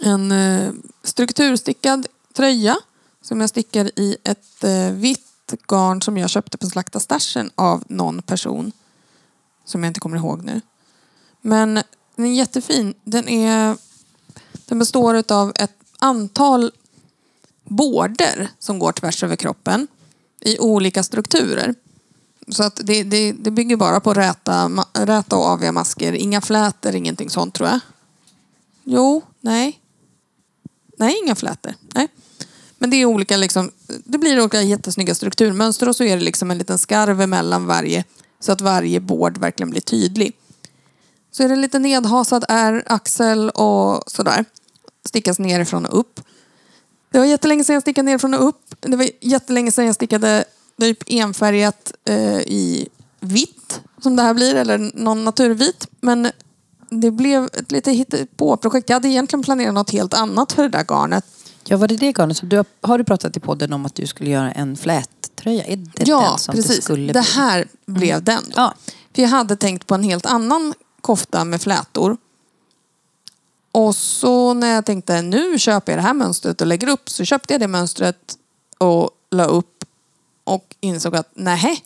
en 0.00 0.32
eh, 0.32 0.72
strukturstickad 1.02 2.06
tröja 2.32 2.76
som 3.22 3.40
jag 3.40 3.50
stickar 3.50 3.90
i 3.98 4.16
ett 4.24 4.64
eh, 4.64 4.90
vitt 4.92 5.54
garn 5.68 6.02
som 6.02 6.18
jag 6.18 6.30
köpte 6.30 6.58
på 6.58 6.66
Slakta 6.66 7.00
Stashen 7.00 7.50
av 7.54 7.84
någon 7.88 8.22
person 8.22 8.72
som 9.64 9.82
jag 9.84 9.90
inte 9.90 10.00
kommer 10.00 10.16
ihåg 10.16 10.44
nu. 10.44 10.60
Men 11.40 11.82
den 12.16 12.26
är 12.26 12.32
jättefin. 12.32 12.94
Den, 13.04 13.28
är, 13.28 13.76
den 14.66 14.78
består 14.78 15.32
av 15.32 15.52
ett 15.54 15.76
antal 15.98 16.72
bårder 17.64 18.48
som 18.58 18.78
går 18.78 18.92
tvärs 18.92 19.22
över 19.22 19.36
kroppen 19.36 19.86
i 20.40 20.58
olika 20.58 21.02
strukturer. 21.02 21.74
Så 22.48 22.62
att 22.62 22.80
det, 22.84 23.02
det, 23.02 23.32
det 23.32 23.50
bygger 23.50 23.76
bara 23.76 24.00
på 24.00 24.14
räta, 24.14 24.70
räta 24.92 25.36
och 25.36 25.46
aviga 25.46 25.72
masker. 25.72 26.12
Inga 26.12 26.40
flätor, 26.40 26.94
ingenting 26.94 27.30
sånt 27.30 27.54
tror 27.54 27.68
jag. 27.68 27.80
Jo, 28.84 29.22
nej. 29.40 29.79
Nej, 31.00 31.18
inga 31.24 31.34
flätor. 31.34 31.74
Nej. 31.94 32.08
Men 32.78 32.90
det 32.90 32.96
är 32.96 33.04
olika 33.04 33.36
liksom, 33.36 33.70
det 34.04 34.18
blir 34.18 34.40
olika 34.40 34.62
jättesnygga 34.62 35.14
strukturmönster 35.14 35.88
och 35.88 35.96
så 35.96 36.04
är 36.04 36.16
det 36.16 36.22
liksom 36.22 36.50
en 36.50 36.58
liten 36.58 36.78
skarv 36.78 37.28
mellan 37.28 37.66
varje 37.66 38.04
så 38.40 38.52
att 38.52 38.60
varje 38.60 39.00
bård 39.00 39.38
verkligen 39.38 39.70
blir 39.70 39.80
tydlig. 39.80 40.32
Så 41.32 41.42
är 41.42 41.48
det 41.48 41.56
lite 41.56 41.78
nedhasad 41.78 42.44
är 42.48 42.82
axel 42.86 43.50
och 43.50 44.10
sådär. 44.10 44.44
Stickas 45.04 45.38
nerifrån 45.38 45.86
och 45.86 45.98
upp. 45.98 46.20
Det 47.10 47.18
var 47.18 47.26
jättelänge 47.26 47.64
sedan 47.64 47.74
jag 47.74 47.82
stickade 47.82 48.06
nerifrån 48.06 48.34
och 48.34 48.48
upp. 48.48 48.74
Det 48.80 48.96
var 48.96 49.08
jättelänge 49.20 49.70
sedan 49.72 49.86
jag 49.86 49.94
stickade 49.94 50.44
typ 50.80 51.02
enfärgat 51.06 51.92
eh, 52.04 52.40
i 52.40 52.88
vitt, 53.20 53.80
som 54.02 54.16
det 54.16 54.22
här 54.22 54.34
blir, 54.34 54.54
eller 54.54 54.90
någon 54.94 55.24
naturvit. 55.24 55.86
Men 56.00 56.30
det 56.90 57.10
blev 57.10 57.44
ett 57.44 57.72
lite 57.72 58.26
på-projekt. 58.36 58.88
Jag 58.88 58.96
hade 58.96 59.08
egentligen 59.08 59.42
planerat 59.42 59.74
något 59.74 59.90
helt 59.90 60.14
annat 60.14 60.52
för 60.52 60.62
det 60.62 60.68
där 60.68 60.84
garnet. 60.84 61.24
Ja, 61.64 61.76
var 61.76 61.88
det 61.88 61.96
det 61.96 62.12
garnet 62.18 62.40
du 62.42 62.56
har, 62.56 62.66
har 62.80 62.98
du 62.98 63.04
pratat 63.04 63.36
i 63.36 63.40
podden 63.40 63.72
om 63.72 63.86
att 63.86 63.94
du 63.94 64.06
skulle 64.06 64.30
göra 64.30 64.52
en 64.52 64.76
flättröja? 64.76 65.64
Är 65.64 65.76
det 65.76 66.06
ja, 66.06 66.30
den 66.30 66.38
som 66.38 66.54
precis. 66.54 66.76
det 66.76 66.82
skulle 66.82 67.12
det 67.12 67.20
bli? 67.20 67.30
här 67.30 67.68
blev 67.86 68.22
den. 68.22 68.44
Då. 68.46 68.52
Ja. 68.56 68.74
För 69.14 69.22
jag 69.22 69.28
hade 69.28 69.56
tänkt 69.56 69.86
på 69.86 69.94
en 69.94 70.02
helt 70.02 70.26
annan 70.26 70.74
kofta 71.00 71.44
med 71.44 71.62
flätor. 71.62 72.16
Och 73.72 73.96
så 73.96 74.54
när 74.54 74.74
jag 74.74 74.86
tänkte 74.86 75.22
nu 75.22 75.58
köper 75.58 75.92
jag 75.92 75.98
det 75.98 76.02
här 76.02 76.14
mönstret 76.14 76.60
och 76.60 76.66
lägger 76.66 76.88
upp 76.88 77.10
så 77.10 77.24
köpte 77.24 77.54
jag 77.54 77.60
det 77.60 77.68
mönstret 77.68 78.36
och 78.78 79.10
la 79.30 79.44
upp 79.44 79.84
och 80.44 80.76
insåg 80.80 81.16
att 81.16 81.30
nej, 81.34 81.84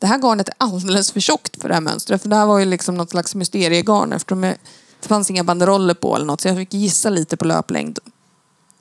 det 0.00 0.06
här 0.06 0.18
garnet 0.18 0.48
är 0.48 0.54
alldeles 0.58 1.12
för 1.12 1.20
tjockt 1.20 1.60
för 1.62 1.68
det 1.68 1.74
här 1.74 1.80
mönstret. 1.80 2.22
För 2.22 2.28
det 2.28 2.36
här 2.36 2.46
var 2.46 2.58
ju 2.58 2.64
liksom 2.64 2.94
något 2.94 3.10
slags 3.10 3.34
mysteriegarn 3.34 4.12
eftersom 4.12 4.42
jag, 4.42 4.56
det 5.00 5.08
fanns 5.08 5.30
inga 5.30 5.44
banderoller 5.44 5.94
på 5.94 6.16
eller 6.16 6.26
något 6.26 6.40
så 6.40 6.48
jag 6.48 6.56
fick 6.56 6.74
gissa 6.74 7.10
lite 7.10 7.36
på 7.36 7.44
löplängd 7.44 7.98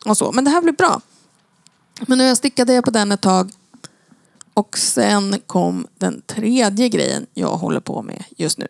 och 0.05 0.17
så. 0.17 0.31
Men 0.31 0.43
det 0.43 0.51
här 0.51 0.61
blev 0.61 0.75
bra. 0.75 1.01
Men 2.07 2.17
nu 2.17 2.35
stickade 2.35 2.73
jag 2.73 2.85
på 2.85 2.91
den 2.91 3.11
ett 3.11 3.21
tag 3.21 3.51
och 4.53 4.77
sen 4.77 5.41
kom 5.47 5.87
den 5.97 6.21
tredje 6.21 6.89
grejen 6.89 7.25
jag 7.33 7.55
håller 7.55 7.79
på 7.79 8.01
med 8.01 8.23
just 8.37 8.57
nu. 8.57 8.67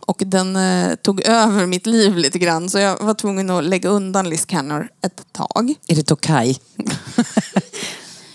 Och 0.00 0.22
den 0.26 0.56
eh, 0.56 0.94
tog 0.94 1.20
över 1.20 1.66
mitt 1.66 1.86
liv 1.86 2.16
lite 2.16 2.38
grann 2.38 2.70
så 2.70 2.78
jag 2.78 3.02
var 3.02 3.14
tvungen 3.14 3.50
att 3.50 3.64
lägga 3.64 3.88
undan 3.88 4.28
Liz 4.28 4.44
Canner 4.44 4.90
ett 5.00 5.22
tag. 5.32 5.74
Är 5.86 5.94
det 5.94 6.02
Tokai? 6.02 6.58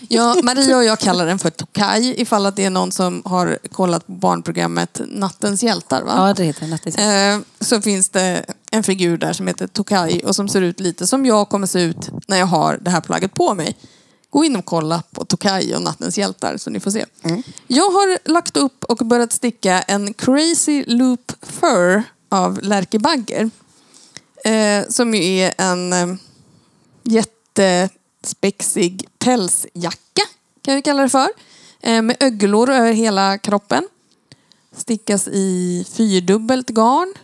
Ja, 0.08 0.36
Maria 0.42 0.76
och 0.76 0.84
jag 0.84 0.98
kallar 0.98 1.26
den 1.26 1.38
för 1.38 1.50
Tokaj 1.50 2.20
ifall 2.20 2.46
att 2.46 2.56
det 2.56 2.64
är 2.64 2.70
någon 2.70 2.92
som 2.92 3.22
har 3.24 3.58
kollat 3.72 4.06
på 4.06 4.12
barnprogrammet 4.12 5.00
Nattens 5.06 5.62
hjältar. 5.62 6.02
Va? 6.02 6.12
Ja, 6.16 6.34
det 6.34 6.44
heter 6.44 6.60
den. 6.60 6.70
Nattis. 6.70 6.96
Eh, 6.96 7.38
så 7.60 7.80
finns 7.80 8.08
det 8.08 8.44
en 8.70 8.82
figur 8.82 9.18
där 9.18 9.32
som 9.32 9.46
heter 9.46 9.66
Tokaj 9.66 10.20
och 10.24 10.36
som 10.36 10.48
ser 10.48 10.62
ut 10.62 10.80
lite 10.80 11.06
som 11.06 11.26
jag 11.26 11.48
kommer 11.48 11.66
se 11.66 11.80
ut 11.80 12.10
när 12.26 12.36
jag 12.36 12.46
har 12.46 12.78
det 12.80 12.90
här 12.90 13.00
plagget 13.00 13.34
på 13.34 13.54
mig. 13.54 13.76
Gå 14.30 14.44
in 14.44 14.56
och 14.56 14.64
kolla 14.64 15.02
på 15.10 15.24
Tokaj 15.24 15.74
och 15.74 15.82
Nattens 15.82 16.18
hjältar 16.18 16.56
så 16.56 16.70
ni 16.70 16.80
får 16.80 16.90
se. 16.90 17.04
Jag 17.66 17.90
har 17.90 18.28
lagt 18.28 18.56
upp 18.56 18.84
och 18.84 18.96
börjat 18.96 19.32
sticka 19.32 19.82
en 19.82 20.14
Crazy 20.14 20.84
Loop 20.86 21.32
Fur 21.42 22.02
av 22.28 22.62
Lärke 22.62 22.98
Bagger. 22.98 23.50
Eh, 24.44 24.88
som 24.88 25.14
ju 25.14 25.38
är 25.40 25.54
en 25.58 25.92
eh, 25.92 26.16
spexig 28.26 29.08
pälsjacka 29.18 30.22
kan 30.62 30.74
vi 30.74 30.82
kalla 30.82 31.02
det 31.02 31.08
för. 31.08 31.28
Eh, 31.80 32.02
med 32.02 32.16
öglor 32.20 32.70
över 32.70 32.92
hela 32.92 33.38
kroppen. 33.38 33.88
Stickas 34.76 35.28
i 35.28 35.84
fyrdubbelt 35.92 36.68
garn. 36.68 37.14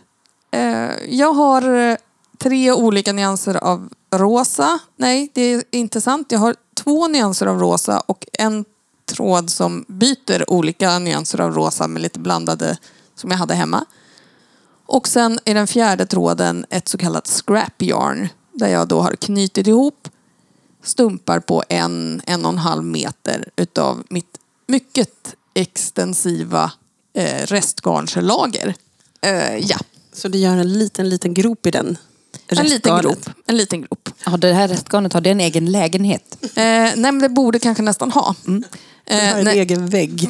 Eh, 0.51 0.91
jag 1.09 1.33
har 1.33 1.89
eh, 1.89 1.97
tre 2.37 2.71
olika 2.71 3.13
nyanser 3.13 3.55
av 3.55 3.89
rosa. 4.11 4.79
Nej, 4.95 5.31
det 5.33 5.41
är 5.41 5.63
inte 5.71 6.01
sant. 6.01 6.31
Jag 6.31 6.39
har 6.39 6.55
två 6.73 7.07
nyanser 7.07 7.45
av 7.45 7.59
rosa 7.59 7.99
och 7.99 8.27
en 8.33 8.65
tråd 9.05 9.49
som 9.49 9.85
byter 9.87 10.51
olika 10.51 10.99
nyanser 10.99 11.41
av 11.41 11.55
rosa 11.55 11.87
med 11.87 12.01
lite 12.01 12.19
blandade 12.19 12.77
som 13.15 13.31
jag 13.31 13.37
hade 13.37 13.53
hemma. 13.53 13.85
Och 14.85 15.07
sen 15.07 15.39
är 15.45 15.53
den 15.53 15.67
fjärde 15.67 16.05
tråden 16.05 16.65
ett 16.69 16.87
så 16.87 16.97
kallat 16.97 17.27
scrap 17.27 17.81
yarn 17.81 18.29
där 18.51 18.67
jag 18.67 18.87
då 18.87 19.01
har 19.01 19.15
knutit 19.15 19.67
ihop 19.67 20.09
stumpar 20.83 21.39
på 21.39 21.63
en, 21.69 22.21
en 22.25 22.45
och 22.45 22.51
en 22.51 22.57
halv 22.57 22.83
meter 22.83 23.49
utav 23.55 24.03
mitt 24.09 24.37
mycket 24.67 25.35
extensiva 25.53 26.71
eh, 27.15 27.45
restgarnslager. 27.45 28.75
Eh, 29.21 29.57
ja, 29.57 29.77
Så 30.13 30.27
du 30.27 30.37
gör 30.37 30.57
en 30.57 30.73
liten, 30.73 31.09
liten 31.09 31.33
grop 31.33 31.65
i 31.65 31.71
den? 31.71 31.97
en 32.47 32.67
liten 32.67 33.01
grop. 33.01 33.29
En 33.45 33.57
liten 33.57 33.81
grop. 33.81 34.09
Har 34.23 34.37
det 34.37 34.53
här 34.53 34.67
restgarnet 34.67 35.13
har 35.13 35.21
det 35.21 35.29
en 35.29 35.39
egen 35.39 35.71
lägenhet? 35.71 36.37
Eh, 36.41 36.49
nej 36.55 36.95
men 36.95 37.19
det 37.19 37.29
borde 37.29 37.59
kanske 37.59 37.83
nästan 37.83 38.11
ha. 38.11 38.35
Den 38.45 38.63
Eh, 39.05 39.33
har 39.33 39.39
en 39.39 39.47
egen 39.47 39.87
vägg. 39.87 40.29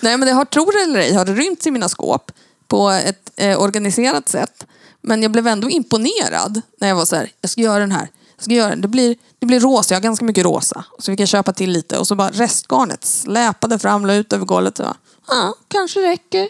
nej 0.00 0.18
men 0.18 0.20
det 0.20 0.32
har, 0.32 0.44
tror 0.44 0.72
det 0.72 0.82
eller 0.90 1.00
ej, 1.00 1.12
har 1.14 1.24
det 1.24 1.32
rymts 1.32 1.66
i 1.66 1.70
mina 1.70 1.88
skåp 1.88 2.32
på 2.68 2.90
ett 2.90 3.30
eh, 3.36 3.60
organiserat 3.62 4.28
sätt. 4.28 4.66
Men 5.02 5.22
jag 5.22 5.32
blev 5.32 5.46
ändå 5.46 5.70
imponerad 5.70 6.60
när 6.80 6.88
jag 6.88 6.96
var 6.96 7.04
så 7.04 7.16
här, 7.16 7.30
jag 7.40 7.50
ska 7.50 7.60
göra 7.60 7.78
den 7.78 7.92
här. 7.92 8.08
Jag 8.36 8.44
ska 8.44 8.54
göra. 8.54 8.76
Det, 8.76 8.88
blir, 8.88 9.16
det 9.38 9.46
blir 9.46 9.60
rosa, 9.60 9.94
jag 9.94 10.00
har 10.00 10.02
ganska 10.02 10.24
mycket 10.24 10.44
rosa. 10.44 10.84
Så 10.98 11.12
fick 11.12 11.20
jag 11.20 11.28
köpa 11.28 11.52
till 11.52 11.70
lite 11.70 11.98
och 11.98 12.06
så 12.06 12.14
bara 12.14 12.30
restgarnet 12.30 13.04
släpade 13.04 13.78
fram, 13.78 14.06
la 14.06 14.14
ut 14.14 14.32
över 14.32 14.44
golvet. 14.44 14.78
Ja, 14.78 14.96
ah, 15.26 15.54
kanske 15.68 16.00
räcker. 16.00 16.48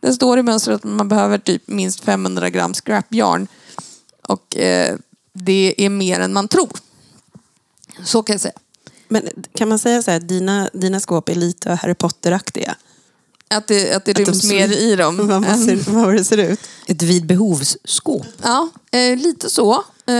Det 0.00 0.12
står 0.12 0.38
i 0.38 0.42
mönstret 0.42 0.74
att 0.74 0.84
man 0.84 1.08
behöver 1.08 1.38
typ 1.38 1.62
minst 1.66 2.00
500 2.00 2.50
gram 2.50 2.74
scrapjärn. 2.74 3.48
Och 4.22 4.56
eh, 4.56 4.96
det 5.32 5.74
är 5.78 5.90
mer 5.90 6.20
än 6.20 6.32
man 6.32 6.48
tror. 6.48 6.70
Så 8.04 8.22
kan 8.22 8.34
jag 8.34 8.40
säga. 8.40 8.58
Men 9.08 9.28
kan 9.54 9.68
man 9.68 9.78
säga 9.78 10.02
så 10.02 10.10
här, 10.10 10.18
att 10.18 10.28
dina, 10.28 10.70
dina 10.72 11.00
skåp 11.00 11.28
är 11.28 11.34
lite 11.34 11.74
Harry 11.74 11.94
Potter-aktiga? 11.94 12.74
Att 13.50 13.66
det, 13.66 13.94
att 13.94 14.04
det 14.04 14.10
Att 14.10 14.16
de 14.16 14.24
ryms 14.24 14.42
ser- 14.42 14.48
mer 14.48 14.76
i 14.76 14.96
dem. 14.96 15.16
Vad, 15.16 15.26
vad, 15.26 15.44
än- 15.44 15.64
ser, 15.64 15.92
vad 15.92 16.14
det 16.14 16.24
ser 16.24 16.38
ut? 16.38 16.60
Ett 16.86 17.02
vid 17.02 17.26
behovsskåp. 17.26 18.26
Ja, 18.42 18.68
eh, 18.90 19.16
lite 19.16 19.50
så. 19.50 19.84
Eh, 20.06 20.14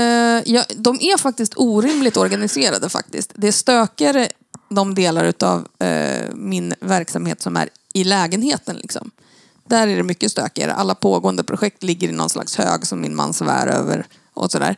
ja, 0.44 0.64
de 0.76 0.98
är 1.00 1.18
faktiskt 1.18 1.52
orimligt 1.56 2.16
organiserade 2.16 2.88
faktiskt. 2.88 3.32
Det 3.34 3.48
är 3.48 3.52
stökigare 3.52 4.28
de 4.68 4.94
delar 4.94 5.24
utav 5.24 5.68
eh, 5.78 6.34
min 6.34 6.74
verksamhet 6.80 7.42
som 7.42 7.56
är 7.56 7.68
i 7.94 8.04
lägenheten. 8.04 8.76
Liksom. 8.76 9.10
Där 9.68 9.88
är 9.88 9.96
det 9.96 10.02
mycket 10.02 10.30
stökigare. 10.30 10.72
Alla 10.72 10.94
pågående 10.94 11.44
projekt 11.44 11.82
ligger 11.82 12.08
i 12.08 12.12
någon 12.12 12.30
slags 12.30 12.56
hög 12.56 12.86
som 12.86 13.00
min 13.00 13.16
man 13.16 13.34
svär 13.34 13.66
över 13.66 14.06
och 14.34 14.52
sådär. 14.52 14.76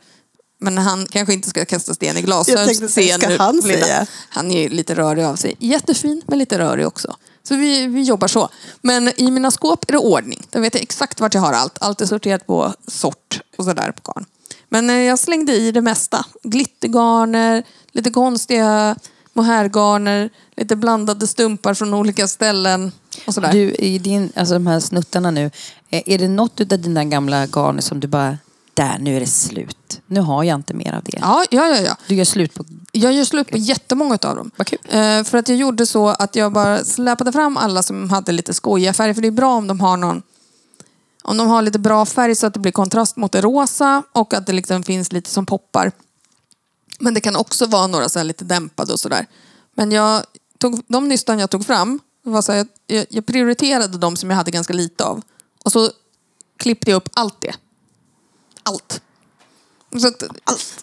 Men 0.60 0.78
han 0.78 1.06
kanske 1.06 1.34
inte 1.34 1.50
ska 1.50 1.64
kasta 1.64 1.94
sten 1.94 2.16
i 2.16 2.22
glashus. 2.22 2.54
Jag 2.54 2.66
tänkte 2.66 2.88
ska 2.88 3.36
han 3.38 3.62
säga? 3.62 4.06
Han 4.28 4.50
är 4.50 4.62
ju 4.62 4.68
lite 4.68 4.94
rörig 4.94 5.24
av 5.24 5.36
sig. 5.36 5.56
Jättefin, 5.58 6.22
men 6.26 6.38
lite 6.38 6.58
rörig 6.58 6.86
också. 6.86 7.16
Så 7.42 7.56
vi, 7.56 7.86
vi 7.86 8.02
jobbar 8.02 8.28
så. 8.28 8.48
Men 8.82 9.20
i 9.20 9.30
mina 9.30 9.50
skåp 9.50 9.84
är 9.88 9.92
det 9.92 9.98
ordning. 9.98 10.46
Där 10.50 10.60
vet 10.60 10.74
jag 10.74 10.82
exakt 10.82 11.20
vart 11.20 11.34
jag 11.34 11.40
har 11.40 11.52
allt. 11.52 11.78
Allt 11.80 12.00
är 12.00 12.06
sorterat 12.06 12.46
på 12.46 12.74
sort 12.86 13.40
och 13.56 13.64
sådär 13.64 13.92
på 13.92 14.12
garn. 14.12 14.26
Men 14.68 14.90
eh, 14.90 14.96
jag 14.96 15.18
slängde 15.18 15.52
i 15.52 15.72
det 15.72 15.80
mesta. 15.80 16.26
Glittergarner, 16.42 17.62
lite 17.92 18.10
konstiga 18.10 18.96
mohairgarner, 19.32 20.30
lite 20.56 20.76
blandade 20.76 21.26
stumpar 21.26 21.74
från 21.74 21.94
olika 21.94 22.28
ställen 22.28 22.92
och 23.26 23.34
sådär. 23.34 23.52
Du, 23.52 23.74
i 23.74 23.98
din, 23.98 24.32
alltså 24.36 24.54
de 24.54 24.66
här 24.66 24.80
snuttarna 24.80 25.30
nu. 25.30 25.50
Eh, 25.90 26.02
är 26.06 26.18
det 26.18 26.28
något 26.28 26.60
av 26.60 26.66
dina 26.66 27.04
gamla 27.04 27.46
garner 27.46 27.82
som 27.82 28.00
du 28.00 28.08
bara, 28.08 28.38
där 28.74 28.98
nu 28.98 29.16
är 29.16 29.20
det 29.20 29.26
slut. 29.26 30.00
Nu 30.06 30.20
har 30.20 30.44
jag 30.44 30.54
inte 30.54 30.74
mer 30.74 30.92
av 30.92 31.02
det. 31.02 31.18
Ja, 31.20 31.44
ja, 31.50 31.68
ja, 31.68 31.76
ja. 31.76 31.96
Du 32.06 32.14
gör 32.14 32.24
slut 32.24 32.54
på... 32.54 32.64
Jag 32.92 33.12
gör 33.12 33.24
slut 33.24 33.50
på 33.50 33.56
jättemånga 33.56 34.18
av 34.22 34.36
dem. 34.36 34.50
Vad 34.56 34.66
kul. 34.66 34.78
Eh, 34.88 35.24
för 35.24 35.38
att 35.38 35.48
jag 35.48 35.58
gjorde 35.58 35.86
så 35.86 36.08
att 36.08 36.36
jag 36.36 36.52
bara 36.52 36.84
släpade 36.84 37.32
fram 37.32 37.56
alla 37.56 37.82
som 37.82 38.10
hade 38.10 38.32
lite 38.32 38.54
skojiga 38.54 38.92
färger. 38.92 39.14
För 39.14 39.22
det 39.22 39.28
är 39.28 39.32
bra 39.32 39.54
om 39.54 39.66
de 39.66 39.80
har 39.80 39.96
någon 39.96 40.22
om 41.22 41.36
de 41.36 41.48
har 41.48 41.62
lite 41.62 41.78
bra 41.78 42.06
färg 42.06 42.34
så 42.34 42.46
att 42.46 42.54
det 42.54 42.60
blir 42.60 42.72
kontrast 42.72 43.16
mot 43.16 43.32
det 43.32 43.40
rosa 43.40 44.02
och 44.12 44.34
att 44.34 44.46
det 44.46 44.52
liksom 44.52 44.82
finns 44.82 45.12
lite 45.12 45.30
som 45.30 45.46
poppar. 45.46 45.92
Men 46.98 47.14
det 47.14 47.20
kan 47.20 47.36
också 47.36 47.66
vara 47.66 47.86
några 47.86 48.08
så 48.08 48.22
lite 48.22 48.44
dämpade 48.44 48.92
och 48.92 49.00
sådär. 49.00 49.26
Men 49.74 49.92
jag 49.92 50.24
tog, 50.58 50.82
de 50.88 51.08
nystan 51.08 51.38
jag 51.38 51.50
tog 51.50 51.66
fram, 51.66 52.00
var 52.22 52.42
så 52.42 52.52
här, 52.52 52.66
jag, 52.86 53.06
jag 53.10 53.26
prioriterade 53.26 53.98
de 53.98 54.16
som 54.16 54.30
jag 54.30 54.36
hade 54.36 54.50
ganska 54.50 54.72
lite 54.72 55.04
av. 55.04 55.22
Och 55.64 55.72
så 55.72 55.90
klippte 56.56 56.90
jag 56.90 56.96
upp 56.96 57.08
allt 57.12 57.40
det. 57.40 57.54
Allt. 58.62 59.00
Så 59.98 60.08
att, 60.08 60.22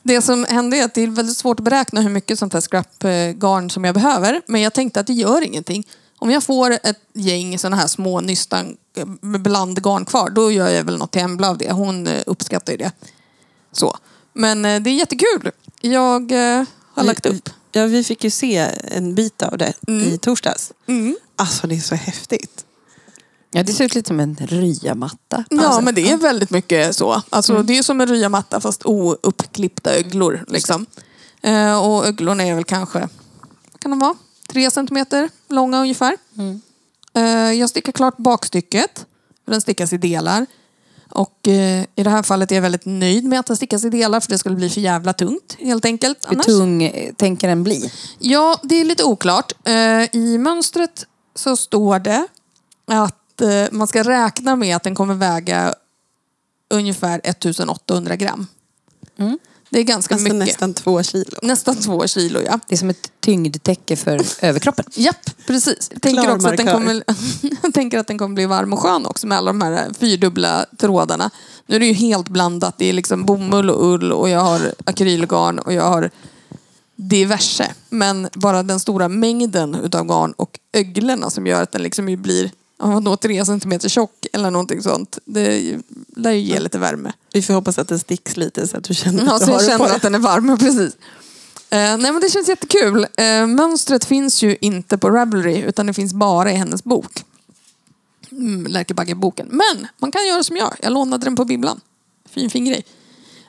Det 0.04 0.22
som 0.22 0.46
hände 0.50 0.78
är 0.78 0.86
att 0.86 0.94
det 0.94 1.02
är 1.02 1.08
väldigt 1.08 1.38
svårt 1.38 1.60
att 1.60 1.64
beräkna 1.64 2.02
hur 2.02 2.10
mycket 2.10 2.40
sånt 2.40 2.54
här 2.54 2.62
scrap-garn 2.62 3.70
som 3.70 3.84
jag 3.84 3.96
behöver. 3.96 4.42
Men 4.46 4.62
jag 4.62 4.74
tänkte 4.74 5.00
att 5.00 5.08
det 5.08 5.14
gör 5.14 5.42
ingenting. 5.42 5.88
Om 6.20 6.32
jag 6.32 6.44
får 6.44 6.72
ett 6.72 7.02
gäng 7.14 7.60
såna 7.60 7.76
här 7.76 7.88
små 7.88 8.22
nystan 8.22 8.78
eh, 8.96 9.06
med 9.22 9.42
blandgarn 9.42 10.06
kvar, 10.06 10.30
då 10.30 10.52
gör 10.52 10.70
jag 10.70 10.84
väl 10.84 10.98
något 10.98 11.12
till 11.12 11.22
Embla 11.22 11.50
av 11.50 11.58
det. 11.58 11.72
Hon 11.72 12.08
eh, 12.08 12.24
uppskattar 12.26 12.74
ju 12.74 12.78
det. 12.78 12.92
Så. 13.72 13.98
Men 14.34 14.66
eh, 14.66 14.82
det 14.82 14.90
är 14.90 14.94
jättekul. 14.96 15.52
Jag 15.82 16.32
eh, 16.32 16.64
har 16.94 17.04
lagt 17.04 17.26
upp. 17.26 17.50
Ja, 17.72 17.86
vi 17.86 18.04
fick 18.04 18.24
ju 18.24 18.30
se 18.30 18.58
en 18.84 19.16
bit 19.16 19.42
av 19.42 19.58
det 19.58 19.74
i 19.88 20.18
torsdags. 20.18 20.72
Mm. 20.88 21.18
Alltså 21.36 21.68
det 21.68 21.76
är 21.76 21.80
så 21.80 21.96
häftigt. 21.96 22.66
Ja, 23.52 23.64
det 23.64 23.74
ser 23.74 23.86
ut 23.86 23.96
lite 23.96 24.08
som 24.08 24.20
en 24.20 24.36
ryamatta. 24.36 25.44
Ja, 25.50 25.82
men 25.82 25.96
det 25.96 26.12
är 26.12 26.18
väldigt 26.18 26.50
mycket 26.50 26.96
så. 26.96 27.22
Alltså, 27.30 27.64
Det 27.64 27.78
är 27.78 27.84
som 27.84 28.02
en 28.02 28.08
ryamatta 28.08 28.62
fast 28.62 28.86
ouppklippta 28.86 29.92
öglor. 29.96 30.46
Liksom. 30.48 30.86
Eh, 31.42 31.86
och 31.86 32.08
öglorna 32.08 32.44
är 32.44 32.56
väl 32.56 32.64
kanske, 32.64 33.10
kan 33.80 33.92
de 33.92 34.00
vara? 34.00 34.16
Tre 34.50 34.72
centimeter 34.72 35.30
långa 35.50 35.82
ungefär. 35.82 36.18
Eh, 37.14 37.24
jag 37.52 37.70
stickar 37.70 37.92
klart 37.92 38.18
bakstycket. 38.18 39.06
Den 39.46 39.62
stickas 39.62 39.94
i 39.94 39.98
delar. 39.98 40.46
Och 41.10 41.48
eh, 41.48 41.86
i 41.96 42.04
det 42.04 42.10
här 42.10 42.24
fallet 42.24 42.52
är 42.52 42.56
jag 42.56 42.62
väldigt 42.62 42.86
nöjd 42.86 43.26
med 43.26 43.40
att 43.40 43.46
den 43.46 43.56
stickas 43.56 43.86
i 43.86 43.90
delar 43.90 44.20
för 44.20 44.30
det 44.30 44.38
skulle 44.38 44.56
bli 44.56 44.70
för 44.70 44.82
jävla 44.82 45.14
tungt 45.14 45.58
helt 45.60 45.86
enkelt. 45.86 46.18
Hur 46.28 46.36
annars. 46.36 46.46
tung 46.46 46.84
eh, 46.84 47.14
tänker 47.14 47.48
den 47.48 47.64
bli? 47.64 47.92
Ja, 48.20 48.60
det 48.64 48.76
är 48.76 48.86
lite 48.86 49.04
oklart. 49.04 49.54
Eh, 49.64 50.16
I 50.16 50.38
mönstret 50.38 51.06
så 51.36 51.58
står 51.58 52.00
det 52.00 52.28
att 52.88 53.16
eh, 53.42 53.68
man 53.72 53.88
ska 53.88 54.04
räkna 54.04 54.56
med 54.56 54.76
att 54.76 54.84
den 54.84 54.96
kommer 54.96 55.14
väga 55.14 55.74
ungefär 56.70 57.22
1800 57.24 58.16
gram. 58.16 58.48
Mm. 59.18 59.40
Det 59.70 59.80
är 59.80 59.84
ganska 59.84 60.16
Alltså 60.16 60.34
mycket. 60.34 60.48
nästan 60.48 60.74
två 60.74 61.04
kilo. 61.04 61.40
Nästan 61.42 61.76
två 61.76 62.08
kilo, 62.08 62.40
ja. 62.46 62.60
Det 62.68 62.76
är 62.76 62.78
som 62.78 62.90
ett 62.90 63.12
tyngdtäcke 63.20 63.96
för 63.96 64.22
överkroppen. 64.42 64.86
Japp, 64.94 65.46
precis. 65.48 65.90
Jag 65.94 66.02
tänker, 66.02 66.36
också 66.36 66.48
att 66.48 66.58
den 66.58 66.68
kommer, 66.68 67.04
jag 67.64 67.74
tänker 67.74 68.00
att 68.00 68.08
den 68.08 68.18
kommer 68.18 68.36
bli 68.36 68.46
varm 68.46 68.74
och 68.74 68.80
skön 68.80 69.06
också 69.06 69.28
med 69.28 69.38
alla 69.38 69.50
de 69.52 69.62
här 69.62 69.94
fyrdubbla 70.00 70.66
trådarna. 70.78 71.30
Nu 71.66 71.76
är 71.76 71.80
det 71.80 71.86
ju 71.86 71.94
helt 71.94 72.30
blandat. 72.30 72.78
Det 72.78 72.86
är 72.86 72.94
liksom 72.94 73.26
bomull 73.26 73.70
och 73.70 73.86
ull 73.86 74.12
och 74.12 74.30
jag 74.30 74.40
har 74.40 74.74
akrylgarn 74.86 75.60
och 75.60 75.74
jag 75.74 75.84
har 75.84 76.12
diverse. 76.96 77.74
Men 77.90 78.30
bara 78.34 78.64
den 78.64 78.80
stora 78.80 79.08
mängden 79.08 79.76
utav 79.76 80.06
garn 80.06 80.32
och 80.32 80.60
öglorna 80.74 81.30
som 81.30 81.48
gör 81.48 81.64
att 81.64 81.72
den 81.72 81.84
liksom 81.84 82.10
ju 82.10 82.16
blir 82.78 82.92
ja, 82.92 83.00
nå 83.00 83.18
tre 83.18 83.46
centimeter 83.46 83.90
tjock 83.90 84.26
eller 84.34 84.52
någonting 84.52 84.82
sånt. 84.82 85.20
Det 85.26 85.78
lär 86.16 86.32
ju 86.32 86.40
ge 86.40 86.60
lite 86.60 86.80
värme. 86.80 87.14
Vi 87.34 87.42
får 87.42 87.54
hoppas 87.54 87.80
att 87.80 87.88
den 87.88 88.00
sticks 88.00 88.38
lite 88.38 88.68
så 88.68 88.78
att 88.78 88.84
du 88.84 88.94
känner 88.94 89.26
Ja, 89.26 89.36
att 89.36 89.40
så 89.40 89.46
du 89.46 89.52
jag 89.52 89.60
har 89.60 89.78
på 89.78 89.84
känner 89.84 89.96
att 89.96 90.02
den 90.02 90.16
är 90.16 90.20
varm, 90.20 90.58
precis. 90.60 90.98
Eh, 91.70 91.98
nej 91.98 92.12
men 92.12 92.20
det 92.20 92.30
känns 92.30 92.48
jättekul. 92.50 93.08
Eh, 93.18 93.48
mönstret 93.48 94.06
finns 94.06 94.44
ju 94.44 94.58
inte 94.62 94.98
på 94.98 95.10
Ravelry 95.10 95.58
utan 95.58 95.86
det 95.88 95.94
finns 95.94 96.14
bara 96.14 96.52
i 96.52 96.56
hennes 96.56 96.84
bok. 96.84 97.24
Mm, 98.32 98.68
Lärkebagge-boken. 98.68 99.48
Men 99.50 99.88
man 99.98 100.12
kan 100.12 100.28
göra 100.28 100.44
som 100.44 100.58
jag. 100.58 100.74
Jag 100.82 100.94
lånade 100.94 101.26
den 101.26 101.36
på 101.36 101.46
bibblan. 101.46 101.82
Fin, 102.30 102.50
fin 102.50 102.66
grej. 102.66 102.86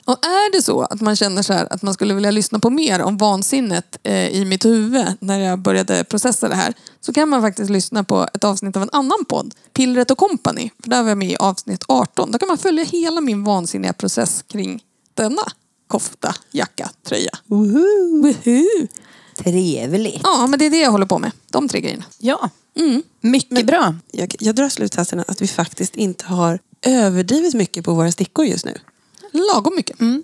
Och 0.09 0.25
är 0.27 0.53
det 0.53 0.63
så 0.63 0.83
att 0.83 1.01
man 1.01 1.17
känner 1.17 1.43
så 1.43 1.53
här 1.53 1.73
att 1.73 1.83
man 1.83 1.95
skulle 1.95 2.15
vilja 2.15 2.31
lyssna 2.31 2.59
på 2.59 2.71
mer 2.71 3.01
om 3.03 3.17
vansinnet 3.17 3.99
eh, 4.03 4.29
i 4.29 4.45
mitt 4.45 4.65
huvud 4.65 5.07
när 5.21 5.39
jag 5.39 5.59
började 5.59 6.05
processa 6.05 6.49
det 6.49 6.55
här 6.55 6.75
så 7.01 7.13
kan 7.13 7.29
man 7.29 7.43
faktiskt 7.43 7.71
lyssna 7.71 8.05
på 8.05 8.29
ett 8.35 8.45
avsnitt 8.45 8.77
av 8.77 8.83
en 8.83 8.89
annan 8.93 9.25
podd, 9.29 9.55
Pillret 9.73 10.11
och 10.11 10.19
Company. 10.19 10.71
För 10.83 10.91
där 10.91 11.03
var 11.03 11.09
jag 11.09 11.19
med 11.19 11.31
i 11.31 11.37
avsnitt 11.37 11.85
18. 11.89 12.31
Där 12.31 12.39
kan 12.39 12.49
man 12.49 12.59
följa 12.59 12.85
hela 12.85 13.21
min 13.21 13.45
vansinniga 13.45 13.93
process 13.93 14.45
kring 14.47 14.83
denna 15.15 15.43
kofta, 15.87 16.35
jacka, 16.51 16.91
tröja. 17.09 17.31
Woho! 17.47 18.23
Woohoo! 18.23 18.87
Trevligt. 19.39 20.21
Ja, 20.25 20.47
men 20.47 20.59
det 20.59 20.67
är 20.67 20.71
det 20.71 20.79
jag 20.81 20.91
håller 20.91 21.07
på 21.07 21.19
med. 21.19 21.33
De 21.51 21.69
tre 21.69 21.81
grejerna. 21.81 22.05
Ja, 22.19 22.51
Mm. 22.77 23.03
mycket 23.21 23.67
bra. 23.67 23.95
Jag, 24.13 24.35
jag 24.41 24.55
drar 24.55 24.69
slutsatsen 24.69 25.25
att 25.29 25.43
vi 25.43 25.47
faktiskt 25.49 25.97
inte 25.97 26.25
har 26.27 26.59
överdrivet 26.83 27.55
mycket 27.55 27.85
på 27.85 27.95
våra 27.95 28.13
stickor 28.13 28.45
just 28.45 28.65
nu. 28.65 28.75
Lagom 29.33 29.75
mycket. 29.77 30.01
Mm. 30.01 30.23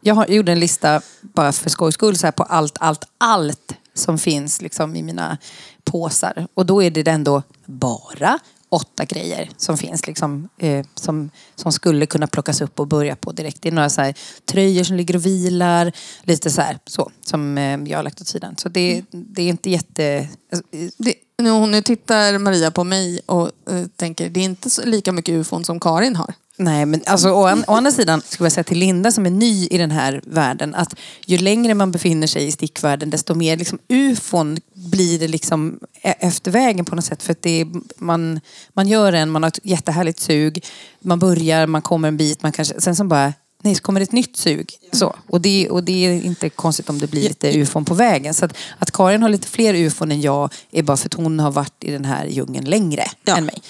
Jag 0.00 0.14
har, 0.14 0.26
gjorde 0.26 0.52
en 0.52 0.60
lista 0.60 1.00
bara 1.20 1.52
för 1.52 1.70
skojs 1.70 1.94
skull 1.94 2.18
så 2.18 2.26
här, 2.26 2.32
på 2.32 2.42
allt, 2.42 2.76
allt, 2.80 3.04
allt 3.18 3.72
som 3.94 4.18
finns 4.18 4.62
liksom, 4.62 4.96
i 4.96 5.02
mina 5.02 5.38
påsar. 5.84 6.46
Och 6.54 6.66
då 6.66 6.82
är 6.82 6.90
det 6.90 7.06
ändå 7.08 7.42
bara 7.66 8.38
åtta 8.68 9.04
grejer 9.04 9.50
som 9.56 9.78
finns 9.78 10.06
liksom, 10.06 10.48
eh, 10.58 10.86
som, 10.94 11.30
som 11.54 11.72
skulle 11.72 12.06
kunna 12.06 12.26
plockas 12.26 12.60
upp 12.60 12.80
och 12.80 12.86
börja 12.86 13.16
på 13.16 13.32
direkt. 13.32 13.62
Det 13.62 13.68
är 13.68 13.72
några 13.72 13.90
så 13.90 14.00
här, 14.00 14.14
tröjor 14.44 14.84
som 14.84 14.96
ligger 14.96 15.16
och 15.16 15.26
vilar, 15.26 15.92
lite 16.22 16.50
så 16.50 16.60
här, 16.60 16.78
så, 16.86 17.10
som 17.24 17.58
eh, 17.58 17.80
jag 17.84 17.98
har 17.98 18.02
lagt 18.02 18.20
åt 18.20 18.26
sidan. 18.26 18.54
Så 18.58 18.68
det, 18.68 19.04
det 19.10 19.42
är 19.42 19.48
inte 19.48 19.70
jätte... 19.70 20.28
alltså, 20.52 20.76
eh, 20.76 20.90
Det, 20.96 21.14
nu, 21.38 21.66
nu 21.66 21.82
tittar 21.82 22.38
Maria 22.38 22.70
på 22.70 22.84
mig 22.84 23.20
och 23.26 23.50
eh, 23.70 23.86
tänker, 23.96 24.30
det 24.30 24.40
är 24.40 24.44
inte 24.44 24.68
lika 24.84 25.12
mycket 25.12 25.32
ufon 25.32 25.64
som 25.64 25.80
Karin 25.80 26.16
har. 26.16 26.34
Nej, 26.58 26.86
men 26.86 27.02
alltså, 27.06 27.30
å, 27.30 27.44
an, 27.46 27.64
å 27.66 27.72
andra 27.74 27.90
sidan 27.90 28.22
skulle 28.28 28.44
jag 28.46 28.52
säga 28.52 28.64
till 28.64 28.78
Linda 28.78 29.12
som 29.12 29.26
är 29.26 29.30
ny 29.30 29.66
i 29.66 29.78
den 29.78 29.90
här 29.90 30.20
världen 30.24 30.74
att 30.74 30.94
ju 31.26 31.38
längre 31.38 31.74
man 31.74 31.92
befinner 31.92 32.26
sig 32.26 32.46
i 32.46 32.52
stickvärlden 32.52 33.10
desto 33.10 33.34
mer 33.34 33.56
liksom, 33.56 33.78
ufon 33.88 34.58
blir 34.74 35.18
det 35.18 35.28
liksom 35.28 35.78
e- 36.02 36.14
efter 36.18 36.50
vägen 36.50 36.84
på 36.84 36.94
något 36.94 37.04
sätt. 37.04 37.22
För 37.22 37.32
att 37.32 37.42
det 37.42 37.60
är, 37.60 37.66
man, 37.96 38.40
man 38.72 38.88
gör 38.88 39.12
en, 39.12 39.30
man 39.30 39.42
har 39.42 39.48
ett 39.48 39.58
jättehärligt 39.62 40.20
sug, 40.20 40.64
man 41.00 41.18
börjar, 41.18 41.66
man 41.66 41.82
kommer 41.82 42.08
en 42.08 42.16
bit, 42.16 42.42
man 42.42 42.52
kanske, 42.52 42.80
sen 42.80 42.96
så 42.96 43.04
bara 43.04 43.32
Nej, 43.62 43.74
så 43.74 43.82
kommer 43.82 44.00
det 44.00 44.04
ett 44.04 44.12
nytt 44.12 44.36
sug. 44.36 44.72
Så. 44.92 45.16
Och, 45.28 45.40
det, 45.40 45.70
och 45.70 45.84
det 45.84 46.06
är 46.06 46.22
inte 46.24 46.48
konstigt 46.48 46.88
om 46.88 46.98
det 46.98 47.06
blir 47.06 47.22
lite 47.28 47.58
ufon 47.58 47.84
på 47.84 47.94
vägen. 47.94 48.34
Så 48.34 48.44
att, 48.44 48.56
att 48.78 48.90
Karin 48.90 49.22
har 49.22 49.28
lite 49.28 49.48
fler 49.48 49.74
ufon 49.74 50.12
än 50.12 50.20
jag 50.20 50.52
är 50.72 50.82
bara 50.82 50.96
för 50.96 51.06
att 51.08 51.14
hon 51.14 51.40
har 51.40 51.50
varit 51.50 51.84
i 51.84 51.90
den 51.90 52.04
här 52.04 52.26
djungeln 52.26 52.64
längre 52.70 53.04
Ja. 53.24 53.36
än 53.36 53.44
mig. 53.44 53.62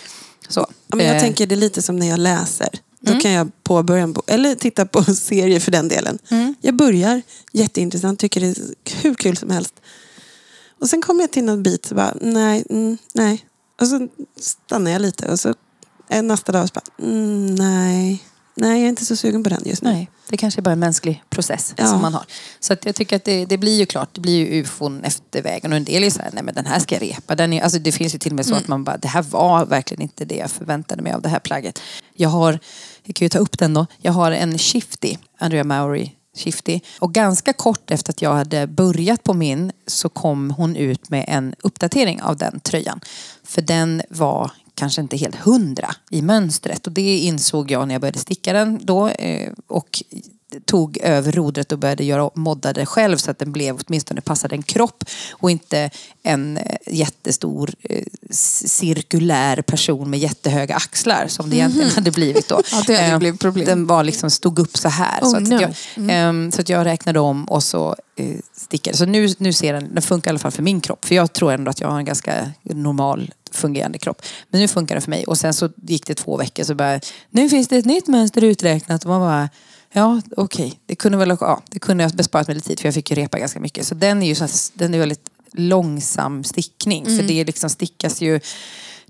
Så. 0.49 0.67
Ja, 0.87 0.97
men 0.97 1.07
jag 1.07 1.17
Eh, 1.17 1.21
tänker 1.21 1.47
det 1.47 1.55
är 1.55 1.57
lite 1.57 1.83
som 1.83 1.97
när 1.97 2.07
jag 2.09 2.19
läser. 2.19 2.69
Då 3.01 3.21
kan 3.21 3.31
jag 3.33 3.51
påbörja 3.65 4.03
en 4.03 4.13
bok, 4.13 4.25
eller 4.31 4.55
titta 4.55 4.87
på 4.87 5.05
serier 5.05 5.61
för 5.61 5.71
den 5.73 5.89
delen. 5.89 6.19
Jag 6.61 6.77
börjar 6.77 7.23
jätteintressant, 7.53 8.19
tycker 8.21 8.41
det 8.41 8.47
är 8.47 8.57
hur 9.03 9.15
kul 9.15 9.37
som 9.37 9.51
helst. 9.51 9.75
Och 10.81 10.89
sen 10.89 11.03
kommer 11.03 11.21
jag 11.21 11.31
till 11.31 11.45
någon 11.45 11.63
bit 11.63 11.87
så 11.87 11.95
bara, 11.95 12.15
nej, 12.21 12.65
mm, 12.71 12.99
nej. 13.15 13.47
Och 13.81 13.87
så 13.87 14.09
stannar 14.41 14.91
jag 14.91 15.03
lite 15.03 15.29
och 15.31 15.41
så 15.41 15.55
nästa 16.23 16.53
dag 16.53 16.69
så 16.69 16.73
bara, 16.75 17.09
mm, 17.09 17.55
nej, 17.55 18.23
nej 18.57 18.71
jag 18.79 18.85
är 18.85 18.89
inte 18.89 19.05
så 19.05 19.17
sugen 19.17 19.43
på 19.43 19.49
den 19.51 19.63
just 19.65 19.83
nu. 19.83 19.91
Nej, 19.91 20.11
det 20.29 20.37
kanske 20.37 20.61
är 20.61 20.63
bara 20.63 20.71
en 20.73 20.79
mänsklig 20.79 21.23
process 21.31 21.75
Ja. 21.77 21.87
som 21.87 22.01
man 22.03 22.15
har. 22.15 22.25
Så 22.61 22.73
att 22.73 22.85
jag 22.85 22.95
tycker 22.95 23.17
att 23.17 23.25
det, 23.25 23.45
det 23.47 23.59
blir 23.59 23.79
ju 23.79 23.87
klart, 23.87 24.09
det 24.13 24.21
blir 24.21 24.37
ju 24.37 24.61
ufon 24.61 25.05
efter 25.05 25.43
vägen. 25.43 25.71
Och 25.73 25.77
en 25.77 25.85
del 25.85 26.05
är 26.05 26.11
så 26.11 26.23
här, 26.23 26.31
nej 26.33 26.43
men 26.43 26.55
den 26.55 26.67
här 26.67 26.79
ska 26.79 26.95
jag 26.95 27.03
repa. 27.03 27.35
Den 27.35 27.53
är, 27.53 27.63
alltså 27.63 27.79
det 27.79 27.93
finns 27.93 28.15
ju 28.15 28.19
till 28.19 28.33
och 28.33 28.37
med 28.37 28.47
så 28.47 28.55
att 28.55 28.69
man 28.69 28.85
bara, 28.85 28.97
det 28.97 29.09
här 29.09 29.23
var 29.23 29.67
verkligen 29.67 30.03
inte 30.03 30.25
det 30.25 30.35
jag 30.37 30.51
förväntade 30.51 31.03
mig 31.03 31.13
av 31.13 31.23
det 31.23 31.29
här 31.29 31.39
plagget. 31.39 31.81
Jag 32.15 32.29
har, 32.29 32.59
jag 33.05 33.15
kan 33.17 33.25
ju 33.25 33.29
ta 33.29 33.39
upp 33.39 33.59
den 33.59 33.75
då, 33.75 33.87
jag 33.99 34.13
har 34.13 34.33
en 34.33 34.59
Shifty, 34.59 35.17
Andrea 35.39 35.65
Mowry 35.65 36.11
Shifty. 36.37 36.81
Och 36.99 37.15
ganska 37.15 37.53
kort 37.53 37.91
efter 37.91 38.13
att 38.13 38.23
jag 38.23 38.35
hade 38.35 38.67
börjat 38.67 39.23
på 39.23 39.35
min 39.35 39.73
så 39.87 40.09
kom 40.09 40.51
hon 40.51 40.77
ut 40.77 41.11
med 41.11 41.25
en 41.29 41.55
uppdatering 41.63 42.23
av 42.23 42.37
den 42.37 42.61
tröjan. 42.61 43.01
För 43.45 43.63
den 43.63 44.03
var 44.11 44.51
kanske 44.77 45.01
inte 45.01 45.17
helt 45.17 45.37
hundra 45.37 45.95
i 46.11 46.23
mönstret. 46.23 46.87
Och 46.87 46.93
det 46.93 47.19
insåg 47.19 47.71
jag 47.71 47.89
när 47.89 47.95
jag 47.95 48.01
började 48.01 48.19
sticka 48.19 48.53
den 48.53 48.81
då. 48.83 49.09
Eh, 49.09 49.53
och 49.67 50.03
tog 50.65 50.99
över 50.99 51.33
rodret 51.33 51.73
och 51.73 51.79
började 51.79 52.05
göra 52.05 52.31
modda 52.35 52.73
det 52.73 52.87
själv 52.87 53.17
så 53.17 53.31
att 53.31 53.39
den 53.39 53.53
blev 53.53 53.79
åtminstone 53.87 54.21
passade 54.21 54.55
en 54.55 54.63
kropp 54.63 55.05
och 55.31 55.51
inte 55.51 55.91
en 56.23 56.57
eh, 56.57 56.77
jättestor 56.87 57.71
eh, 57.83 58.05
cirkulär 58.31 59.63
person 59.63 60.11
med 60.11 60.21
jättehöga 60.21 60.77
axlar 60.77 61.27
som 61.29 61.51
det 61.51 61.57
egentligen 61.57 61.91
hade 61.91 62.11
blivit 62.11 62.49
då. 62.49 62.63
Ja, 62.73 62.83
det 62.87 62.97
hade 62.97 63.19
blivit 63.19 63.41
problem. 63.41 63.67
Den 63.67 63.87
var 63.87 64.05
liksom, 64.05 64.31
stod 64.31 64.59
upp 64.59 64.77
så 64.77 64.89
här. 64.89 65.21
Oh, 65.23 65.31
så, 65.31 65.37
att 65.37 65.49
no. 65.49 65.61
jag, 65.61 65.75
ehm, 66.09 66.53
så 66.53 66.61
att 66.61 66.69
jag 66.69 66.87
räknade 66.87 67.21
om 67.21 67.45
och 67.45 67.63
så 67.63 67.97
eh, 68.17 68.37
stickade. 68.57 68.97
Så 68.97 69.07
nu, 69.07 69.29
nu 69.39 69.53
ser 69.53 69.73
den, 69.73 69.95
den 69.95 70.03
funkar 70.03 70.31
i 70.31 70.33
alla 70.33 70.39
fall 70.39 70.51
för 70.51 70.63
min 70.63 70.81
kropp. 70.81 71.05
För 71.05 71.15
jag 71.15 71.33
tror 71.33 71.53
ändå 71.53 71.71
att 71.71 71.81
jag 71.81 71.89
har 71.89 71.99
en 71.99 72.05
ganska 72.05 72.53
normal 72.63 73.31
fungerande 73.51 73.99
kropp. 73.99 74.23
Men 74.51 74.61
nu 74.61 74.69
funkar 74.69 74.95
det 74.95 75.01
för 75.01 75.11
mig. 75.11 75.25
Och 75.25 75.39
sen 75.39 75.55
så 75.55 75.71
gick 75.77 76.07
det 76.07 76.15
två 76.15 76.37
veckor 76.37 76.65
så 76.65 76.75
bara, 76.75 77.01
nu 77.31 77.49
finns 77.49 77.69
det 77.69 77.77
ett 77.77 77.85
nytt 77.85 78.07
mönster 78.07 78.45
uträknat. 78.45 79.05
Och 79.05 79.11
man 79.11 79.21
bara, 79.21 79.49
ja 79.93 80.21
okej, 80.37 80.81
det 80.87 80.95
kunde 80.97 81.19
väl, 81.19 81.37
ja, 81.41 81.63
det 81.71 81.79
kunde 81.79 82.05
jag 82.05 82.13
besparat 82.13 82.47
mig 82.47 82.55
lite 82.55 82.69
tid 82.69 82.81
för 82.81 82.87
jag 82.87 82.95
fick 82.95 83.11
ju 83.11 83.17
repa 83.17 83.39
ganska 83.39 83.61
mycket. 83.61 83.87
Så 83.87 83.95
den 83.95 84.23
är 84.23 84.27
ju 84.27 84.35
så 84.35 84.45
här, 84.45 84.51
den 84.75 84.95
är 84.95 84.99
väldigt 84.99 85.31
långsam 85.53 86.45
stickning. 86.45 87.05
För 87.05 87.23
det 87.23 87.45
liksom 87.45 87.71
stickas 87.71 88.21
ju 88.21 88.41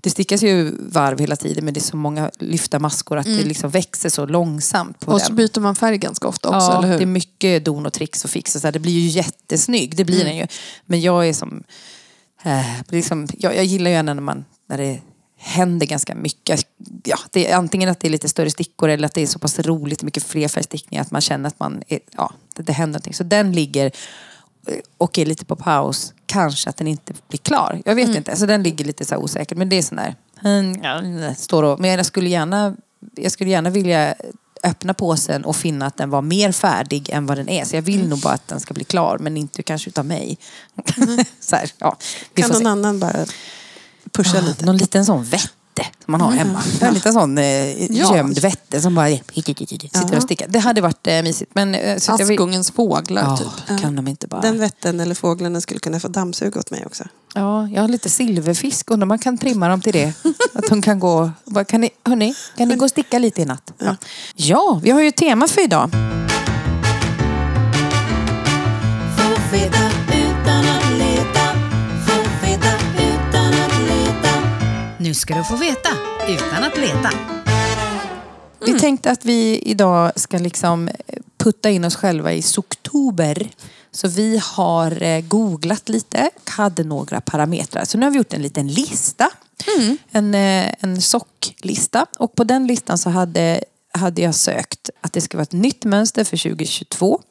det 0.01 0.09
stickas 0.09 0.43
ju 0.43 0.75
varv 0.79 1.19
hela 1.19 1.35
tiden 1.35 1.65
men 1.65 1.73
det 1.73 1.79
är 1.79 1.81
så 1.81 1.97
många 1.97 2.31
lyfta 2.39 2.79
maskor 2.79 3.17
att 3.17 3.25
det 3.25 3.43
liksom 3.43 3.69
växer 3.69 4.09
så 4.09 4.25
långsamt 4.25 4.99
på 4.99 5.11
Och 5.11 5.19
den. 5.19 5.27
så 5.27 5.33
byter 5.33 5.59
man 5.59 5.75
färg 5.75 5.97
ganska 5.97 6.27
ofta 6.27 6.49
också, 6.49 6.71
Ja, 6.71 6.77
eller 6.77 6.87
hur? 6.87 6.97
det 6.97 7.03
är 7.03 7.05
mycket 7.05 7.65
don 7.65 7.85
och 7.85 7.93
tricks 7.93 8.23
och 8.23 8.29
fix 8.29 8.55
och 8.55 8.61
så 8.61 8.67
här. 8.67 8.71
Det 8.71 8.79
blir 8.79 8.91
ju 8.99 9.07
jättesnygg, 9.07 9.95
det 9.95 10.05
blir 10.05 10.25
den 10.25 10.37
ju. 10.37 10.47
Men 10.85 11.01
jag 11.01 11.27
är 11.27 11.33
som... 11.33 11.63
Eh, 12.43 12.65
liksom, 12.89 13.27
jag, 13.37 13.55
jag 13.55 13.65
gillar 13.65 13.91
ju 13.91 14.01
när, 14.01 14.13
man, 14.13 14.45
när 14.69 14.77
det 14.77 14.99
händer 15.47 15.85
ganska 15.85 16.15
mycket. 16.15 16.65
Ja, 17.03 17.17
det 17.31 17.51
är 17.51 17.55
antingen 17.57 17.89
att 17.89 17.99
det 17.99 18.07
är 18.07 18.09
lite 18.09 18.29
större 18.29 18.49
stickor 18.49 18.89
eller 18.89 19.05
att 19.05 19.13
det 19.13 19.21
är 19.21 19.27
så 19.27 19.39
pass 19.39 19.59
roligt, 19.59 20.03
mycket 20.03 20.23
flerfärgstickningar 20.23 21.01
att 21.01 21.11
man 21.11 21.21
känner 21.21 21.47
att 21.47 21.59
man 21.59 21.83
är, 21.87 21.99
ja, 22.17 22.33
det, 22.55 22.63
det 22.63 22.73
händer 22.73 22.91
någonting. 22.93 23.13
Så 23.13 23.23
den 23.23 23.51
ligger 23.51 23.85
eh, 24.67 24.75
och 24.97 25.19
är 25.19 25.25
lite 25.25 25.45
på 25.45 25.55
paus. 25.55 26.13
Kanske 26.25 26.69
att 26.69 26.77
den 26.77 26.87
inte 26.87 27.13
blir 27.27 27.39
klar. 27.39 27.81
Jag 27.85 27.95
vet 27.95 28.15
inte. 28.15 28.35
Så 28.35 28.45
den 28.45 28.63
ligger 28.63 28.85
lite 28.85 29.05
så 29.05 29.15
här 29.15 29.21
osäkert. 29.21 29.57
Men 29.57 29.69
det 29.69 29.75
är 29.75 29.81
sån 29.81 29.97
där... 29.97 30.15
mm, 30.99 31.35
Står 31.35 31.63
och, 31.63 31.79
men 31.79 31.89
jag 31.89 32.05
skulle 32.05 32.29
gärna, 32.29 32.75
jag 33.15 33.31
skulle 33.31 33.49
gärna 33.49 33.69
vilja 33.69 34.15
öppna 34.63 34.93
påsen 34.93 35.45
och 35.45 35.55
finna 35.55 35.85
att 35.85 35.97
den 35.97 36.09
var 36.09 36.21
mer 36.21 36.51
färdig 36.51 37.09
än 37.09 37.25
vad 37.25 37.37
den 37.37 37.49
är. 37.49 37.65
Så 37.65 37.75
jag 37.75 37.81
vill 37.81 38.07
nog 38.09 38.19
bara 38.19 38.33
att 38.33 38.47
den 38.47 38.59
ska 38.59 38.73
bli 38.73 38.83
klar, 38.83 39.17
men 39.17 39.37
inte 39.37 39.63
kanske 39.63 39.89
utav 39.89 40.05
mig. 40.05 40.37
så 41.39 41.55
här, 41.55 41.71
ja, 41.77 41.97
Kan 42.33 42.49
någon 42.49 42.59
se. 42.59 42.65
annan 42.67 42.99
bara 42.99 43.25
pusha 44.11 44.37
Ah, 44.37 44.41
lite? 44.41 44.65
Någon 44.65 44.77
liten 44.77 45.05
sån 45.05 45.23
vette 45.23 45.49
som 46.05 46.11
man 46.11 46.21
har 46.21 46.31
hemma. 46.31 46.61
En 46.81 46.93
liten 46.93 47.13
sån 47.13 47.37
eh, 47.37 47.83
Ja. 47.93 48.15
gömd 48.17 48.39
vette 48.39 48.81
som 48.81 48.95
bara 48.95 49.09
sitter 49.09 50.15
och 50.17 50.23
stickar. 50.23 50.47
Det 50.47 50.59
hade 50.59 50.81
varit 50.81 51.07
eh, 51.07 51.23
mysigt. 51.23 51.51
Men, 51.55 51.75
eh, 51.75 51.97
så 51.97 52.11
att 52.11 52.19
jag 52.19 52.25
vill- 52.27 52.35
Askungens 52.35 52.71
fåglar, 52.71 53.21
Ja, 53.23 53.37
typ. 53.67 53.79
kan 53.81 53.95
de 53.95 54.07
inte 54.07 54.27
bara... 54.27 54.41
Den 54.41 54.59
vätten 54.59 54.99
eller 54.99 55.15
fåglarna 55.15 55.61
skulle 55.61 55.79
kunna 55.79 55.99
få 55.99 56.07
dammsuga 56.07 56.59
åt 56.59 56.71
mig 56.71 56.83
också. 56.85 57.03
Ja, 57.33 57.67
jag 57.67 57.81
har 57.81 57.87
lite 57.89 58.09
silverfisk. 58.09 58.91
Undrar 58.91 59.03
om 59.05 59.07
man 59.07 59.19
kan 59.19 59.37
trimma 59.37 59.67
dem 59.67 59.81
till 59.81 59.93
det. 59.93 60.13
Att 60.53 60.69
de 60.69 60.81
kan 60.81 60.99
gå... 60.99 61.31
Vad 61.43 61.67
Kan 61.67 61.81
ni, 61.81 61.89
hörni, 62.05 62.35
kan 62.57 62.67
ni 62.67 62.75
gå 62.75 62.85
och 62.85 62.89
sticka 62.91 63.19
lite 63.19 63.41
i 63.41 63.45
natt? 63.45 63.73
Ja. 63.77 63.95
ja, 64.35 64.79
vi 64.83 64.89
har 64.91 65.01
ju 65.01 65.11
tema 65.11 65.47
för 65.47 65.63
idag. 65.63 65.89
Få 69.17 69.51
veta 69.51 69.86
Nu 75.07 75.13
ska 75.13 75.35
du 75.35 75.43
få 75.43 75.55
veta 75.55 75.89
utan 76.27 76.63
att 76.63 76.77
leta. 76.77 77.09
Vi 78.65 78.79
tänkte 78.79 79.11
att 79.11 79.25
vi 79.25 79.59
idag 79.59 80.11
ska 80.15 80.37
liksom 80.37 80.89
putta 81.37 81.69
in 81.69 81.85
oss 81.85 81.95
själva 81.95 82.33
i 82.33 82.43
oktober. 82.57 83.49
Så 83.91 84.07
vi 84.07 84.41
har 84.43 85.03
eh, 85.03 85.21
googlat 85.21 85.89
lite, 85.89 86.29
hade 86.45 86.83
några 86.83 87.21
parametrar. 87.21 87.85
Så 87.85 87.97
nu 87.97 88.05
har 88.05 88.11
vi 88.11 88.17
gjort 88.17 88.33
en 88.33 88.41
liten 88.41 88.67
lista. 88.67 89.29
En, 90.11 90.35
eh, 90.35 90.73
en 90.79 91.01
socklista. 91.01 92.05
Och 92.19 92.35
på 92.35 92.43
den 92.43 92.67
listan 92.67 92.97
så 92.97 93.09
hade, 93.09 93.63
hade 93.91 94.21
jag 94.21 94.35
sökt 94.35 94.89
att 95.01 95.13
det 95.13 95.21
ska 95.21 95.37
vara 95.37 95.43
ett 95.43 95.51
nytt 95.51 95.85
mönster 95.85 96.23
för 96.23 96.37
2022. 96.37 97.21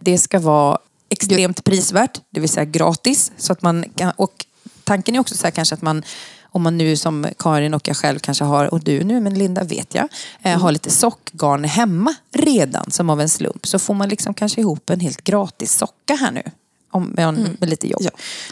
Det 0.00 0.18
ska 0.18 0.38
vara 0.38 0.78
extremt 1.08 1.64
prisvärt, 1.64 2.20
det 2.30 2.40
vill 2.40 2.48
säga 2.48 2.64
gratis. 2.64 3.32
Så 3.36 3.52
att 3.52 3.62
man 3.62 3.84
kan, 3.96 4.12
och 4.16 4.46
tanken 4.86 5.14
är 5.14 5.20
också 5.20 5.34
så 5.34 5.46
här 5.46 5.50
kanske 5.50 5.74
att 5.74 5.82
man 5.82 6.02
om 6.42 6.62
man 6.62 6.78
nu 6.78 6.96
som 6.96 7.26
Karin 7.38 7.74
och 7.74 7.88
jag 7.88 7.96
själv 7.96 8.18
kanske 8.18 8.44
har, 8.44 8.74
och 8.74 8.80
du 8.80 9.04
nu, 9.04 9.20
men 9.20 9.34
Linda 9.34 9.64
vet 9.64 9.94
jag, 9.94 10.08
eh, 10.42 10.58
har 10.60 10.72
lite 10.72 10.90
sockgarn 10.90 11.64
hemma 11.64 12.14
redan 12.34 12.90
som 12.90 13.10
av 13.10 13.20
en 13.20 13.28
slump. 13.28 13.66
Så 13.66 13.78
får 13.78 13.94
man 13.94 14.08
liksom 14.08 14.34
kanske 14.34 14.60
ihop 14.60 14.90
en 14.90 15.00
helt 15.00 15.24
gratis 15.24 15.74
socka 15.74 16.14
här 16.14 16.30
nu. 16.30 16.42
Om, 16.90 17.04
med, 17.04 17.56
med 17.60 17.68
lite 17.68 17.88
jobb. 17.88 18.02
Ja. 18.02 18.10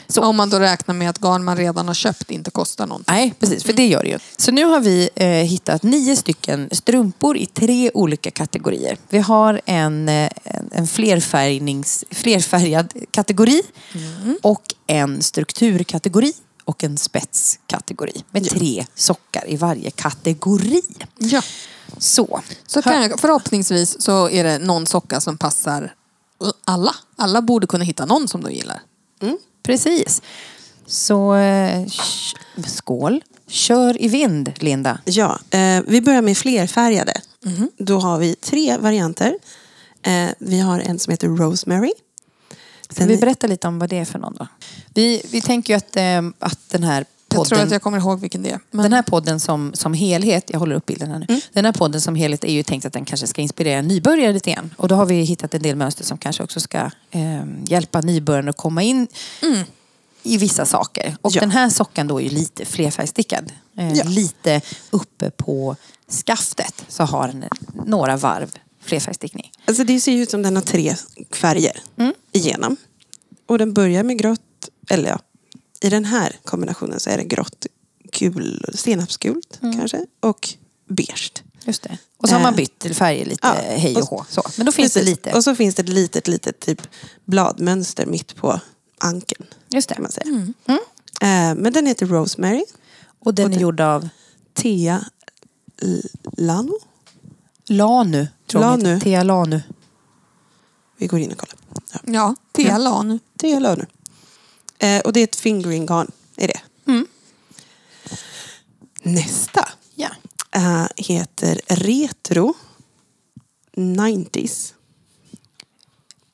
Så, 0.09 0.23
Om 0.23 0.37
man 0.37 0.51
då 0.51 0.59
räknar 0.59 0.95
med 0.95 1.11
att 1.11 1.19
garn 1.19 1.45
man 1.45 1.57
redan 1.57 1.87
har 1.87 1.95
köpt 1.95 2.31
inte 2.31 2.51
kostar 2.51 2.87
någonting. 2.87 3.15
Nej, 3.15 3.35
precis. 3.41 3.65
För 3.65 3.73
det 3.73 3.87
gör 3.87 4.03
det 4.03 4.09
ju. 4.09 4.19
Så 4.37 4.53
nu 4.53 4.65
har 4.65 4.81
vi 4.81 5.11
eh, 5.15 5.29
hittat 5.29 5.83
nio 5.83 6.17
stycken 6.17 6.69
strumpor 6.73 7.37
i 7.37 7.47
tre 7.47 7.91
olika 7.95 8.31
kategorier. 8.31 8.97
Vi 9.09 9.19
har 9.19 9.61
en, 9.65 10.09
eh, 10.09 10.31
en, 10.45 10.71
en 10.73 10.87
flerfärgnings, 10.87 12.05
flerfärgad 12.11 12.93
kategori 13.11 13.63
och 14.43 14.75
en 14.87 15.23
strukturkategori 15.23 16.33
och 16.65 16.85
en 16.85 16.99
spetskategori 16.99 18.23
med 18.31 18.51
tre 18.51 18.87
sockar 18.95 19.45
i 19.47 19.57
varje 19.57 19.91
kategori. 19.91 20.83
Ja. 21.19 21.43
Så. 21.99 22.41
Så 22.67 22.83
kan 22.83 23.03
jag, 23.03 23.21
förhoppningsvis 23.21 24.03
så 24.03 24.29
är 24.31 24.45
det 24.45 24.59
någon 24.59 24.87
socka 24.87 25.21
som 25.21 25.39
passar 25.39 25.95
alla. 26.65 26.95
Alla 27.17 27.43
borde 27.43 27.67
kunna 27.67 27.85
hitta 27.85 28.07
någon 28.07 28.29
som 28.29 28.43
de 28.43 28.53
gillar. 28.53 28.83
Precis. 29.63 30.23
Så 30.87 31.35
eh, 31.35 31.87
skål. 32.67 33.25
Kör 33.47 34.03
i 34.03 34.09
vind, 34.09 34.53
Linda. 34.57 34.99
Ja, 35.05 35.39
eh, 35.51 35.83
vi 35.87 36.01
börjar 36.01 36.23
med 36.23 36.37
flerfärgade. 36.37 37.21
Då 37.79 37.99
har 37.99 38.19
vi 38.19 38.35
tre 38.35 38.77
varianter. 38.77 39.39
Eh, 40.03 40.29
vi 40.39 40.61
har 40.61 40.81
en 40.81 40.99
som 40.99 41.11
heter 41.11 41.29
Rosemary. 41.29 41.93
Ska 42.81 42.95
Sen 42.95 43.09
vi 43.09 43.15
är- 43.15 43.21
berätta 43.21 43.47
lite 43.47 43.69
om 43.69 43.79
vad 43.79 43.89
det 43.91 43.99
är 43.99 44.05
för 44.05 44.19
någon 44.19 44.35
då? 44.39 44.47
Vi, 44.95 45.23
vi 45.31 45.41
tänker 45.41 45.73
ju 45.73 45.77
att, 45.77 45.97
eh, 45.97 46.23
att 46.39 46.71
den 46.71 46.83
här 46.83 47.05
Jag 47.35 47.47
tror 47.47 47.57
podden, 47.57 47.67
att 47.67 47.73
jag 47.73 47.83
kommer 47.83 47.99
ihåg 47.99 48.21
vilken 48.21 48.43
det 48.43 48.51
är. 48.51 48.61
Men 48.71 48.83
den 48.83 48.93
här 48.93 49.03
podden 49.03 49.41
som, 49.41 49.71
som 49.75 49.95
helhet, 49.95 50.45
jag 50.51 50.59
håller 50.59 50.77
upp 50.77 50.87
bilden 50.87 51.11
här 51.11 51.19
nu. 51.19 51.27
Mm. 51.29 51.41
Den 51.53 51.65
här 51.65 51.73
podden 51.73 52.01
som 52.01 52.15
helhet 52.15 52.45
är 52.45 52.53
ju 52.53 52.63
tänkt 52.63 52.85
att 52.87 52.93
den 52.93 53.05
kanske 53.05 53.27
ska 53.27 53.43
inspirera 53.43 53.83
nybörjare 53.83 54.33
lite 54.33 54.53
grann. 54.53 54.75
Och 54.77 54.89
då 54.89 54.95
har 54.95 55.07
vi 55.07 55.15
hittat 55.23 55.55
en 55.55 55.63
del 55.63 55.77
mönster 55.77 56.05
som 56.05 56.19
kanske 56.19 56.43
också 56.43 56.61
ska 56.61 56.79
eh, 57.11 57.45
hjälpa 57.67 58.01
nybörjaren 58.01 58.49
att 58.49 58.57
komma 58.57 58.83
in 58.83 59.07
Mm. 59.43 59.65
i 60.23 60.37
vissa 60.39 60.67
saker. 60.67 61.17
Och 61.23 61.33
Ja. 61.35 61.41
den 61.41 61.51
här 61.51 61.71
sockan 61.71 62.07
då 62.07 62.21
är 62.21 62.25
ju 62.25 62.31
lite 62.31 62.65
flerfärgstickad. 62.65 63.53
Eh, 63.79 63.93
Ja. 63.93 64.05
Lite 64.05 64.61
uppe 64.91 65.31
på 65.31 65.77
skaftet 66.27 66.85
så 66.89 67.03
har 67.05 67.29
den 67.29 67.45
några 67.87 68.17
varv 68.17 68.51
flerfärgstickning. 68.83 69.51
Alltså 69.65 69.85
det 69.85 70.01
ser 70.01 70.13
ju 70.13 70.23
ut 70.23 70.31
som 70.31 70.43
den 70.43 70.57
har 70.57 70.63
tre 70.63 70.95
färger 71.33 71.81
igenom. 72.33 72.77
Och 73.47 73.59
den 73.59 73.73
börjar 73.73 74.03
med 74.03 74.19
grått, 74.19 74.41
eller 74.91 75.09
ja, 75.09 75.19
i 75.85 75.89
den 75.91 76.05
här 76.05 76.37
kombinationen 76.45 77.01
så 77.01 77.11
är 77.11 77.17
det 77.17 77.25
grått, 77.25 77.67
gul, 78.13 78.71
senapsgult 78.75 79.59
kanske 79.61 80.07
och 80.21 80.49
beige. 80.89 81.33
Just 81.65 81.83
det. 81.83 81.99
Och 82.17 82.29
så 82.29 82.35
har 82.35 82.43
man 82.43 82.53
Eh, 82.53 82.57
bytt 82.57 82.79
till 82.79 82.95
färger 82.95 83.25
lite 83.25 83.47
ja. 83.47 83.55
hej 83.77 83.97
och 83.97 84.03
Och- 84.03 84.09
hå. 84.09 84.25
Så. 84.29 84.43
Men 84.57 84.67
då 84.67 84.73
finns 84.73 84.93
det 84.93 85.01
Precis. 85.01 85.17
lite. 85.17 85.33
Och 85.37 85.45
så 85.45 85.55
finns 85.55 85.75
det 85.75 85.83
ett 85.83 85.89
litet, 85.89 86.29
litet 86.29 86.61
typ 86.61 86.83
bladmönster 87.25 88.07
mitt 88.07 88.37
på 88.37 88.61
ankeln. 88.99 89.47
Just 89.69 89.89
det. 89.89 89.95
Kan 89.95 90.03
man 90.03 90.13
säga. 90.13 90.27
Eh, 91.21 91.55
men 91.63 91.73
den 91.73 91.87
heter 91.87 92.07
Rosemary. 92.07 92.65
Och 93.19 93.35
den 93.35 93.45
Och 93.47 93.51
är 93.53 93.55
det- 93.57 93.63
gjord 93.63 93.81
av 93.81 94.09
Thea 94.55 95.05
L- 95.83 96.09
Lano. 96.39 96.79
Lanu. 97.67 98.29
Tror 98.47 98.65
jag 98.65 98.83
Lanu. 98.83 99.01
Thea 99.01 99.23
Lanu. 99.23 99.61
Vi 100.99 101.07
går 101.07 101.21
in 101.21 101.33
och 101.33 101.39
kollar. 101.39 101.57
Ja. 101.93 102.01
ja, 102.13 102.35
Thea 102.53 102.79
Lan. 102.79 103.21
Thea 103.39 103.59
Lano. 103.59 103.85
Eh, 104.79 105.01
och 105.01 105.13
det 105.13 105.21
är 105.21 105.25
ett 105.25 105.37
fingering 105.37 105.87
garn. 105.87 106.11
Är 106.37 106.49
det. 106.49 106.61
Mm. 106.87 107.07
Nästa 109.03 109.69
Ja. 109.95 110.09
eh, 110.57 110.87
heter 110.97 111.61
Retro 111.69 112.55
90s. 113.77 114.73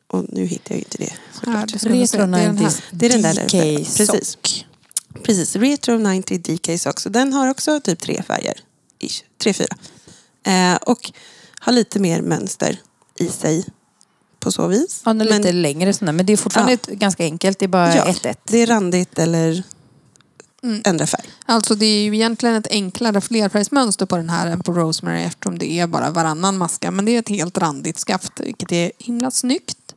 Och 0.07 0.25
nu 0.29 0.45
hittar 0.47 0.75
jag 0.75 0.79
ju 0.79 0.85
inte 0.85 0.99
det. 0.99 1.13
Se. 1.41 1.51
Retro 1.51 1.89
Det 1.89 2.15
är 2.15 2.19
den 2.19 2.35
här. 2.35 2.53
90s 2.53 2.83
Det 2.91 3.07
är 3.07 3.11
den 3.11 3.23
där. 3.23 3.35
DK 3.35 3.51
Precis. 3.97 4.07
sock. 4.33 4.67
Precis, 5.23 5.57
Retro 5.57 5.99
90 5.99 6.39
DK 6.39 6.79
Socks. 6.81 7.05
Den 7.05 7.33
har 7.33 7.49
också 7.49 7.81
typ 7.81 7.99
tre 7.99 8.23
färger. 8.23 8.61
Ish. 8.99 9.23
Tre, 9.39 9.53
fyra. 9.53 9.77
Eh, 10.43 10.75
och 10.77 11.13
har 11.59 11.73
lite 11.73 11.99
mer 11.99 12.23
mönster 12.23 12.81
i 13.19 13.29
sig 13.29 13.65
på 14.41 14.53
så 14.53 14.67
vis. 14.67 15.03
Ja, 15.05 15.11
den 15.13 15.21
är 15.21 15.31
Men- 15.31 15.43
lite 15.43 15.53
längre 15.53 15.93
sådär, 15.93 16.13
men 16.13 16.27
det 16.27 16.33
är 16.33 16.37
fortfarande 16.37 16.73
Ja. 16.89 16.95
ganska 16.95 17.25
enkelt. 17.25 17.59
Det 17.59 17.65
är 17.65 17.69
bara 17.69 17.97
ja, 17.97 18.05
ett 18.05 18.27
ett. 18.27 18.41
det 18.45 18.59
är 18.63 18.67
randigt 18.67 19.19
eller 19.19 19.63
Mm. 20.63 20.83
ändra 20.85 21.07
färg. 21.07 21.25
Alltså 21.47 21.75
det 21.75 21.87
är 21.87 22.03
ju 22.03 22.15
egentligen 22.15 22.55
ett 22.55 22.67
enklare 22.71 23.21
flerfärgsmönster 23.21 24.07
på 24.07 24.17
den 24.17 24.31
här 24.31 24.47
än 24.47 24.61
på 24.63 24.73
Rosemary 24.73 25.23
eftersom 25.23 25.59
det 25.59 25.71
är 25.73 25.87
bara 25.87 26.11
varannan 26.11 26.59
maska. 26.59 26.91
Men 26.91 27.05
det 27.05 27.13
är 27.15 27.19
ett 27.19 27.29
helt 27.29 27.59
randigt 27.59 27.99
skaft 27.99 28.33
vilket 28.41 28.73
är 28.73 28.93
himla 28.99 29.31
snyggt. 29.31 29.95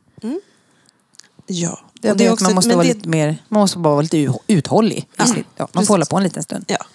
Ja. 1.46 1.80
Det 2.00 2.10
Och 2.10 2.16
det 2.16 2.26
är 2.26 2.32
också- 2.32 2.44
man 2.44 2.54
måste 2.54 2.74
vara 2.76 2.82
det- 2.86 2.94
lite 2.94 3.08
mer, 3.08 3.36
man 3.48 3.60
måste 3.60 3.78
bara 3.78 3.94
vara 3.94 4.02
lite 4.02 4.32
uthållig. 4.46 5.08
Ja, 5.16 5.24
Ja, 5.28 5.34
man 5.56 5.66
precis. 5.66 5.86
får 5.86 5.94
hålla 5.94 6.04
på 6.06 6.16
en 6.16 6.22
liten 6.22 6.42
stund. 6.42 6.64
Ja. 6.68 6.86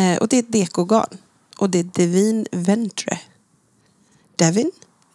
Eh, 0.00 0.18
och 0.18 0.28
det 0.28 0.36
är 0.36 0.40
ett 0.40 0.52
dekogarn. 0.52 1.18
Och 1.58 1.70
det 1.70 1.78
är 1.78 1.84
Devin 1.84 2.46
Ventre. 2.52 3.18
Devin? 4.36 4.70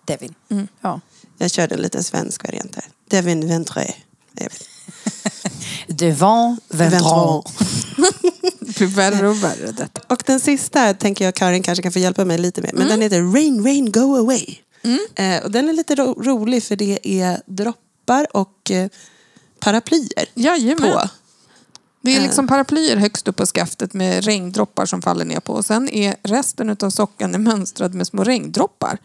Devin. 0.06 0.34
Mm. 0.50 0.68
Ja. 0.82 1.00
Jag 1.38 1.52
körde 1.52 1.76
en 1.76 1.82
liten 1.82 2.04
svensk 2.04 2.44
variant 2.44 2.76
här. 2.76 2.86
Devin 3.10 3.48
Ventre. 3.48 3.94
Devant, 5.88 6.60
Ventrant. 6.70 7.46
Det 8.60 8.78
blir 8.78 8.88
värre 8.88 9.28
och 9.28 9.44
värre 9.44 9.72
detta. 9.72 10.02
Och 10.14 10.24
den 10.26 10.40
sista 10.40 10.94
tänker 10.94 11.26
jag 11.26 11.36
Karin 11.36 11.64
kanske 11.64 11.82
kan 11.82 11.92
få 11.92 12.00
hjälpa 12.00 12.26
mig 12.26 12.38
lite 12.38 12.62
med. 12.62 12.70
Men 12.74 12.82
Mm. 12.82 12.90
den 12.90 13.02
heter 13.02 13.34
Rain 13.34 13.64
Rain 13.64 13.92
Go 13.92 14.16
Away. 14.18 14.56
Eh, 15.16 15.44
och 15.44 15.52
den 15.52 15.70
är 15.70 15.74
lite 15.74 15.96
ro- 15.96 16.22
rolig 16.24 16.64
för 16.64 16.76
det 16.76 17.00
är 17.04 17.42
droppar 17.46 18.28
och 18.38 18.72
eh, 18.72 18.88
paraplyer 19.60 20.26
Jajamän. 20.34 20.92
på. 20.92 21.10
Det 22.02 22.16
är 22.16 22.22
liksom 22.22 22.48
paraplyer 22.48 22.98
högst 22.98 23.28
upp 23.28 23.36
på 23.36 23.46
skaftet 23.46 23.94
med 23.94 24.26
regndroppar 24.26 24.86
som 24.86 25.02
faller 25.02 25.26
ner 25.26 25.40
på. 25.40 25.54
Och 25.54 25.66
sen 25.66 25.90
är 25.90 26.16
resten 26.24 26.78
av 26.80 26.90
sockan 26.90 27.36
är 27.36 27.40
mönstrad 27.40 27.94
med 27.94 28.08
små 28.08 28.24
regndroppar. 28.24 28.98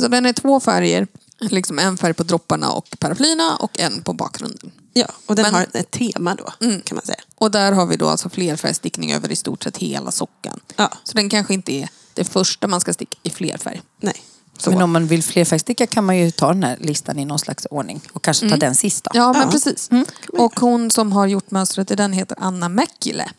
Så 0.00 0.08
den 0.08 0.26
är 0.26 0.32
två 0.32 0.60
färger. 0.60 1.06
Liksom 1.40 1.78
en 1.78 1.96
färg 1.96 2.14
på 2.14 2.22
dropparna 2.22 2.70
och 2.72 2.86
paraplyerna 2.98 3.56
och 3.56 3.80
en 3.80 4.02
på 4.02 4.12
bakgrunden. 4.12 4.70
Ja, 4.92 5.06
och 5.26 5.34
den 5.36 5.42
Men- 5.42 5.54
har 5.54 5.66
ett 5.72 5.90
tema 5.90 6.34
då 6.34 6.44
kan 6.84 6.96
man 6.96 7.04
säga. 7.06 7.18
Och 7.34 7.50
där 7.50 7.72
har 7.72 7.86
vi 7.86 7.96
då 7.96 8.08
alltså 8.08 8.28
flerfärgstickning 8.28 9.12
över 9.12 9.32
i 9.32 9.36
stort 9.36 9.62
sett 9.62 9.76
hela 9.76 10.10
sockan. 10.10 10.60
Ja, 10.76 10.90
Så 11.04 11.12
den 11.16 11.28
kanske 11.28 11.54
inte 11.54 11.72
är 11.72 11.88
det 12.14 12.24
första 12.24 12.66
man 12.68 12.80
ska 12.80 12.92
sticka 12.92 13.18
i 13.22 13.30
flerfärg. 13.30 13.82
nej. 14.00 14.22
Så. 14.58 14.70
Men 14.70 14.82
om 14.82 14.92
man 14.92 15.06
vill 15.06 15.22
flerfärgsticka 15.22 15.86
kan 15.86 16.04
man 16.04 16.16
ju 16.18 16.30
ta 16.30 16.48
den 16.48 16.62
här 16.64 16.76
listan 16.80 17.18
i 17.18 17.24
någon 17.24 17.38
slags 17.38 17.66
ordning 17.70 18.00
och 18.12 18.22
kanske 18.24 18.48
ta 18.50 18.56
den 18.56 18.74
sista. 18.74 19.10
Ja, 19.14 19.32
men 19.32 19.42
Ja. 19.42 19.50
precis. 19.50 19.90
Och 20.38 20.60
hon 20.60 20.90
som 20.90 21.12
har 21.12 21.26
gjort 21.26 21.50
mönstret 21.50 21.90
i 21.90 21.94
den 21.94 22.12
heter 22.12 22.36
Anna 22.40 22.68
Mäkile. 22.68 23.30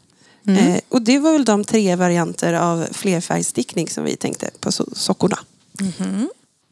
Eh, 0.48 0.80
och 0.89 1.02
det 1.02 1.20
var 1.20 1.32
väl 1.34 1.46
de 1.46 1.64
tre 1.64 1.96
varianter 1.96 2.54
av 2.54 2.88
flerfärgstickning 2.91 3.89
som 3.89 4.04
vi 4.04 4.16
tänkte 4.16 4.50
på 4.60 4.70
so- 4.70 4.96
sockorna. 4.96 5.39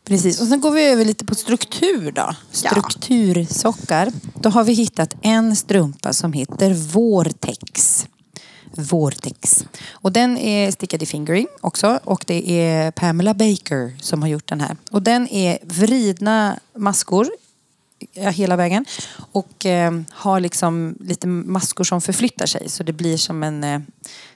Precis, 0.03 0.41
och 0.41 0.47
sen 0.47 0.61
går 0.61 0.71
vi 0.71 0.85
över 0.85 1.05
lite 1.05 1.25
på 1.25 1.35
struktur 1.35 2.11
då. 2.11 2.35
Struktursockar. 2.51 4.11
Då 4.41 4.49
har 4.49 4.63
vi 4.63 4.73
hittat 4.73 5.15
en 5.21 5.55
strumpa 5.55 6.13
som 6.13 6.33
heter 6.33 6.73
Vortex. 6.73 8.07
Vortex. 8.75 9.65
Och 9.91 10.11
den 10.11 10.37
är 10.37 10.71
stickad 10.71 11.03
i 11.03 11.05
fingering 11.05 11.47
också 11.61 11.99
och 12.03 12.23
det 12.27 12.51
är 12.51 12.91
Pamela 12.91 13.33
Baker 13.33 14.01
som 14.01 14.21
har 14.21 14.29
gjort 14.29 14.47
den 14.47 14.61
här. 14.61 14.77
Och 14.91 15.01
den 15.01 15.27
är 15.27 15.57
vridna 15.63 16.59
maskor 16.75 17.27
hela 18.15 18.55
vägen 18.55 18.85
och 19.31 19.65
eh, 19.65 19.91
har 20.09 20.39
liksom 20.39 20.97
lite 20.99 21.27
maskor 21.27 21.83
som 21.83 22.01
förflyttar 22.01 22.45
sig 22.45 22.69
så 22.69 22.83
det 22.83 22.93
blir 22.93 23.17
som 23.17 23.43
en 23.43 23.63
eh, 23.63 23.79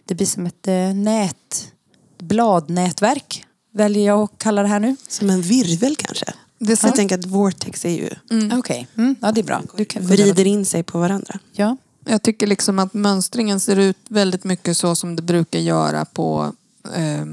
det 0.05 0.15
blir 0.15 0.28
som 0.28 0.45
ett 0.45 0.68
eh, 0.68 0.93
nät 0.93 1.72
bladnätverk 2.20 3.46
väljer 3.78 4.05
jag 4.05 4.19
att 4.19 4.32
kalla 4.38 4.61
det 4.61 4.67
här 4.67 4.80
nu. 4.80 4.95
Som 5.07 5.30
en 5.30 5.41
virvel 5.41 5.95
kanske. 5.95 6.25
Det 6.59 6.75
ser- 6.75 6.88
Jag 6.88 6.95
tänker 6.95 7.17
att 7.19 7.25
vortex 7.25 7.86
är 7.86 7.89
ju 7.89 8.09
Okej, 8.57 8.88
mm, 8.97 9.15
ja 9.21 9.32
det 9.32 9.41
är 9.41 9.45
bra. 9.45 9.61
Du 9.78 9.86
kan 9.86 10.07
vrider 10.07 10.47
in 10.47 10.65
sig 10.65 10.84
på 10.84 10.99
varandra. 10.99 11.39
Ja, 11.51 11.78
Jag 12.05 12.21
tycker 12.23 12.47
liksom 12.47 12.80
att 12.80 12.93
mönstringen 12.93 13.59
ser 13.59 13.80
ut 13.80 13.97
väldigt 14.09 14.43
mycket 14.43 14.78
så 14.78 14.95
som 14.95 15.15
det 15.15 15.21
brukar 15.21 15.59
göra 15.59 16.05
på 16.05 16.53
eh, 16.95 17.25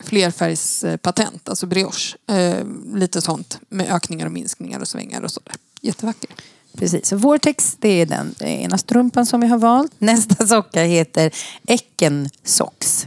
flerfärgspatent, 0.00 1.48
alltså 1.48 1.66
brioche. 1.66 2.16
Eh, 2.26 2.66
lite 2.94 3.20
sånt 3.20 3.58
med 3.68 3.90
ökningar 3.90 4.26
och 4.26 4.32
minskningar 4.32 4.80
och 4.80 4.88
svängar 4.88 5.22
och 5.22 5.30
sådär. 5.30 5.54
Jättevacker. 5.80 6.30
precis. 6.76 7.06
Så 7.06 7.16
Vortex, 7.16 7.76
det 7.80 7.88
är 7.88 8.06
den 8.06 8.34
ena 8.42 8.78
strumpan 8.78 9.26
som 9.26 9.40
vi 9.40 9.46
har 9.46 9.58
valt. 9.58 9.92
Nästa 9.98 10.46
socka 10.46 10.82
heter 10.84 11.34
Ecken 11.66 12.30
Socks. 12.44 13.06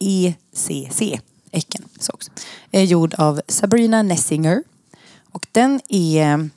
ECC, 0.00 1.00
Ecken 1.54 1.88
Socks. 1.98 2.30
Är 2.70 2.82
gjord 2.82 3.14
av 3.14 3.40
Sabrina 3.48 4.02
Nessinger. 4.02 4.62
Och 5.32 5.46
den 5.52 5.80
är 5.88 6.50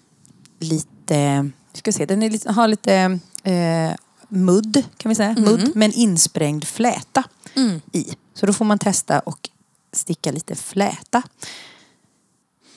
lite, 0.60 1.50
ska 1.74 1.92
se, 1.92 2.06
den 2.06 2.24
är 2.24 2.30
lite, 2.30 2.52
har 2.52 2.68
lite 2.68 3.20
eh, 3.44 3.92
mudd 4.28 4.84
kan 4.98 5.10
vi 5.10 5.16
säga. 5.16 5.36
Mudd 5.38 5.76
med 5.76 5.86
en 5.86 5.94
insprängd 5.94 6.64
fläta 6.64 7.24
i. 7.92 8.14
Så 8.34 8.46
då 8.46 8.54
får 8.54 8.66
man 8.66 8.80
testa 8.80 9.20
och 9.20 9.50
sticka 9.94 10.32
lite 10.32 10.56
fläta. 10.56 11.24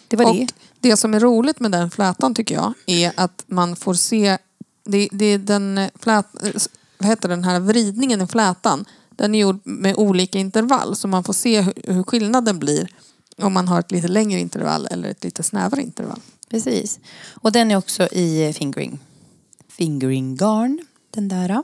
Det 0.08 0.16
var 0.16 0.26
Och 0.30 0.36
det. 0.36 0.54
det 0.80 0.96
som 0.96 1.14
är 1.14 1.20
roligt 1.20 1.60
med 1.60 1.72
den 1.72 1.90
flätan 1.90 2.34
tycker 2.34 2.54
jag 2.54 2.72
är 2.86 3.12
att 3.16 3.44
man 3.46 3.76
får 3.76 3.94
se 3.94 4.38
det, 4.84 5.08
det 5.12 5.24
är 5.24 5.38
den 5.38 5.90
flät, 5.94 6.26
vad 6.98 7.08
heter 7.08 7.28
den 7.28 7.44
här 7.44 7.60
vridningen 7.60 8.20
i 8.20 8.26
flätan. 8.26 8.84
Den 9.20 9.34
är 9.34 9.38
gjord 9.38 9.60
med 9.64 9.94
olika 9.96 10.38
intervall 10.38 10.96
så 10.96 11.08
man 11.08 11.24
får 11.24 11.32
se 11.32 11.60
hur, 11.60 11.74
hur 11.84 12.02
skillnaden 12.02 12.58
blir 12.58 12.88
om 13.38 13.52
man 13.52 13.68
har 13.68 13.80
ett 13.80 13.90
lite 13.90 14.08
längre 14.08 14.40
intervall 14.40 14.88
eller 14.90 15.08
ett 15.08 15.24
lite 15.24 15.42
snävare 15.42 15.82
intervall. 15.82 16.20
Precis. 16.50 16.98
Och 17.30 17.52
den 17.52 17.70
är 17.70 17.76
också 17.76 18.08
i 18.12 18.52
fingering. 18.52 18.98
Fingering 19.68 20.36
garn, 20.36 20.80
den 21.10 21.28
där. 21.28 21.62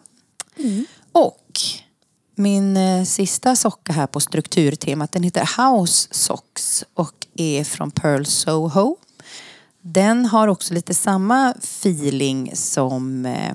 Och 1.12 1.60
min 2.34 2.76
eh, 2.76 3.04
sista 3.04 3.56
socka 3.56 3.92
här 3.92 4.06
på 4.06 4.20
strukturtemat, 4.20 5.12
den 5.12 5.22
heter 5.22 5.48
House 5.58 6.08
Socks 6.10 6.84
och 6.94 7.26
är 7.34 7.64
från 7.64 7.90
Pearl 7.90 8.24
Soho. 8.24 8.96
Den 9.80 10.26
har 10.26 10.48
också 10.48 10.74
lite 10.74 10.94
samma 10.94 11.50
feeling 11.52 12.50
som 12.54 13.26
eh, 13.26 13.54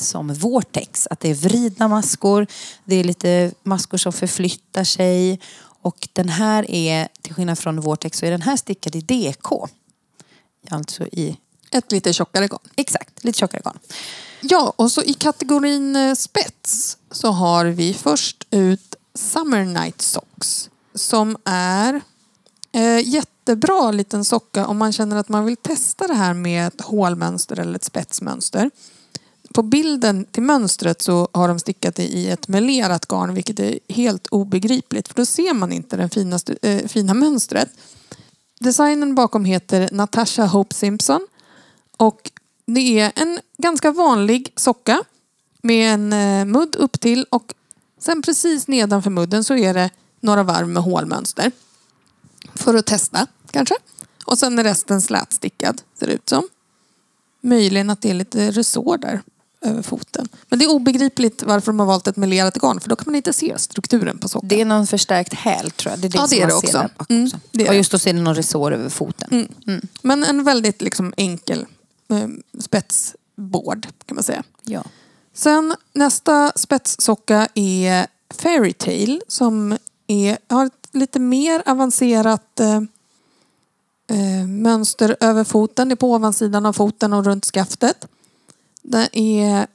som 0.00 0.34
Vortex. 0.34 1.06
Att 1.10 1.20
det 1.20 1.30
är 1.30 1.34
vridna 1.34 1.88
maskor, 1.88 2.46
det 2.84 2.96
är 2.96 3.04
lite 3.04 3.52
maskor 3.62 3.98
som 3.98 4.12
förflyttar 4.12 4.84
sig. 4.84 5.40
Och 5.80 6.08
den 6.12 6.28
här 6.28 6.70
är, 6.70 7.08
till 7.22 7.34
skillnad 7.34 7.58
från 7.58 7.80
Vortex, 7.80 8.18
så 8.18 8.26
är 8.26 8.30
den 8.30 8.42
här 8.42 8.56
stickad 8.56 8.96
i 8.96 9.00
DK. 9.00 9.68
Alltså 10.70 11.06
i, 11.06 11.36
Ett 11.70 11.92
lite 11.92 12.12
tjockare 12.12 12.48
garn. 12.48 12.60
exakt, 12.76 13.24
lite 13.24 13.38
tjockare 13.38 13.62
garn. 13.64 13.78
Ja, 14.40 14.72
och 14.76 14.92
så 14.92 15.02
i 15.02 15.14
kategorin 15.14 15.96
eh, 15.96 16.14
spets 16.14 16.98
så 17.10 17.30
har 17.30 17.64
vi 17.64 17.94
först 17.94 18.46
ut 18.50 18.94
Summer 19.14 19.64
Night 19.64 20.02
Socks. 20.02 20.70
Som 20.94 21.36
är 21.44 22.00
eh, 22.72 23.08
jättebra 23.08 23.90
liten 23.90 24.24
socka 24.24 24.66
om 24.66 24.78
man 24.78 24.92
känner 24.92 25.16
att 25.16 25.28
man 25.28 25.44
vill 25.44 25.56
testa 25.56 26.06
det 26.06 26.14
här 26.14 26.34
med 26.34 26.66
ett 26.66 26.80
hålmönster 26.80 27.60
eller 27.60 27.74
ett 27.74 27.84
spetsmönster. 27.84 28.70
På 29.58 29.62
bilden 29.62 30.24
till 30.24 30.42
mönstret 30.42 31.02
så 31.02 31.28
har 31.32 31.48
de 31.48 31.58
stickat 31.58 31.94
det 31.94 32.02
i 32.02 32.30
ett 32.30 32.48
melerat 32.48 33.06
garn 33.06 33.34
vilket 33.34 33.60
är 33.60 33.78
helt 33.88 34.26
obegripligt 34.26 35.08
för 35.08 35.14
då 35.14 35.26
ser 35.26 35.54
man 35.54 35.72
inte 35.72 35.96
det 35.96 36.08
finaste, 36.08 36.56
eh, 36.62 36.88
fina 36.88 37.14
mönstret. 37.14 37.68
Designen 38.60 39.14
bakom 39.14 39.44
heter 39.44 39.88
Natasha 39.92 40.46
Hope 40.46 40.74
Simpson 40.74 41.26
och 41.96 42.30
det 42.66 43.00
är 43.00 43.12
en 43.16 43.40
ganska 43.56 43.92
vanlig 43.92 44.52
socka 44.56 45.04
med 45.62 45.94
en 45.94 46.12
eh, 46.12 46.44
mudd 46.44 46.76
upp 46.76 47.00
till 47.00 47.26
och 47.30 47.54
sen 47.98 48.22
precis 48.22 48.68
nedanför 48.68 49.10
mudden 49.10 49.44
så 49.44 49.56
är 49.56 49.74
det 49.74 49.90
några 50.20 50.42
varv 50.42 50.68
med 50.68 50.82
hålmönster. 50.82 51.52
För 52.54 52.74
att 52.74 52.86
testa 52.86 53.26
kanske. 53.50 53.74
Och 54.24 54.38
sen 54.38 54.58
är 54.58 54.64
resten 54.64 55.02
slätstickad 55.02 55.82
ser 55.98 56.06
det 56.06 56.12
ut 56.12 56.28
som. 56.28 56.48
Möjligen 57.40 57.90
att 57.90 58.02
det 58.02 58.10
är 58.10 58.14
lite 58.14 58.50
resår 58.50 58.98
där 58.98 59.22
över 59.60 59.82
foten. 59.82 60.28
Men 60.48 60.58
det 60.58 60.64
är 60.64 60.70
obegripligt 60.70 61.42
varför 61.42 61.66
de 61.66 61.80
har 61.80 61.86
valt 61.86 62.06
ett 62.06 62.16
melerat 62.16 62.56
garn 62.56 62.80
för 62.80 62.88
då 62.88 62.96
kan 62.96 63.04
man 63.06 63.14
inte 63.14 63.32
se 63.32 63.58
strukturen 63.58 64.18
på 64.18 64.28
sockan. 64.28 64.48
Det 64.48 64.60
är 64.60 64.64
någon 64.64 64.86
förstärkt 64.86 65.34
häl 65.34 65.70
tror 65.70 65.92
jag. 65.92 66.00
Det 66.00 66.06
är 66.06 66.10
det 66.10 66.18
Ja, 66.18 66.26
det 66.30 66.42
är 66.42 66.46
det 66.46 66.54
också. 66.54 66.88
Mm, 67.08 67.30
det 67.52 67.66
är 67.66 67.68
och 67.68 67.74
just 67.74 67.90
då 67.90 67.98
ser 67.98 68.12
det 68.12 68.20
någon 68.20 68.34
resår 68.34 68.72
över 68.72 68.88
foten. 68.88 69.48
Men 70.02 70.24
en 70.24 70.44
väldigt 70.44 70.82
liksom 70.82 71.14
enkel 71.16 71.66
eh, 72.08 72.28
spetsbord 72.60 73.86
kan 74.06 74.14
man 74.14 74.24
säga. 74.24 74.42
Ja. 74.64 74.84
Sen 75.34 75.74
nästa 75.92 76.52
spetssocka 76.56 77.48
är 77.54 78.06
Fairytale 78.30 79.20
som 79.28 79.78
är, 80.06 80.38
har 80.48 80.66
ett 80.66 80.88
lite 80.92 81.18
mer 81.18 81.62
avancerat 81.66 82.60
eh, 82.60 82.76
eh, 84.10 84.46
mönster 84.46 85.16
över 85.20 85.44
foten. 85.44 85.88
Det 85.88 85.94
är 85.94 85.96
på 85.96 86.12
ovansidan 86.12 86.66
av 86.66 86.72
foten 86.72 87.12
och 87.12 87.24
runt 87.24 87.44
skaftet. 87.44 88.08
Det 88.82 89.08
är 89.12 89.66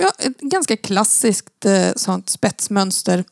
ja, 0.00 0.12
ett 0.18 0.40
ganska 0.40 0.76
klassiskt 0.76 1.64
eh, 1.64 1.90
sånt 1.96 2.30
spetsmönster 2.30 3.24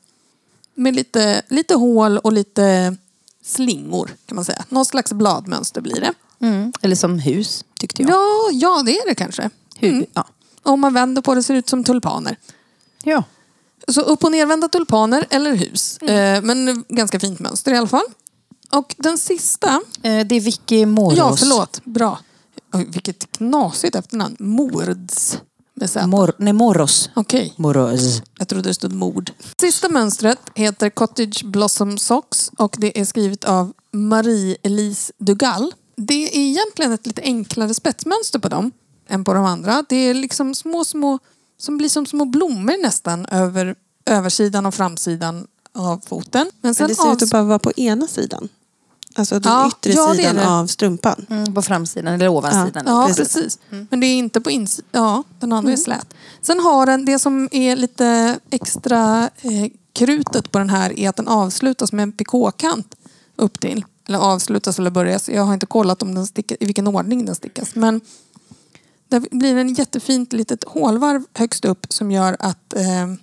med 0.75 0.95
lite, 0.97 1.43
lite 1.49 1.75
hål 1.75 2.19
och 2.19 2.33
lite 2.33 2.97
slingor 3.45 4.11
kan 4.27 4.37
man 4.37 4.45
säga. 4.45 4.65
Någon 4.69 4.85
slags 4.85 5.13
bladmönster 5.13 5.81
blir 5.81 6.01
det. 6.01 6.13
Mm. 6.47 6.73
Eller 6.83 6.97
som 6.97 7.19
hus 7.19 7.65
tyckte 7.81 8.03
jag. 8.03 8.11
Ja, 8.11 8.49
ja 8.53 8.83
det 8.87 8.99
är 8.99 9.09
det 9.09 9.15
kanske. 9.15 9.51
Hu- 9.81 10.07
ja. 10.15 10.27
Om 10.63 10.81
man 10.81 10.95
vänder 10.95 11.23
på 11.23 11.35
det 11.35 11.43
ser 11.43 11.55
det 11.55 11.59
ut 11.59 11.69
som 11.69 11.85
tulpaner. 11.85 12.37
ja. 13.05 13.25
Så 13.89 14.01
upp 14.01 14.25
och 14.25 14.33
nervända 14.33 14.69
tulpaner 14.69 15.27
eller 15.31 15.55
hus. 15.55 15.99
Eh, 15.99 16.43
men 16.43 16.85
ganska 16.89 17.21
fint 17.21 17.39
mönster 17.41 17.73
i 17.73 17.77
alla 17.77 17.87
fall. 17.89 18.05
Och 18.71 18.95
den 18.99 19.19
sista. 19.19 19.81
Eh, 20.03 20.27
Det 20.27 20.35
är 20.35 20.41
Vicky 20.41 20.87
Moros. 20.87 21.19
Ja, 21.19 21.37
förlåt. 21.37 21.81
Bra. 21.85 22.19
Oj, 22.73 22.87
vilket 22.93 23.33
knasigt 23.33 23.95
efternamn. 23.97 24.37
Mords. 24.39 25.39
Med 25.75 25.91
Z. 25.91 26.07
Mor- 26.07 26.33
nej, 26.39 26.53
Moros. 26.53 27.11
Okej, 27.15 27.55
Moros. 27.57 28.23
jag 28.39 28.49
trodde 28.49 28.69
det 28.71 28.75
stod 28.75 28.93
mord. 28.93 29.31
Sista 29.61 29.89
mönstret 29.89 30.39
heter 30.55 30.91
Cottage 30.91 31.45
Blossom 31.45 31.99
Socks 31.99 32.51
och 32.59 32.77
det 32.79 33.01
är 33.01 33.05
skrivet 33.05 33.45
av 33.45 33.73
Marie-Elise 33.93 35.13
Dugal. 35.19 35.73
Det 35.97 36.25
är 36.37 36.41
egentligen 36.41 36.93
ett 36.93 37.07
lite 37.07 37.23
enklare 37.23 37.75
spetsmönster 37.75 38.39
på 38.39 38.49
dem 38.49 38.73
än 39.09 39.25
på 39.25 39.35
de 39.35 39.45
andra. 39.45 39.85
Det 39.89 39.97
är 39.97 40.15
liksom 40.15 40.55
små, 40.55 40.85
små, 40.85 41.19
som 41.59 41.77
blir 41.77 41.89
som 41.89 42.07
små 42.07 42.25
blommor 42.25 42.83
nästan 42.83 43.27
över 43.27 43.75
översidan 44.07 44.67
och 44.67 44.75
framsidan 44.75 45.47
av 45.75 46.01
foten. 46.07 46.51
Men 46.61 46.75
sen 46.75 46.85
Men 46.85 46.89
det 46.89 46.95
ser 46.95 47.13
ut 47.13 47.19
avs- 47.21 47.25
att 47.25 47.31
bara 47.31 47.43
vara 47.43 47.59
på 47.59 47.73
ena 47.77 48.07
sidan. 48.07 48.49
Alltså 49.21 49.41
den 49.41 49.53
Ja, 49.53 49.69
yttre 49.69 49.93
ja, 49.93 50.09
det 50.09 50.17
sidan 50.17 50.37
det. 50.37 50.49
av 50.49 50.67
strumpan. 50.67 51.27
Mm, 51.31 51.55
på 51.55 51.63
framsidan 51.63 52.15
eller 52.15 52.29
ovansidan. 52.29 52.83
Ja, 52.87 53.07
precis. 53.07 53.35
precis. 53.35 53.59
Men 53.91 54.01
det 54.01 54.07
är 54.07 54.19
inte 54.19 54.41
på 54.41 54.51
insidan. 54.51 54.89
Ja, 54.93 55.25
den 55.41 55.53
andra 55.53 55.73
är 55.73 55.77
slät. 55.77 56.15
Sen 56.43 56.61
har 56.61 56.87
den, 56.87 57.05
det 57.05 57.19
som 57.19 57.49
är 57.53 57.77
lite 57.77 58.39
extra 58.51 59.31
eh, 59.43 59.71
krutet 59.93 60.53
på 60.53 60.59
den 60.59 60.71
här 60.71 60.99
är 60.99 61.09
att 61.09 61.17
den 61.17 61.29
avslutas 61.29 61.93
med 61.93 62.03
en 62.03 62.13
pikåkant 62.13 62.95
upp 63.37 63.61
till. 63.61 63.85
Eller 64.09 64.19
avslutas 64.19 64.79
eller 64.79 64.91
börjas. 64.91 65.29
Jag 65.29 65.43
har 65.43 65.55
inte 65.55 65.67
kollat 65.67 66.03
om 66.03 66.15
den 66.15 66.27
sticker, 66.27 66.57
i 66.61 66.67
vilken 66.67 66.87
ordning 66.87 67.25
den 67.25 67.35
stickas. 67.35 67.75
Men 67.75 68.01
det 69.09 69.21
blir 69.31 69.57
en 69.57 69.75
jättefint 69.75 70.33
litet 70.33 70.65
hålvarv 70.65 71.25
högst 71.35 71.65
upp 71.65 71.87
som 71.89 72.11
gör 72.11 72.37
att 72.39 72.75
eh, 72.75 73.15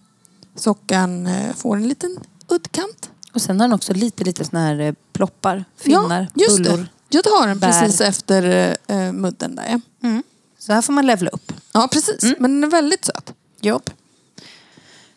sockan 0.56 1.28
eh, 1.28 1.56
får 1.56 1.76
en 1.76 1.88
liten 1.88 2.18
uddkant. 2.48 3.10
Och 3.34 3.42
sen 3.42 3.60
har 3.60 3.68
den 3.68 3.74
också 3.76 3.94
lite, 3.94 4.24
lite 4.24 4.46
såna 4.46 4.60
här 4.66 4.80
eh, 4.80 4.94
ploppar, 5.14 5.66
finnar, 5.78 6.28
ja, 6.36 6.44
just 6.44 6.58
bullor. 6.58 6.78
det. 6.78 6.88
Ja, 7.10 7.22
det 7.24 7.30
har 7.30 7.48
den 7.48 7.60
precis 7.60 8.02
efter 8.02 8.76
eh, 8.88 9.12
mudden 9.12 9.56
där. 9.56 9.66
ja. 9.70 9.80
Mm. 10.08 10.24
Så 10.60 10.74
här 10.74 10.82
får 10.82 10.94
man 10.94 11.06
levla 11.06 11.30
upp. 11.30 11.54
Ja, 11.74 11.88
precis. 11.92 12.24
Men 12.40 12.52
den 12.54 12.64
är 12.64 12.68
väldigt 12.68 13.06
söt. 13.06 13.34
Jobb. 13.62 13.90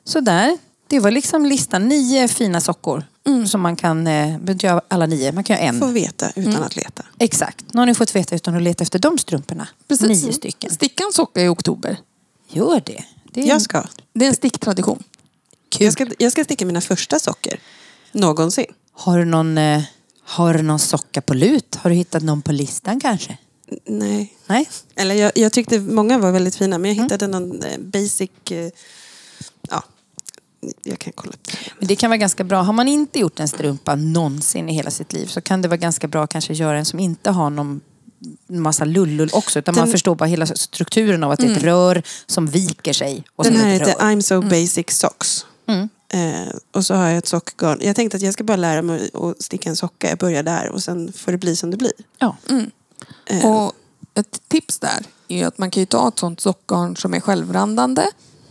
Sådär. 0.05 0.59
Det 0.87 1.01
var 1.01 1.11
liksom 1.11 1.47
listan. 1.47 1.89
Nio 1.89 2.29
fina 2.29 2.61
sockor. 2.61 3.05
Som 3.47 3.61
man 3.61 3.77
kan, 3.77 4.07
eh, 4.07 4.13
behöver 4.27 4.53
inte 4.53 4.67
göra 4.67 4.81
alla 4.89 5.07
nio, 5.07 5.33
man 5.33 5.45
kan 5.45 5.57
göra 5.57 5.67
en. 5.69 5.81
Få 5.81 5.87
veta 5.87 6.31
utan 6.31 6.53
Mm. 6.53 6.63
att 6.63 6.77
leta. 6.77 7.05
Exakt. 7.19 7.65
Nu 7.75 7.81
har 7.81 7.87
ni 7.87 7.95
fått 7.95 8.17
veta 8.17 8.35
utan 8.35 8.57
att 8.57 8.63
leta 8.63 8.83
efter 8.83 8.99
de 8.99 9.19
strumporna. 9.19 9.69
Precis. 9.89 10.25
Nio 10.25 10.33
stycken. 10.33 10.71
Sticka 10.71 11.05
en 11.05 11.13
socka 11.13 11.43
i 11.43 11.49
oktober. 11.49 11.97
Gör 12.49 12.83
det. 12.87 13.05
det 13.33 13.41
är 13.43 13.47
Jag 13.49 13.63
ska. 13.63 13.85
Det 14.13 14.25
är 14.25 14.29
en 14.29 14.35
sticktradition. 14.35 15.03
Jag 15.79 15.93
ska, 15.93 16.07
jag 16.19 16.33
ska 16.33 16.45
sticka 16.45 16.67
mina 16.67 16.81
första 16.81 17.19
socker. 17.19 17.61
Någonsin. 18.13 18.67
Har 18.93 19.19
du 19.19 19.25
någon, 19.25 19.59
eh, 19.59 19.83
har 20.25 20.55
du 20.55 20.63
någon 20.63 20.79
socka 20.79 21.21
på 21.21 21.35
lut? 21.35 21.75
Har 21.75 21.91
du 21.91 21.97
hittat 21.97 22.23
någon 22.23 22.43
på 22.43 22.53
listan 22.53 23.01
kanske? 23.01 23.39
Nej. 23.87 24.33
Nej? 24.47 24.69
Eller 24.97 25.15
jag, 25.15 25.33
jag 25.35 25.53
tyckte 25.53 25.81
många 25.81 26.19
var 26.19 26.33
väldigt 26.33 26.57
fina 26.57 26.79
men 26.79 26.89
jag 26.91 26.97
Mm. 26.97 27.05
hittade 27.05 27.27
någon 27.27 27.63
eh, 27.63 27.79
basic... 27.79 28.31
Eh, 28.51 28.71
ja, 29.71 29.83
jag 30.83 30.99
kan 30.99 31.13
kolla. 31.17 31.33
upp. 31.33 31.49
Men 31.79 31.89
det 31.89 31.97
kan 31.97 32.11
vara 32.11 32.19
ganska 32.19 32.45
bra. 32.45 32.63
Har 32.63 32.73
man 32.73 32.89
inte 32.89 33.19
gjort 33.19 33.41
en 33.41 33.49
strumpa 33.49 33.95
någonsin 33.95 34.69
i 34.69 34.73
hela 34.73 34.91
sitt 34.91 35.13
liv 35.13 35.27
så 35.27 35.41
kan 35.41 35.63
det 35.63 35.69
vara 35.69 35.77
ganska 35.77 36.09
bra 36.09 36.25
att 36.25 36.31
kanske 36.31 36.53
göra 36.55 36.79
en 36.79 36.85
som 36.85 37.01
inte 37.01 37.31
har 37.31 37.51
någon 37.51 37.81
massa 38.47 38.85
lullull 38.85 39.31
också. 39.33 39.59
Utan 39.59 39.75
man 39.75 39.85
Den- 39.85 39.93
förstår 39.93 40.15
bara 40.15 40.25
hela 40.25 40.47
strukturen 40.47 41.25
av 41.25 41.31
att 41.31 41.41
det 41.41 41.47
är 41.47 41.57
ett 41.57 41.63
rör 41.63 42.03
som 42.27 42.47
viker 42.47 42.93
sig. 42.93 43.25
Och 43.37 43.45
Den 43.45 43.53
sen 43.53 43.63
här 43.63 43.75
ett 43.75 43.89
heter. 43.89 44.01
I'm 44.05 44.21
so 44.21 44.43
basic 44.43 44.87
socks. 44.91 45.47
Mm. 45.67 45.89
Eh, 46.13 46.55
och 46.73 46.87
så 46.87 46.95
har 46.95 47.09
jag 47.09 47.19
ett 47.19 47.27
sockgarn. 47.27 47.79
Jag 47.83 47.97
tänkte 47.97 48.17
att 48.17 48.23
jag 48.23 48.33
ska 48.35 48.45
bara 48.45 48.57
lära 48.57 48.83
mig 48.83 49.11
att 49.15 49.43
sticka 49.43 49.69
en 49.71 49.77
socka. 49.77 50.09
Jag 50.09 50.19
börjar 50.19 50.43
där 50.43 50.69
och 50.69 50.83
sen 50.83 51.13
får 51.13 51.33
det 51.33 51.39
bli 51.39 51.57
som 51.57 51.71
det 51.71 51.77
blir. 51.77 51.93
Ja. 52.19 52.37
Eh, 53.27 53.47
Och 53.47 53.73
ett 54.15 54.41
tips 54.49 54.79
där 54.79 55.05
är 55.29 55.47
att 55.47 55.59
man 55.59 55.71
kan 55.71 55.81
ju 55.81 55.87
ta 55.87 56.09
ett 56.09 56.19
sånt 56.19 56.41
sockgarn 56.41 56.97
som 56.97 57.15
är 57.15 57.21
självrandande. 57.21 58.07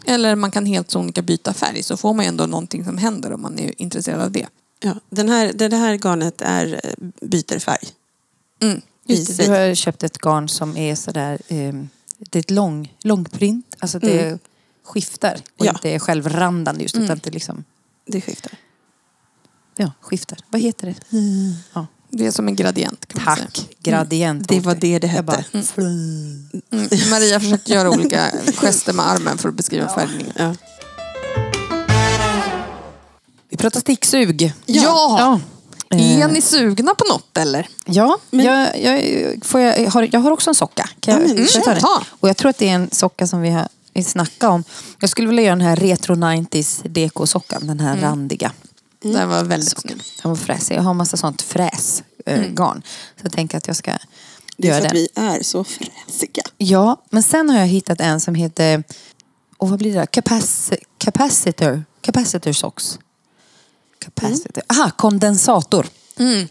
Eller 0.06 0.36
man 0.36 0.52
kan 0.52 0.66
helt 0.66 0.92
sonika 0.92 1.22
byta 1.22 1.54
färg 1.54 1.84
så 1.84 1.98
får 1.98 2.14
man 2.14 2.26
ju 2.26 2.30
ändå 2.30 2.46
någonting 2.46 2.86
som 2.86 2.98
händer 2.98 3.34
om 3.34 3.42
man 3.42 3.60
är 3.60 3.82
intresserad 3.82 4.22
av 4.22 4.32
det. 4.32 4.48
ja, 4.80 4.96
den 5.10 5.30
här, 5.30 5.52
det, 5.54 5.68
det 5.68 5.78
här 5.78 5.94
garnet 5.98 6.42
är 6.42 6.80
eh, 6.84 7.08
byter 7.22 7.60
färg. 7.60 7.88
Mm. 8.62 8.82
du 9.38 9.50
har 9.50 9.76
köpt 9.76 10.04
ett 10.04 10.18
garn 10.18 10.50
som 10.50 10.78
är 10.78 10.96
sådär, 10.96 11.40
eh, 11.48 11.74
det 12.18 12.40
är 12.40 12.40
ett 12.40 12.52
lång, 12.52 12.94
långprint. 13.04 13.76
Alltså 13.80 14.00
det 14.00 14.40
skiftar 14.90 15.38
och 15.60 15.66
Ja. 15.66 15.72
inte 15.72 15.90
är 15.90 16.00
självrandande 16.00 16.82
just 16.84 16.96
utan 16.96 17.20
det 17.24 17.30
liksom, 17.32 17.64
Det 18.08 18.22
skiftar. 18.22 18.52
ja, 19.76 19.92
skiftar. 20.02 20.38
Vad 20.50 20.62
heter 20.62 20.88
det? 20.88 21.18
Ja. 21.74 21.88
Det 22.12 22.26
är 22.28 22.32
som 22.32 22.48
en 22.48 22.56
gradient. 22.56 23.06
Tack, 23.26 23.68
gradient. 23.84 24.48
Det 24.48 24.60
var 24.60 24.76
det 24.76 25.00
det 25.00 25.08
Jag 25.08 25.26
bara, 25.26 25.38
hette. 25.38 25.82
Mm. 25.82 26.50
Maria 27.10 27.40
försökte 27.40 27.72
göra 27.74 27.90
olika 27.90 28.32
gester 28.56 28.94
med 28.94 29.08
armen 29.08 29.38
för 29.38 29.50
att 29.50 29.56
beskriva 29.56 29.90
färgningen. 29.90 30.34
Ja. 30.36 30.56
Vi 33.50 33.58
pratar 33.58 33.80
sticksug. 33.80 34.54
Ja. 34.66 34.82
Ja. 35.20 35.40
Är 35.98 36.22
Eh, 36.22 36.32
ni 36.32 36.42
sugna 36.42 36.96
på 36.96 37.04
något 37.14 37.38
eller? 37.38 37.68
Ja, 37.86 38.18
jag, 38.30 38.82
jag, 38.82 39.02
får 39.46 39.62
jag, 39.62 39.80
jag, 39.80 39.92
har, 39.92 40.10
jag 40.12 40.20
har 40.20 40.32
också 40.32 40.50
en 40.50 40.56
socka. 40.56 40.90
Kan 41.00 41.14
Ja, 41.14 41.20
jag, 41.20 41.28
men 41.28 41.38
Mm. 41.38 41.48
jag? 41.66 41.80
Ta. 41.80 42.04
Och 42.10 42.30
jag 42.30 42.38
tror 42.38 42.50
att 42.50 42.58
det 42.58 42.70
är 42.70 42.74
en 42.76 42.90
socka 42.92 43.28
som 43.28 43.42
vi 43.42 43.50
har 43.50 43.68
vi 43.94 44.04
snackat 44.04 44.50
om. 44.50 44.64
Jag 45.00 45.10
skulle 45.10 45.28
vilja 45.28 45.44
göra 45.44 45.56
den 45.56 45.66
här 45.68 45.76
retro 45.76 46.16
90s 46.16 46.88
dekosockan. 46.88 47.68
Den 47.68 47.80
här 47.80 47.98
randiga. 47.98 48.52
Det 49.02 49.18
här 49.18 49.26
var 49.26 49.44
väldigt 49.44 49.70
snyggt. 49.80 50.22
Den 50.22 50.32
var 50.32 50.36
fräsig. 50.36 50.76
Jag 50.76 50.82
har 50.82 50.94
massa 50.94 51.18
sånt 51.18 51.42
fräsgarn. 51.42 52.56
Garn. 52.56 52.82
Så 53.16 53.22
jag 53.24 53.32
tänker 53.32 53.58
att 53.58 53.68
jag 53.68 53.76
ska 53.76 53.98
Det 54.58 54.70
är 54.70 54.72
för 54.72 54.88
att 54.88 54.94
den. 54.94 54.94
vi 54.94 55.08
är 55.16 55.44
så 55.44 55.64
fräsiga. 55.64 56.44
Ja, 56.58 57.04
men 57.10 57.24
sen 57.24 57.50
har 57.50 57.60
jag 57.60 57.68
hittat 57.68 58.02
en 58.02 58.20
som 58.20 58.36
heter... 58.36 58.84
Och 59.58 59.70
vad 59.70 59.80
blir 59.80 59.94
det? 59.94 60.06
Capac 60.08 60.72
capacitor. 60.98 61.84
Capacitor 62.02 62.52
socks. 62.54 63.00
Capacitor. 64.00 64.64
Aha, 64.70 64.92
kondensator. 64.98 65.88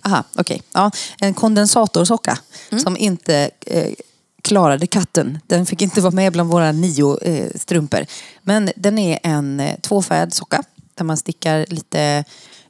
Aha, 0.02 0.24
okej. 0.36 0.62
Ja, 0.72 0.90
en 1.20 1.34
kondensatorsocka 1.34 2.38
som 2.82 2.96
inte 2.96 3.50
eh, 3.66 3.92
klarade 4.48 4.86
katten. 4.86 5.38
Den 5.46 5.66
fick 5.66 5.82
inte 5.82 6.00
vara 6.00 6.14
med 6.14 6.32
bland 6.32 6.50
våra 6.50 6.72
nio 6.72 7.18
eh, 7.22 7.50
strumpor. 7.54 8.06
Men 8.42 8.70
den 8.76 8.98
är 8.98 9.18
en 9.22 9.60
eh, 9.60 9.80
tvåfärgad 9.80 10.34
socka 10.34 10.62
där 10.94 11.04
man 11.04 11.16
stickar 11.16 11.66
lite 11.68 12.24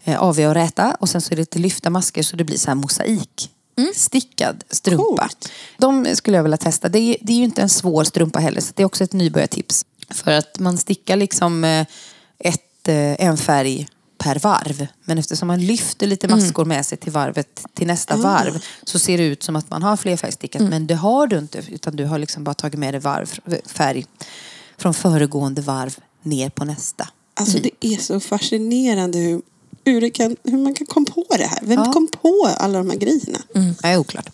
eh, 0.04 0.22
AV 0.22 0.40
och 0.40 0.54
räta 0.54 0.96
och 1.00 1.08
sen 1.08 1.20
så 1.20 1.34
är 1.34 1.36
det 1.36 1.42
lite 1.42 1.58
lyfta 1.58 1.90
masker 1.90 2.22
så 2.22 2.36
det 2.36 2.44
blir 2.44 2.56
så 2.56 2.70
här 2.70 2.74
mosaik. 2.74 3.50
Stickad 3.94 4.64
strumpa. 4.70 5.04
Coolt. 5.04 5.52
De 5.78 6.16
skulle 6.16 6.36
jag 6.36 6.42
vilja 6.42 6.58
testa. 6.58 6.88
Det 6.88 6.98
är, 6.98 7.16
det 7.20 7.32
är 7.32 7.36
ju 7.36 7.44
inte 7.44 7.62
en 7.62 7.68
svår 7.68 8.04
strumpa 8.04 8.38
heller 8.38 8.60
så 8.60 8.72
det 8.76 8.82
är 8.82 8.86
också 8.86 9.04
ett 9.04 9.12
nybörjartips. 9.12 9.84
För 10.10 10.30
att 10.30 10.58
man 10.58 10.78
stickar 10.78 11.16
liksom 11.16 11.64
eh, 11.64 11.86
ett, 12.38 12.88
eh, 12.88 13.26
en 13.26 13.36
färg 13.36 13.88
per 14.18 14.38
varv. 14.38 14.86
Men 15.04 15.18
eftersom 15.18 15.48
man 15.48 15.60
lyfter 15.66 16.06
lite 16.06 16.28
maskor 16.28 16.64
med 16.64 16.86
sig 16.86 16.98
till 16.98 17.12
varvet 17.12 17.66
till 17.74 17.86
nästa 17.86 18.16
varv 18.16 18.62
så 18.84 18.98
ser 18.98 19.18
det 19.18 19.24
ut 19.24 19.42
som 19.42 19.56
att 19.56 19.70
man 19.70 19.82
har 19.82 19.96
flerfärgstickat. 19.96 20.62
Men 20.62 20.86
det 20.86 20.94
har 20.94 21.26
du 21.26 21.38
inte 21.38 21.62
utan 21.68 21.96
du 21.96 22.04
har 22.04 22.18
liksom 22.18 22.44
bara 22.44 22.54
tagit 22.54 22.78
med 22.78 22.94
dig 22.94 23.00
varv, 23.00 23.38
färg 23.66 24.06
från 24.78 24.94
föregående 24.94 25.62
varv 25.62 25.96
ner 26.22 26.50
på 26.50 26.64
nästa. 26.64 27.08
Alltså 27.34 27.58
det 27.58 27.70
är 27.80 27.96
så 27.96 28.20
fascinerande 28.20 29.18
hur, 29.18 29.42
hur, 29.84 30.10
kan, 30.10 30.36
hur 30.44 30.58
man 30.58 30.74
kan 30.74 30.86
komma 30.86 31.06
på 31.06 31.24
det 31.38 31.46
här. 31.46 31.58
Vem 31.62 31.78
Ja. 31.84 31.92
kom 31.92 32.08
på 32.22 32.50
alla 32.58 32.78
de 32.78 32.90
här 32.90 32.96
grejerna? 32.96 33.38
Mm. 33.54 33.74
Ja, 33.82 33.98
oklart. 33.98 34.28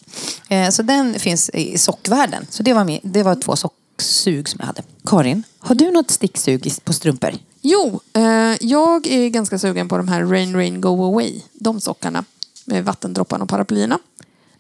Eh, 0.49 0.70
så 0.70 0.82
den 0.82 1.18
finns 1.18 1.51
i 1.51 1.78
sockvärlden. 1.78 2.47
Så 2.51 2.62
det 2.62 2.72
var, 2.72 2.85
med, 2.85 3.01
det 3.03 3.22
var 3.22 3.35
två 3.35 3.57
socksug 3.57 4.49
som 4.49 4.59
jag 4.61 4.66
hade. 4.66 4.82
Karin, 5.05 5.43
har 5.59 5.74
du 5.74 5.91
något 5.91 6.11
sticksug 6.11 6.72
på 6.85 6.93
strumpor? 6.93 7.32
Jo, 7.67 8.01
eh, 8.12 8.57
jag 8.61 9.07
är 9.07 9.29
ganska 9.29 9.59
sugen 9.59 9.89
på 9.89 9.97
de 9.97 10.09
här 10.09 10.25
Rain 10.25 10.55
Rain 10.55 10.81
Go 10.81 11.05
Away. 11.05 11.41
De 11.53 11.81
sockarna 11.81 12.25
med 12.65 12.85
vattendropparna 12.85 13.45
och 13.45 13.51
paraplyerna. 13.51 13.99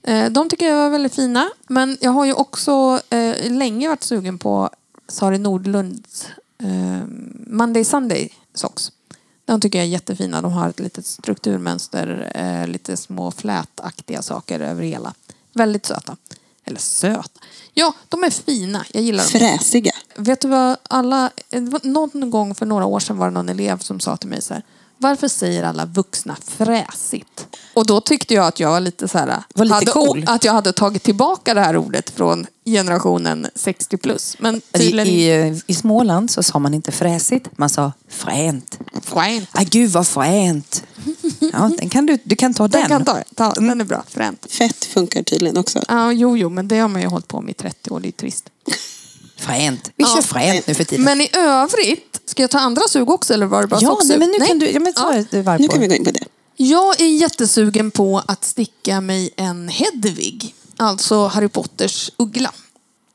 Eh, 0.02 0.30
de 0.30 0.48
tycker 0.48 0.66
jag 0.66 0.76
var 0.76 0.90
väldigt 0.90 1.14
fina. 1.14 1.50
Men 1.68 1.98
jag 2.00 2.10
har 2.10 2.24
ju 2.24 2.32
också 2.32 3.00
eh, 3.10 3.52
länge 3.52 3.88
varit 3.88 4.02
sugen 4.02 4.38
på 4.38 4.70
Sari 5.08 5.38
Nordlunds 5.38 6.26
eh, 6.58 7.02
Monday 7.46 7.84
Sunday 7.84 8.32
socks. 8.54 8.92
De 9.44 9.60
tycker 9.60 9.78
jag 9.78 9.86
är 9.86 9.90
jättefina. 9.90 10.42
De 10.42 10.52
har 10.52 10.68
ett 10.68 10.80
litet 10.80 11.06
strukturmönster, 11.06 12.32
eh, 12.34 12.66
lite 12.66 12.96
små 12.96 13.30
flätaktiga 13.30 14.22
saker 14.22 14.60
över 14.60 14.82
hela. 14.82 15.14
Väldigt 15.52 15.86
söta. 15.86 16.16
Eller 16.64 16.80
söta. 16.80 17.40
Ja, 17.74 17.94
de 18.08 18.24
är 18.24 18.30
fina. 18.30 18.84
Jag 18.92 19.02
gillar 19.02 19.24
dem. 19.24 19.40
Fräsiga. 19.40 19.92
Vet 20.16 20.40
du 20.40 20.48
vad 20.48 20.76
alla... 20.82 21.30
Någon 21.82 22.30
gång 22.30 22.54
för 22.54 22.66
några 22.66 22.84
år 22.84 23.00
sedan 23.00 23.18
var 23.18 23.26
det 23.26 23.32
någon 23.32 23.48
elev 23.48 23.78
som 23.78 24.00
sa 24.00 24.16
till 24.16 24.28
mig 24.28 24.42
så 24.42 24.54
här. 24.54 24.62
Varför 25.04 25.28
säger 25.28 25.62
alla 25.62 25.86
vuxna 25.86 26.36
fräsigt? 26.46 27.46
Och 27.74 27.86
då 27.86 28.00
tyckte 28.00 28.34
jag 28.34 28.46
att 28.46 28.60
jag 28.60 28.70
var 28.70 28.80
lite 28.80 29.08
så 29.08 29.18
här... 29.18 29.42
Var 29.54 29.64
lite 29.64 29.74
hade, 29.74 29.86
cool. 29.86 30.24
Att 30.26 30.44
jag 30.44 30.52
hade 30.52 30.72
tagit 30.72 31.02
tillbaka 31.02 31.54
det 31.54 31.60
här 31.60 31.76
ordet 31.76 32.10
från 32.10 32.46
generationen 32.64 33.46
60 33.54 33.96
plus. 33.96 34.36
Men 34.38 34.56
I, 34.56 34.60
tydligen 34.72 35.06
inte. 35.06 35.62
i, 35.66 35.72
I 35.72 35.74
Småland 35.74 36.30
så 36.30 36.42
sa 36.42 36.58
man 36.58 36.74
inte 36.74 36.92
fräsigt, 36.92 37.58
man 37.58 37.68
sa 37.68 37.92
fränt. 38.08 38.78
Fränt. 39.02 39.48
Aj 39.52 39.64
gud 39.64 39.90
vad 39.90 40.06
fränt. 40.06 40.84
Ja, 41.52 41.70
den 41.78 41.88
kan 41.88 42.06
du, 42.06 42.18
du 42.24 42.36
kan 42.36 42.54
ta 42.54 42.68
den. 42.68 42.80
Den 42.80 42.88
kan 42.88 43.04
ta, 43.04 43.22
ta, 43.34 43.52
den 43.52 43.80
är 43.80 43.84
bra. 43.84 44.04
Fränt. 44.08 44.46
Fett 44.50 44.84
funkar 44.84 45.22
tydligen 45.22 45.56
också. 45.56 45.82
Ja, 45.88 46.12
jo, 46.12 46.36
jo, 46.36 46.48
men 46.48 46.68
det 46.68 46.78
har 46.78 46.88
man 46.88 47.02
ju 47.02 47.08
hållit 47.08 47.28
på 47.28 47.40
med 47.40 47.50
i 47.50 47.54
30 47.54 47.90
år. 47.90 48.00
Det 48.00 48.08
är 48.08 48.12
trist. 48.12 48.50
Fränt. 49.36 49.90
Vi 49.96 50.04
Ja. 50.04 50.12
kör 50.14 50.22
fränt 50.22 50.66
nu 50.66 50.74
för 50.74 50.84
tiden. 50.84 51.04
Men 51.04 51.20
i 51.20 51.30
övrigt, 51.36 52.20
ska 52.26 52.42
jag 52.42 52.50
ta 52.50 52.58
andra 52.58 52.82
sug 52.88 53.10
också 53.10 53.34
eller 53.34 53.46
var 53.46 53.60
det 53.62 53.68
bara 53.68 53.80
ja, 53.82 53.88
socksug? 53.88 54.08
nej, 54.08 54.18
men 54.18 54.28
nu 54.30 54.38
Nej. 54.38 54.48
kan 54.48 54.58
du... 54.58 54.70
Ja, 54.70 54.80
men 54.80 54.92
ta 54.92 55.14
Ja. 55.30 55.42
varv 55.42 55.60
Nu 55.60 55.68
kan 55.68 55.80
vi 55.80 55.86
gå 55.88 55.94
in 55.94 56.04
på 56.04 56.10
det. 56.10 56.24
Jag 56.56 57.00
är 57.00 57.06
jättesugen 57.08 57.90
på 57.90 58.22
att 58.26 58.44
sticka 58.44 59.00
mig 59.00 59.30
en 59.36 59.68
Hedvig. 59.68 60.54
Alltså 60.76 61.26
Harry 61.26 61.48
Potters 61.48 62.10
uggla. 62.16 62.52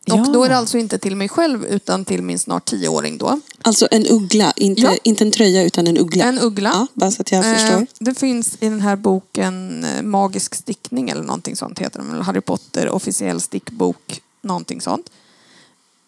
Ja. 0.06 0.14
Och 0.22 0.32
då 0.34 0.44
är 0.44 0.50
det 0.50 0.58
alltså 0.58 0.78
inte 0.78 0.98
till 0.98 1.16
mig 1.16 1.30
själv 1.30 1.66
utan 1.66 2.06
till 2.06 2.22
min 2.22 2.40
snart 2.40 2.66
tioåring 2.66 3.18
då. 3.18 3.40
Alltså 3.62 3.88
en 3.92 4.06
uggla, 4.08 4.54
inte, 4.56 4.82
Ja. 4.82 4.96
inte 5.04 5.24
en 5.24 5.32
tröja 5.32 5.64
utan 5.64 5.88
en 5.88 5.98
uggla. 5.98 6.24
En 6.26 6.40
uggla. 6.40 6.70
Ja, 6.74 6.88
bara 6.94 7.12
så 7.12 7.22
att 7.22 7.32
jag 7.32 7.46
Eh, 7.46 7.54
förstår. 7.54 7.88
det 8.00 8.14
finns 8.20 8.54
i 8.60 8.70
den 8.70 8.82
här 8.82 8.96
boken 8.96 9.84
eh, 9.84 10.02
Magisk 10.02 10.56
stickning 10.56 11.10
eller 11.10 11.24
någonting 11.24 11.56
sånt 11.56 11.80
heter 11.80 12.00
den. 12.00 12.12
Eller 12.12 12.24
Harry 12.24 12.42
Potter 12.42 12.90
officiell 12.90 13.42
stickbok. 13.42 14.22
Någonting 14.42 14.82
sånt. 14.82 15.10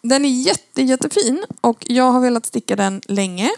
Den 0.02 0.24
är 0.24 0.28
jätte, 0.28 0.82
jättefin 0.82 1.44
och 1.60 1.84
jag 1.88 2.12
har 2.12 2.20
velat 2.20 2.46
sticka 2.46 2.76
den 2.76 3.02
länge. 3.06 3.50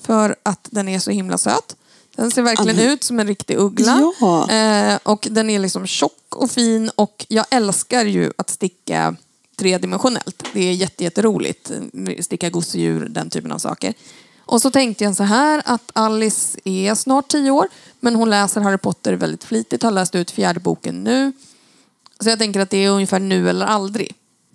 För 0.00 0.36
att 0.42 0.68
den 0.70 0.88
är 0.88 0.98
så 0.98 1.10
himla 1.10 1.38
söt. 1.38 1.76
Den 2.16 2.30
ser 2.30 2.42
verkligen 2.42 2.78
Amen. 2.78 2.90
ut 2.90 3.04
som 3.04 3.20
en 3.20 3.26
riktig 3.26 3.58
uggla. 3.58 4.12
Ja. 4.20 4.50
Eh, 4.50 4.98
och 5.02 5.28
den 5.30 5.50
är 5.50 5.58
liksom 5.58 5.86
tjock 5.86 6.36
och 6.36 6.50
fin 6.50 6.90
och 6.94 7.26
jag 7.28 7.46
älskar 7.50 8.04
ju 8.04 8.32
att 8.36 8.50
sticka 8.50 9.16
tredimensionellt. 9.56 10.44
Det 10.52 10.60
är 10.60 10.72
jätte, 10.72 11.04
jätteroligt. 11.04 11.72
Sticka 12.20 12.50
gosedjur, 12.50 13.08
den 13.08 13.30
typen 13.30 13.52
av 13.52 13.58
saker. 13.58 13.94
Och 14.38 14.62
så 14.62 14.70
tänkte 14.70 15.04
jag 15.04 15.16
så 15.16 15.22
här 15.22 15.62
att 15.64 15.90
Alice 15.92 16.58
är 16.64 16.94
snart 16.94 17.28
tio 17.28 17.50
år 17.50 17.68
men 18.00 18.14
hon 18.14 18.30
läser 18.30 18.60
Harry 18.60 18.78
Potter 18.78 19.12
väldigt 19.12 19.44
flitigt, 19.44 19.82
har 19.82 19.90
läst 19.90 20.14
ut 20.14 20.30
fjärde 20.30 20.60
boken 20.60 21.04
nu. 21.04 21.32
Så 22.20 22.28
jag 22.28 22.38
tänker 22.38 22.60
att 22.60 22.70
det 22.70 22.84
är 22.84 22.90
ungefär 22.90 23.18
nu 23.20 23.50
eller 23.50 23.66
aldrig. 23.66 24.14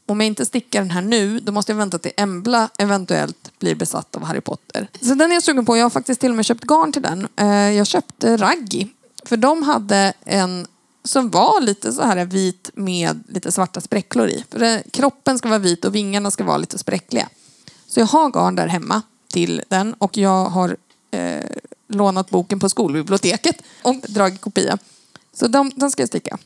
Om 0.10 0.22
jag 0.22 0.28
inte 0.28 0.46
stickar 0.46 0.80
den 0.80 0.92
här 0.92 1.02
nu, 1.02 1.40
då 1.40 1.52
måste 1.52 1.72
jag 1.72 1.78
vänta 1.78 2.00
till 2.00 2.12
Embla 2.18 2.70
eventuellt 2.78 3.52
blir 3.60 3.76
besatt 3.76 4.16
av 4.16 4.24
Harry 4.24 4.42
Potter. 4.42 4.88
Så 5.02 5.14
den 5.14 5.32
är 5.32 5.34
jag 5.34 5.44
sugen 5.44 5.66
på. 5.66 5.78
Jag 5.78 5.86
har 5.86 5.90
faktiskt 5.90 6.22
till 6.22 6.30
och 6.30 6.36
med 6.36 6.46
köpt 6.46 6.64
garn 6.64 6.92
till 6.92 7.02
den. 7.02 7.28
Eh, 7.36 7.48
jag 7.48 7.88
köpte 7.88 8.38
Raggi. 8.38 8.88
För 9.26 9.38
de 9.38 9.64
hade 9.64 10.14
en 10.24 10.68
som 11.04 11.30
var 11.30 11.62
lite 11.62 11.94
så 11.94 12.02
här 12.02 12.26
vit 12.26 12.70
med 12.74 13.24
lite 13.28 13.52
svarta 13.52 13.82
spräcklor 13.82 14.28
i. 14.28 14.46
För 14.50 14.60
det, 14.60 14.84
kroppen 14.92 15.38
ska 15.38 15.50
vara 15.50 15.60
vit 15.60 15.86
och 15.86 15.96
vingarna 15.96 16.32
ska 16.32 16.44
vara 16.44 16.58
lite 16.58 16.78
spräckliga. 16.78 17.30
Så 17.88 18.00
jag 18.00 18.08
har 18.08 18.30
garn 18.30 18.56
där 18.56 18.68
hemma 18.68 19.02
till 19.28 19.62
den 19.68 19.94
och 19.94 20.18
jag 20.18 20.46
har 20.46 20.78
eh, 21.12 21.46
lånat 21.88 22.30
boken 22.30 22.60
på 22.60 22.70
skolbiblioteket 22.70 23.62
och 23.82 23.96
dragit 23.96 24.42
kopia. 24.42 24.78
Så 25.34 25.48
de, 25.48 25.72
den 25.76 25.92
ska 25.92 26.02
jag 26.02 26.10
sticka. 26.10 26.38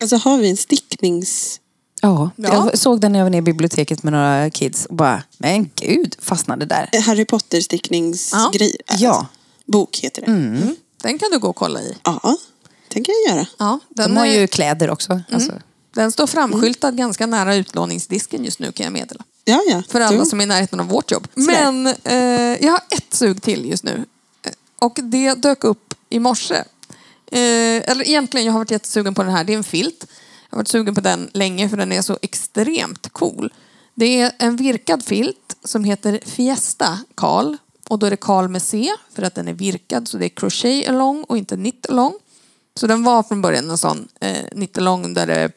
Alltså 0.00 0.16
har 0.16 0.38
vi 0.38 0.50
en 0.50 0.56
sticknings... 0.56 1.60
Ja, 2.02 2.30
Ja. 2.36 2.48
jag 2.72 2.78
såg 2.78 3.00
den 3.00 3.12
när 3.12 3.18
jag 3.18 3.24
var 3.24 3.30
nere 3.30 3.38
i 3.38 3.42
biblioteket 3.42 4.02
med 4.02 4.12
några 4.12 4.50
kids 4.50 4.86
och 4.86 4.94
bara, 4.94 5.22
men 5.38 5.70
gud, 5.74 6.16
fastnade 6.20 6.64
där. 6.66 6.90
Harry 7.06 7.24
Potter 7.24 7.60
stickningsgrej. 7.60 8.76
Ja. 8.98 9.26
Bok 9.66 9.96
heter 10.02 10.20
det. 10.22 10.26
Mm. 10.32 10.76
Den 11.02 11.18
kan 11.18 11.30
du 11.30 11.38
gå 11.38 11.48
och 11.48 11.56
kolla 11.56 11.80
i. 11.80 11.94
Ja, 12.04 12.36
tänker 12.88 13.12
jag 13.26 13.36
göra. 13.36 13.46
Ja, 13.58 13.78
den, 13.88 14.10
De 14.14 14.16
har 14.16 14.26
är- 14.26 14.40
ju 14.40 14.46
kläder 14.46 14.90
också. 14.90 15.20
Alltså. 15.32 15.52
den 15.94 16.12
står 16.12 16.26
framskyltad 16.26 16.90
ganska 16.96 17.26
nära 17.26 17.54
utlåningsdisken 17.54 18.44
just 18.44 18.58
nu 18.58 18.72
kan 18.72 18.84
jag 18.84 18.92
meddela. 18.92 19.24
Ja, 19.44 19.60
ja. 19.68 19.82
För 19.88 20.00
alla 20.00 20.18
Då- 20.18 20.24
som 20.24 20.40
är 20.40 20.44
i 20.44 20.46
närheten 20.46 20.80
av 20.80 20.86
vårt 20.86 21.10
jobb. 21.12 21.28
Sådär. 21.34 21.72
Men 21.72 21.86
eh, 22.04 22.64
jag 22.66 22.72
har 22.72 22.80
ett 22.90 23.14
sug 23.14 23.42
till 23.42 23.66
just 23.70 23.84
nu. 23.84 24.04
Eh, 24.42 24.52
Och 24.78 24.98
det 25.02 25.34
dök 25.34 25.64
upp 25.64 25.94
i 26.10 26.18
morse. 26.18 26.54
Eh, 26.54 27.90
eller 27.90 28.08
egentligen, 28.08 28.46
jag 28.46 28.52
har 28.52 28.60
varit 28.60 28.70
jättesugen 28.70 29.14
på 29.14 29.22
den 29.22 29.32
här. 29.32 29.44
Det 29.44 29.52
är 29.52 29.56
en 29.56 29.64
filt. 29.64 30.06
Jag 30.50 30.56
har 30.56 30.58
varit 30.58 30.68
sugen 30.68 30.94
på 30.94 31.00
den 31.00 31.30
länge 31.34 31.68
för 31.68 31.76
den 31.76 31.92
är 31.92 32.02
så 32.02 32.18
extremt 32.22 33.08
cool. 33.12 33.52
Det 33.94 34.20
är 34.20 34.32
en 34.38 34.56
virkad 34.56 35.04
filt 35.04 35.56
som 35.64 35.84
heter 35.84 36.20
Fiesta 36.24 36.98
Karl. 37.14 37.56
Och 37.88 37.98
då 37.98 38.06
är 38.06 38.10
det 38.10 38.16
Karl 38.16 38.48
med 38.48 38.62
C 38.62 38.90
för 39.14 39.22
att 39.22 39.34
den 39.34 39.48
är 39.48 39.52
virkad 39.52 40.08
så 40.08 40.18
det 40.18 40.24
är 40.26 40.28
crochet 40.28 40.88
along 40.88 41.24
och 41.24 41.38
inte 41.38 41.56
knit 41.56 41.86
along. 41.88 42.14
Så 42.74 42.86
den 42.86 43.02
var 43.04 43.22
från 43.22 43.42
början 43.42 43.70
en 43.70 43.78
sån 43.78 44.08
eh, 44.20 44.48
knit 44.52 44.78
along 44.78 45.14
där 45.14 45.26
det, 45.26 45.52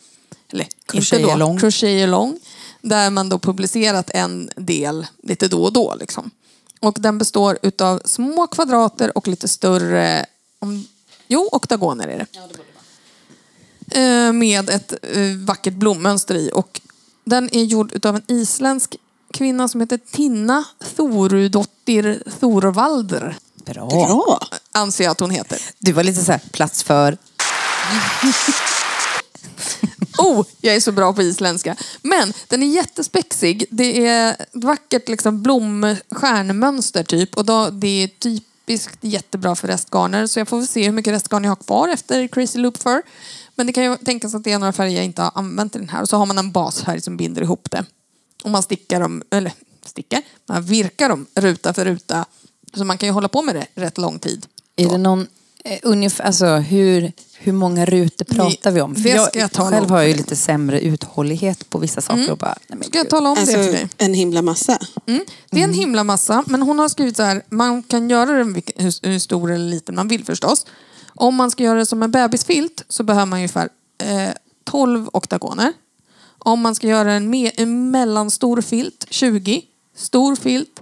eller 0.49 0.67
Crochet 0.85 1.13
inte 1.19 1.27
då, 1.27 1.31
along. 1.31 1.59
crochet 1.59 2.03
along. 2.03 2.39
Där 2.81 3.09
man 3.09 3.29
då 3.29 3.39
publicerat 3.39 4.09
en 4.09 4.49
del 4.55 5.07
lite 5.23 5.47
då 5.47 5.63
och 5.63 5.73
då. 5.73 5.95
Liksom. 5.99 6.31
Och 6.79 6.97
den 6.99 7.17
består 7.17 7.57
utav 7.61 8.01
små 8.05 8.47
kvadrater 8.47 9.17
och 9.17 9.27
lite 9.27 9.47
större, 9.47 10.25
om, 10.59 10.87
jo 11.27 11.49
oktagoner 11.51 12.07
är 12.07 12.17
det. 12.17 12.39
Eh, 12.39 12.47
Med 14.33 14.69
ett 14.69 14.93
eh, 15.01 15.37
vackert 15.45 15.73
blommönster 15.73 16.35
i. 16.35 16.51
Och 16.53 16.81
den 17.23 17.49
är 17.55 17.63
gjord 17.63 17.91
utav 17.93 18.15
en 18.15 18.23
isländsk 18.27 18.95
kvinna 19.33 19.67
som 19.67 19.81
heter 19.81 19.99
Tinna 20.11 20.63
Thorudottir 20.95 22.23
Thorvalder. 22.39 23.37
Bra. 23.65 23.87
Bra. 23.87 24.39
Anser 24.71 25.03
jag 25.03 25.11
att 25.11 25.19
hon 25.19 25.31
heter. 25.31 25.59
Du 25.79 25.91
var 25.91 26.03
lite 26.03 26.21
så 26.21 26.31
här, 26.31 26.41
plats 26.51 26.83
för... 26.83 27.17
Oh, 30.17 30.45
jag 30.61 30.75
är 30.75 30.79
så 30.79 30.91
bra 30.91 31.13
på 31.13 31.21
isländska. 31.21 31.75
Men 32.01 32.33
den 32.47 32.63
är 32.63 32.67
jättespexig. 32.67 33.65
Det 33.69 34.07
är 34.07 34.31
ett 34.31 34.47
vackert 34.51 35.09
liksom, 35.09 35.41
blomstjärnmönster 35.41 37.03
typ. 37.03 37.37
Och 37.37 37.45
då, 37.45 37.69
det 37.69 38.03
är 38.03 38.07
typiskt 38.07 38.97
jättebra 39.01 39.55
för 39.55 39.67
restgarner. 39.67 40.27
Så 40.27 40.39
jag 40.39 40.47
får 40.47 40.57
väl 40.57 40.67
se 40.67 40.85
hur 40.85 40.91
mycket 40.91 41.13
restgarn 41.13 41.43
jag 41.43 41.51
har 41.51 41.55
kvar 41.55 41.87
efter 41.87 42.27
Crazy 42.27 42.59
Loop 42.59 42.77
för. 42.77 43.01
Men 43.55 43.67
det 43.67 43.73
kan 43.73 43.83
ju 43.83 43.97
tänkas 43.97 44.35
att 44.35 44.43
det 44.43 44.51
är 44.51 44.59
några 44.59 44.73
färger 44.73 44.95
jag 44.95 45.05
inte 45.05 45.21
har 45.21 45.31
använt 45.35 45.75
i 45.75 45.79
den 45.79 45.89
här. 45.89 46.01
Och 46.01 46.09
så 46.09 46.17
har 46.17 46.25
man 46.25 46.37
en 46.37 46.51
basfärg 46.51 47.01
som 47.01 47.17
binder 47.17 47.41
ihop 47.41 47.71
det. 47.71 47.85
Och 48.43 48.49
man 48.49 48.63
stickar 48.63 48.99
dem, 48.99 49.23
eller 49.29 49.53
stickar, 49.85 50.21
man 50.45 50.63
virkar 50.63 51.09
dem 51.09 51.25
ruta 51.35 51.73
för 51.73 51.85
ruta. 51.85 52.25
Så 52.73 52.85
man 52.85 52.97
kan 52.97 53.09
ju 53.09 53.13
hålla 53.13 53.27
på 53.27 53.41
med 53.41 53.55
det 53.55 53.67
rätt 53.75 53.97
lång 53.97 54.19
tid. 54.19 54.45
Är 54.75 54.89
det 54.89 54.97
någon 54.97 55.27
Eh, 55.63 55.79
ungefär, 55.83 56.23
alltså 56.23 56.45
hur, 56.45 57.11
hur 57.37 57.51
många 57.53 57.85
rutor 57.85 58.25
pratar 58.25 58.71
vi 58.71 58.81
om? 58.81 58.95
För 58.95 59.03
det 59.03 59.09
jag, 59.09 59.27
ska 59.27 59.39
jag 59.39 59.51
tala 59.51 59.69
själv 59.69 59.85
om 59.85 59.91
har 59.91 59.99
jag 59.99 60.07
ju 60.07 60.15
lite 60.15 60.35
sämre 60.35 60.81
uthållighet 60.81 61.69
på 61.69 61.79
vissa 61.79 62.01
saker. 62.01 62.31
Och 62.31 62.37
bara, 62.37 62.55
nej 62.67 62.77
men 62.79 62.83
Ska 62.83 62.97
jag 62.97 63.05
gud. 63.05 63.09
tala 63.09 63.29
om 63.29 63.35
det 63.35 63.41
Alltså 63.41 63.57
för 63.57 63.71
dig? 63.71 63.89
en 63.97 64.13
himla 64.13 64.41
massa. 64.41 64.79
Mm. 65.05 65.21
Det 65.49 65.59
är 65.59 65.63
en 65.63 65.73
himla 65.73 66.03
massa, 66.03 66.43
men 66.47 66.61
hon 66.61 66.79
har 66.79 66.89
skrivit 66.89 67.17
så 67.17 67.23
här, 67.23 67.41
man 67.49 67.83
kan 67.83 68.09
göra 68.09 68.31
den 68.31 68.61
hur 68.75 69.19
stor 69.19 69.51
eller 69.51 69.69
liten 69.69 69.95
man 69.95 70.07
vill 70.07 70.25
förstås. 70.25 70.65
Om 71.21 71.35
man 71.35 71.51
ska 71.51 71.63
göra 71.63 71.79
det 71.79 71.85
som 71.85 72.03
en 72.03 72.11
bebisfilt 72.11 72.83
så 72.89 73.03
behöver 73.03 73.25
man 73.25 73.37
ungefär 73.37 73.69
eh, 74.03 74.29
12 74.63 75.09
oktagoner. 75.13 75.73
Om 76.37 76.59
man 76.61 76.75
ska 76.75 76.87
göra 76.87 77.13
en, 77.13 77.33
me- 77.33 77.51
en 77.57 77.91
mellanstor 77.91 78.61
filt, 78.61 79.05
20. 79.09 79.61
Stor 79.95 80.35
filt, 80.35 80.81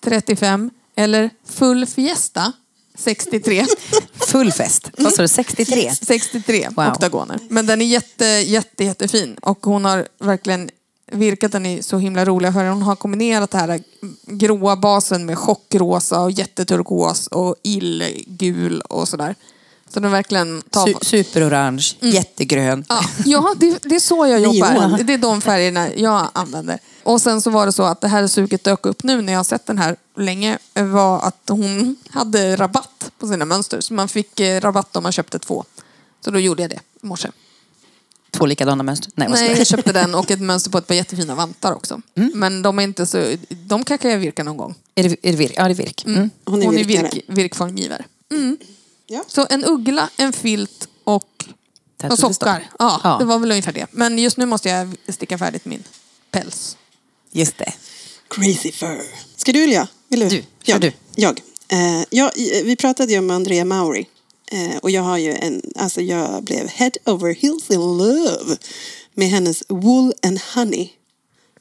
35. 0.00 0.70
Eller 0.96 1.30
full 1.44 1.86
fiesta, 1.86 2.52
63. 2.94 3.66
Full 4.14 4.52
fest. 4.52 4.90
Vad 4.98 5.12
sa 5.12 5.22
du? 5.22 5.28
63? 5.28 5.90
63 6.02 6.68
Wow. 6.76 6.86
oktagoner. 6.88 7.38
Men 7.50 7.66
den 7.66 7.80
är 7.80 7.84
jätte, 7.86 8.24
jätte, 8.26 8.84
jättefin. 8.84 9.34
Och 9.42 9.66
hon 9.66 9.84
har 9.84 10.08
verkligen 10.18 10.70
virkat 11.12 11.52
den 11.52 11.66
i 11.66 11.82
så 11.82 11.98
himla 11.98 12.24
roliga 12.24 12.52
färger. 12.52 12.70
Hon 12.70 12.82
har 12.82 12.96
kombinerat 12.96 13.50
det 13.50 13.58
här 13.58 13.80
gråa 14.26 14.76
basen 14.76 15.26
med 15.26 15.38
chockrosa 15.38 16.20
och 16.20 16.30
jätteturkos 16.30 17.26
och 17.26 17.56
illgul 17.62 18.80
och 18.80 19.08
sådär. 19.08 19.34
Så 19.94 20.00
den 20.00 20.10
verkligen 20.10 20.62
tar... 20.70 20.86
Su- 20.86 21.04
superorange, 21.04 21.94
jättegrön. 22.00 22.84
Ja, 22.88 23.04
ja 23.24 23.54
det, 23.56 23.82
det 23.82 23.94
är 23.94 24.00
så 24.00 24.26
jag 24.26 24.40
jobbar. 24.54 25.02
Det 25.02 25.12
är 25.14 25.18
de 25.18 25.40
färgerna 25.40 25.94
jag 25.94 26.28
använder. 26.32 26.78
Och 27.02 27.20
sen 27.20 27.42
så 27.42 27.50
var 27.50 27.66
det 27.66 27.72
så 27.72 27.82
att 27.82 28.00
det 28.00 28.08
här 28.08 28.26
suget 28.26 28.64
dök 28.64 28.86
upp 28.86 29.02
nu 29.02 29.22
när 29.22 29.32
jag 29.32 29.38
har 29.38 29.44
sett 29.44 29.66
den 29.66 29.78
här 29.78 29.96
länge. 30.18 30.58
var 30.74 31.20
att 31.20 31.48
hon 31.48 31.96
hade 32.10 32.56
rabatt 32.56 33.10
på 33.18 33.26
sina 33.26 33.44
mönster. 33.44 33.80
Så 33.80 33.94
man 33.94 34.08
fick 34.08 34.40
eh, 34.40 34.60
rabatt 34.60 34.96
om 34.96 35.02
man 35.02 35.12
köpte 35.12 35.38
två. 35.38 35.64
Så 36.24 36.30
då 36.30 36.38
gjorde 36.38 36.62
jag 36.62 36.70
det 36.70 36.80
i 37.02 37.06
morse. 37.06 37.28
Två 38.30 38.46
likadana 38.46 38.82
mönster. 38.82 39.12
Nej, 39.14 39.28
Nej, 39.30 39.58
jag 39.58 39.66
köpte 39.66 39.92
den 39.92 40.14
och 40.14 40.30
ett 40.30 40.40
mönster 40.50 40.70
på 40.70 40.78
ett 40.78 40.86
par 40.86 40.94
jättefina 40.94 41.34
vantar 41.34 41.72
också. 41.72 42.00
Men 42.14 42.62
de 42.62 42.78
är 42.78 42.82
inte 42.82 43.06
så... 43.06 43.34
De 43.48 43.84
kanske 43.84 44.10
jag 44.10 44.18
virkar 44.18 44.44
någon 44.44 44.56
gång. 44.56 44.74
Är 44.94 45.02
det, 45.02 45.16
är 45.22 45.30
det 45.30 45.36
virk? 45.38 45.52
Ja, 45.56 45.64
det 45.64 45.70
är 45.70 45.74
virk. 45.74 46.04
Mm. 46.06 46.30
Hon 46.44 46.62
är 46.62 46.66
Hon 46.66 46.78
är 46.78 46.84
virk, 46.84 47.24
virkformgivare. 47.26 48.04
Mm. 48.30 48.56
Ja. 49.12 49.24
Så 49.28 49.46
en 49.50 49.64
uggla, 49.64 50.10
en 50.16 50.32
filt 50.32 50.88
och, 51.04 51.44
och 52.10 52.18
sockar. 52.18 52.70
Ja, 52.78 53.00
Ja. 53.04 53.16
det 53.18 53.24
var 53.24 53.38
väl 53.38 53.50
ungefär 53.50 53.72
det. 53.72 53.86
Men 53.90 54.18
just 54.18 54.36
nu 54.36 54.46
måste 54.46 54.68
jag 54.68 54.96
sticka 55.08 55.38
färdigt 55.38 55.64
min 55.64 55.82
päls. 56.30 56.76
Just 57.32 57.58
det. 57.58 57.72
Crazy 58.30 58.72
fur. 58.72 59.02
Ska 59.36 59.52
du 59.52 59.64
jag? 59.72 59.86
Vill 60.08 60.20
du? 60.20 60.28
Du, 60.28 60.42
jag. 60.64 60.80
du. 60.80 60.92
Jag. 61.16 61.40
Eh, 61.68 62.04
jag. 62.10 62.36
i- 62.36 62.62
Vi 62.64 62.76
pratade 62.76 63.12
ju 63.12 63.18
om 63.18 63.30
Andrea 63.30 63.64
Mauri. 63.64 64.08
Eh, 64.52 64.76
och 64.76 64.90
jag 64.90 65.02
har 65.02 65.18
ju 65.18 65.32
en, 65.32 65.62
alltså 65.76 66.00
jag 66.00 66.44
blev 66.44 66.68
head 66.68 66.90
over 67.06 67.34
heels 67.34 67.70
in 67.70 67.80
love 67.80 68.56
med 69.14 69.28
hennes 69.28 69.62
wool 69.68 70.12
and 70.22 70.40
honey 70.54 70.90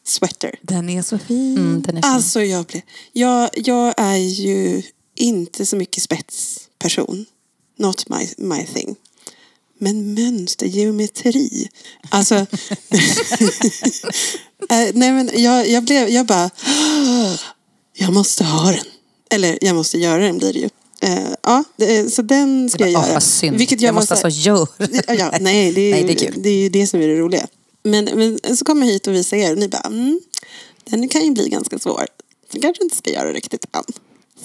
sweater. 0.04 0.60
Den 0.62 0.90
är 0.90 1.02
så 1.02 1.18
fin. 1.20 1.58
Mm, 1.58 1.82
den 1.82 1.98
är 1.98 2.02
fin. 2.02 2.12
Alltså 2.12 2.42
jag 2.42 2.66
blev, 2.66 2.82
jag, 3.12 3.50
jag 3.54 3.94
är 3.98 4.16
ju 4.18 4.82
inte 5.16 5.66
så 5.66 5.76
mycket 5.76 6.04
spetsperson. 6.04 7.26
Not 7.82 8.10
my, 8.10 8.28
my 8.38 8.66
thing. 8.66 8.96
Men 9.80 10.14
mönster, 10.14 10.66
geometri. 10.66 11.70
Alltså. 12.10 12.36
eh, 12.36 12.46
nej 14.94 15.12
men 15.12 15.30
jag, 15.34 15.70
jag 15.70 15.84
blev, 15.84 16.10
jag 16.10 16.26
bara. 16.26 16.50
Jag 17.94 18.14
måste 18.14 18.44
ha 18.44 18.72
den. 18.72 18.86
Eller 19.30 19.58
jag 19.62 19.76
måste 19.76 19.98
göra 19.98 20.24
den 20.24 20.38
blir 20.38 20.54
det 20.54 20.60
ju. 20.60 20.70
Eh, 21.02 21.28
ja, 21.44 21.64
det, 21.76 22.14
så 22.14 22.22
den 22.22 22.70
ska 22.70 22.88
jag 22.90 23.08
göra. 23.08 23.22
synd. 23.22 23.58
Vilket 23.58 23.82
jag, 23.82 23.88
jag, 23.88 23.96
måste 23.96 24.16
här- 24.16 24.26
alltså 24.26 24.42
göra. 24.50 24.68
Ja, 25.08 25.14
ja, 25.14 25.38
nej, 25.42 25.72
det 25.72 25.82
är, 25.82 25.92
Nej, 25.92 26.04
det 26.04 26.12
är 26.14 26.28
kul. 26.32 26.42
det 26.44 26.50
är 26.50 26.58
ju 26.58 26.70
det 26.70 26.88
som 26.88 27.02
är 27.02 27.08
det 27.08 27.16
roliga. 27.16 27.48
Men, 27.84 28.06
men 28.06 28.58
så 28.58 28.66
kommer 28.66 28.86
jag 28.86 28.94
hit 28.94 29.08
och 29.08 29.14
visar 29.14 29.38
er 29.38 29.52
och 29.52 29.58
ni 29.58 29.68
bara, 29.68 29.82
mm, 29.82 30.20
den 30.86 31.10
kan 31.10 31.22
ju 31.26 31.32
bli 31.32 31.50
ganska 31.50 31.80
svår. 31.80 32.08
Så 32.54 32.60
kanske 32.62 32.84
inte 32.84 32.96
ska 32.96 33.12
göra 33.12 33.34
riktigt 33.34 33.66
än. 33.76 33.84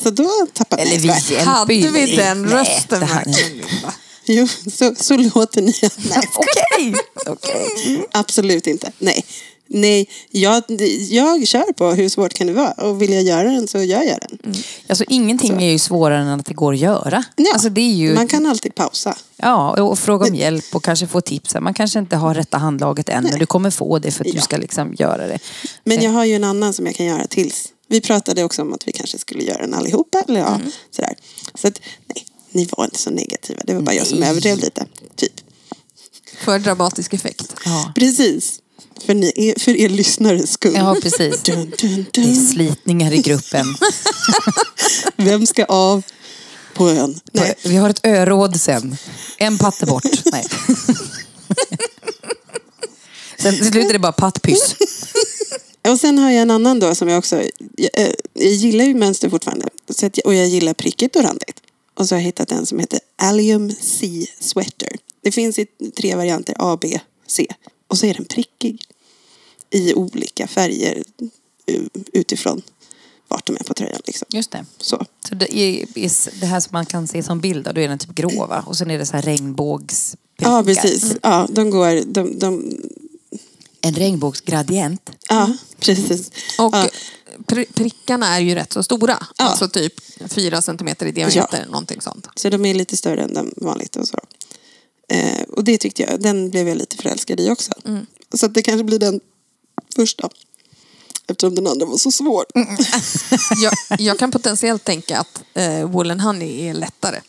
Så 0.03 0.11
då 0.11 0.31
tappade 0.53 0.83
Eller 0.83 0.99
vi 0.99 1.09
hjälper 1.09 1.45
Hade 1.45 1.75
vi 1.75 2.17
den 2.17 2.43
Nej, 2.43 2.53
rösten 2.55 3.01
det 3.01 3.07
här- 3.07 3.25
verkligen, 3.25 3.51
Linda? 3.53 3.93
Jo, 4.29 4.49
så, 4.73 4.95
så 4.97 5.17
låter 5.17 5.63
ni. 5.63 5.73
Nej, 5.83 6.29
Okej. 6.35 6.95
Okej. 7.27 8.07
absolut 8.13 8.67
inte. 8.67 8.93
Nej, 8.99 9.25
nej 9.67 10.09
jag, 10.31 10.63
jag 11.11 11.47
kör 11.49 11.73
på 11.73 11.91
hur 11.91 12.09
svårt 12.09 12.35
kan 12.35 12.47
det 12.47 12.53
vara. 12.53 12.73
Och 12.73 13.03
vill 13.03 13.13
jag 13.13 13.23
göra 13.23 13.51
den 13.51 13.69
så 13.69 13.79
gör 13.83 14.03
jag 14.03 14.19
den. 14.21 14.55
Alltså 14.89 15.05
ingenting 15.09 15.63
är 15.63 15.71
ju 15.71 15.79
svårare 15.79 16.19
än 16.23 16.29
att 16.41 16.47
det 16.47 16.55
går 16.55 16.73
att 16.73 16.79
göra. 16.79 17.25
Ja, 17.37 17.45
Alltså 17.53 17.69
det 17.69 17.81
är 17.81 17.95
ju... 17.95 18.15
Man 18.15 18.29
kan 18.29 18.47
alltid 18.47 18.75
pausa. 18.75 19.17
Ja, 19.37 19.83
och 19.83 19.99
fråga 19.99 20.27
om 20.29 20.35
hjälp 20.35 20.65
och 20.75 20.85
kanske 20.85 21.07
få 21.07 21.21
tips. 21.21 21.55
Man 21.61 21.75
kanske 21.75 21.99
inte 21.99 22.17
har 22.17 22.35
rätta 22.35 22.59
handlaget 22.59 23.09
än, 23.09 23.25
men 23.25 23.39
du 23.39 23.47
kommer 23.47 23.71
få 23.71 23.99
det 23.99 24.11
för 24.11 24.25
att 24.25 24.31
du 24.33 24.37
Ja. 24.39 24.43
ska 24.43 24.57
liksom 24.57 24.95
göra 24.99 25.27
det. 25.27 25.39
Men 25.85 26.03
jag 26.03 26.11
har 26.11 26.25
ju 26.25 26.35
en 26.35 26.45
annan 26.45 26.73
som 26.73 26.87
jag 26.87 26.95
kan 26.95 27.07
göra 27.07 27.27
tills. 27.27 27.69
Vi 27.89 28.01
pratade 28.01 28.45
också 28.45 28.63
om 28.63 28.73
att 28.73 28.89
vi 28.89 28.93
kanske 28.93 29.19
skulle 29.19 29.45
göra 29.45 29.59
den 29.59 29.75
allihopa. 29.75 30.25
Eller 30.29 30.41
ja, 30.41 30.55
Mm. 30.55 30.71
sådär. 30.91 31.15
Så 31.55 31.69
att, 31.69 31.81
nej, 32.15 32.27
ni 32.51 32.69
var 32.77 32.85
inte 32.85 32.99
så 32.99 33.11
negativa. 33.11 33.61
Det 33.65 33.75
var 33.75 33.83
bara 33.83 33.95
jag 33.95 34.07
som 34.07 34.23
överdrev 34.23 34.59
lite. 34.59 34.87
Typ. 35.17 35.33
För 36.41 36.59
dramatisk 36.59 37.15
effekt. 37.15 37.55
Ja, 37.65 37.93
Precis. 37.95 38.61
För, 39.07 39.15
ni, 39.15 39.55
för 39.59 39.77
er 39.77 39.89
lyssnares 39.89 40.51
skull. 40.53 40.75
ja 40.75 40.97
precis. 41.03 41.43
Dun, 41.43 41.73
dun, 41.79 42.07
Det 42.13 42.21
är 42.21 42.25
dun. 42.25 42.47
slitningar 42.47 43.13
i 43.13 43.19
gruppen. 43.19 43.67
Vem 45.17 45.47
ska 45.47 45.65
av 45.65 46.03
på 46.75 46.91
ön? 46.91 47.21
Nej. 47.33 47.55
Vi 47.65 47.77
har 47.77 47.91
ett 47.91 48.07
öråd 48.07 48.61
sen. 48.61 48.97
En 49.39 49.59
patte 49.59 49.87
bort. 49.87 50.05
Nej. 50.33 50.47
Sen 53.39 53.55
till 53.57 53.67
slut 53.71 53.89
är 53.89 53.93
det 53.93 53.99
bara 53.99 54.13
pattpyss. 54.13 54.75
Och 55.91 56.01
sen 56.01 56.19
har 56.19 56.31
jag 56.31 56.43
en 56.43 56.51
annan 56.51 56.81
då 56.81 56.95
som 56.95 57.09
jag 57.09 57.19
också... 57.19 57.43
Jag, 57.77 57.91
eh, 57.95 58.13
jag 58.35 58.53
gillar 58.53 58.85
ju 58.85 58.95
mönster 58.95 59.31
fortfarande. 59.31 59.69
Så 59.89 60.07
att, 60.07 60.19
och 60.19 60.35
jag 60.35 60.49
gillar 60.49 60.75
prickigt 60.75 61.17
och 61.17 61.23
randigt. 61.23 61.61
Och 61.95 62.09
så 62.09 62.15
har 62.15 62.21
jag 62.21 62.25
hittat 62.25 62.53
en 62.53 62.67
som 62.67 62.79
heter 62.79 63.01
Allium 63.17 63.71
C 63.81 64.27
Sweater. 64.41 64.97
Det 65.23 65.33
finns 65.33 65.59
i 65.59 65.67
tre 65.97 66.15
varianter, 66.15 66.55
A, 66.59 66.79
B, 66.81 67.01
C. 67.27 67.47
Och 67.89 67.99
så 67.99 68.07
är 68.07 68.15
den 68.15 68.25
prickig. 68.25 68.83
I 69.71 69.95
olika 69.95 70.47
färger 70.47 71.05
eh, 71.67 71.83
utifrån 72.13 72.63
vart 73.29 73.47
de 73.47 73.57
är 73.57 73.65
på 73.65 73.75
tröjan. 73.75 74.01
Liksom. 74.05 74.27
Just 74.31 74.51
det. 74.51 74.65
Så. 74.79 75.07
Så 75.29 75.35
det, 75.35 75.59
är, 75.59 76.41
det 76.41 76.47
här 76.47 76.61
som 76.61 76.71
man 76.73 76.87
kan 76.87 77.07
se 77.07 77.23
som 77.23 77.41
bild, 77.41 77.65
då, 77.75 77.81
är 77.81 77.89
den 77.89 77.99
typ 77.99 78.15
grå 78.15 78.47
va? 78.47 78.65
Och 78.67 78.77
sen 78.77 78.91
är 78.91 78.99
det 78.99 79.07
så 79.07 79.13
här 79.13 79.23
regnbågsprickar. 79.23 80.51
Ja, 80.51 80.63
precis. 80.65 81.17
Ja, 81.23 81.47
de 81.51 81.71
går... 81.71 82.05
De, 82.07 82.39
de, 82.39 82.81
En 83.87 83.95
regnbågsgradient. 83.95 85.11
ja, 85.29 85.53
precis. 85.79 86.31
Och 86.59 86.75
ja. 86.75 86.89
pri- 87.47 87.73
prickarna 87.75 88.37
är 88.37 88.41
ju 88.41 88.55
rätt 88.55 88.73
så 88.73 88.83
stora. 88.83 89.27
Ja. 89.37 89.45
Alltså 89.45 89.69
typ 89.69 89.93
fyra 90.29 90.63
centimeter 90.63 91.07
i 91.07 91.13
diameter. 91.13 91.67
Någonting 91.67 92.01
sånt. 92.01 92.29
Så 92.35 92.49
de 92.51 92.65
är 92.65 92.75
lite 92.75 92.97
större 92.97 93.23
än 93.23 93.53
vanligt 93.57 93.97
och 93.97 94.09
så. 94.09 94.19
Eh, 95.09 95.43
och 95.43 95.65
det 95.65 95.79
tyckte 95.79 96.03
jag, 96.03 96.21
den 96.23 96.51
blev 96.51 96.69
jag 96.69 96.79
lite 96.79 96.97
förälskad 96.97 97.41
i 97.41 97.51
också. 97.51 97.73
Så 98.35 98.47
att 98.47 98.55
det 98.55 98.63
kanske 98.63 98.85
blir 98.85 98.99
den 98.99 99.21
första. 99.97 100.29
Eftersom 101.29 101.55
den 101.55 101.67
andra 101.67 101.87
var 101.87 101.99
så 101.99 102.11
svår. 102.11 102.45
Jag, 103.63 104.01
jag 104.01 104.19
kan 104.19 104.31
potentiellt 104.31 104.85
tänka 104.85 105.19
att 105.19 105.43
eh, 105.55 105.91
Wool 105.91 106.11
and 106.11 106.21
Honey 106.21 106.69
är 106.69 106.75
lättare 106.75 107.21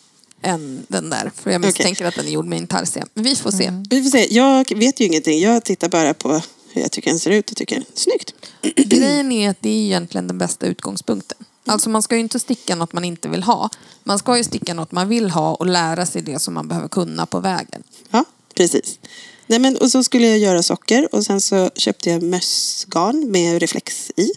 än 0.48 0.86
den 0.88 1.10
där. 1.10 1.32
För 1.36 1.52
jag 1.52 1.62
misstänker 1.62 2.06
att 2.06 2.16
den 2.16 2.28
är 2.28 2.32
gjord 2.32 2.46
med 2.46 2.58
intarsia. 2.58 3.08
Vi 3.14 3.36
får 3.36 3.52
se. 3.52 3.72
Vi 3.90 4.04
får 4.04 4.10
se, 4.10 4.28
jag 4.34 4.78
vet 4.78 5.00
ju 5.00 5.06
ingenting. 5.06 5.42
Jag 5.42 5.64
tittar 5.64 5.90
bara 5.90 6.14
på 6.14 6.42
hur 6.74 6.82
jag 6.82 6.92
tycker 6.92 7.10
den 7.10 7.20
ser 7.20 7.32
ut 7.32 7.52
och 7.52 7.58
tycker 7.58 7.84
snyggt. 7.94 8.34
Grejen 8.76 9.32
är 9.32 9.50
att 9.50 9.58
det 9.62 9.70
är 9.70 9.86
egentligen 9.86 10.28
den 10.28 10.38
bästa 10.38 10.66
utgångspunkten. 10.66 11.38
Alltså 11.66 11.90
man 11.90 12.02
ska 12.02 12.16
ju 12.16 12.22
inte 12.22 12.40
sticka 12.40 12.76
något 12.76 12.94
man 12.94 13.04
inte 13.04 13.30
vill 13.30 13.44
ha. 13.44 13.70
Man 14.04 14.20
ska 14.20 14.38
ju 14.38 14.44
sticka 14.44 14.74
något 14.74 14.92
man 14.92 15.10
vill 15.10 15.30
ha 15.30 15.56
och 15.56 15.66
lära 15.66 16.06
sig 16.06 16.22
det 16.22 16.40
som 16.40 16.54
man 16.54 16.68
behöver 16.68 16.88
kunna 16.88 17.26
på 17.26 17.40
vägen. 17.40 17.84
Ja, 18.12 18.26
precis. 18.56 19.00
Nej, 19.48 19.60
men, 19.60 19.78
och 19.78 19.92
så 19.92 20.04
skulle 20.04 20.28
jag 20.28 20.38
göra 20.38 20.64
socker 20.64 21.16
och 21.16 21.26
sen 21.26 21.42
så 21.42 21.70
köpte 21.76 22.10
jag 22.10 22.24
mössgarn 22.24 23.32
med 23.32 23.60
reflex 23.62 24.12
i. 24.16 24.32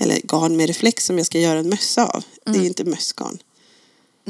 Eller 0.00 0.20
garn 0.24 0.56
med 0.56 0.66
reflex 0.66 1.06
som 1.06 1.18
jag 1.18 1.26
ska 1.26 1.38
göra 1.38 1.58
en 1.58 1.68
mössa 1.68 2.06
av. 2.06 2.24
Det 2.44 2.58
är 2.58 2.60
ju 2.60 2.66
inte 2.66 2.84
mössgarn. 2.84 3.38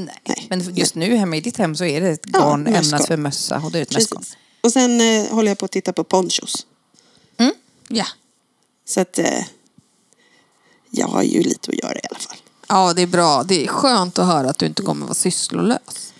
Nej. 0.04 0.20
Nej. 0.28 0.46
Men 0.50 0.74
just 0.76 0.94
nu 0.94 1.16
hemma 1.16 1.36
i 1.36 1.40
ditt 1.40 1.56
hem 1.56 1.76
så 1.76 1.84
är 1.84 2.00
det 2.00 2.08
ett 2.08 2.24
garn 2.24 2.62
mössgarn. 2.62 2.84
ämnat 2.84 3.06
för 3.06 3.16
mössa 3.16 3.60
och 3.64 3.72
det 3.72 3.78
är 3.78 3.82
ett 3.82 3.94
mössgarn. 3.94 4.18
Precis. 4.20 4.36
Och 4.60 4.72
sen 4.72 5.00
eh, 5.00 5.30
håller 5.34 5.50
jag 5.50 5.58
på 5.58 5.64
att 5.64 5.72
titta 5.72 5.92
på 5.92 6.04
ponchos. 6.04 6.66
Ja. 7.88 8.06
Så 8.84 9.00
att 9.00 9.18
eh, 9.18 9.44
jag 10.90 11.06
har 11.06 11.22
ju 11.22 11.42
lite 11.42 11.70
att 11.70 11.82
göra 11.82 11.94
i 11.98 12.02
alla 12.10 12.18
fall. 12.18 12.36
ja, 12.68 12.92
det 12.94 13.02
är 13.02 13.06
bra. 13.06 13.42
Det 13.42 13.64
är 13.64 13.68
skönt 13.68 14.18
att 14.18 14.26
höra 14.26 14.50
att 14.50 14.58
du 14.58 14.66
inte 14.66 14.82
kommer 14.82 15.06
vara 15.06 15.14
sysslolös. 15.14 16.12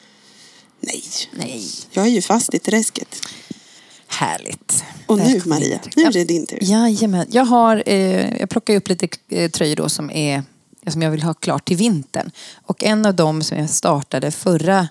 Nej, 0.81 1.03
Nej. 1.33 1.65
jag 1.91 2.05
är 2.07 2.11
ju 2.11 2.23
fast 2.23 2.55
i 2.55 2.59
träsket. 2.59 3.17
Härligt. 4.07 4.85
Och 5.07 5.19
nu 5.19 5.43
Maria, 5.47 5.81
nu 5.97 6.03
Ja. 6.03 6.09
är 6.09 6.13
det 6.13 6.25
din 6.25 6.47
tur. 6.47 6.59
Jajamän. 6.63 7.27
Jag, 7.31 7.45
har, 7.45 7.83
eh, 7.87 8.39
jag 8.41 8.51
plockar 8.51 8.75
upp 8.77 8.89
lite 8.89 9.09
eh, 9.29 9.51
tröjor 9.51 9.77
då 9.77 9.89
som 9.89 10.11
är 10.11 10.43
som 10.91 11.03
jag 11.03 11.11
vill 11.11 11.23
ha 11.23 11.35
klart 11.35 11.65
till 11.65 11.77
vintern. 11.77 12.31
Och 12.65 12.83
en 12.83 13.07
av 13.07 13.15
dem 13.15 13.43
som 13.43 13.59
jag 13.59 13.71
startade 13.71 14.31
förra 14.31 14.89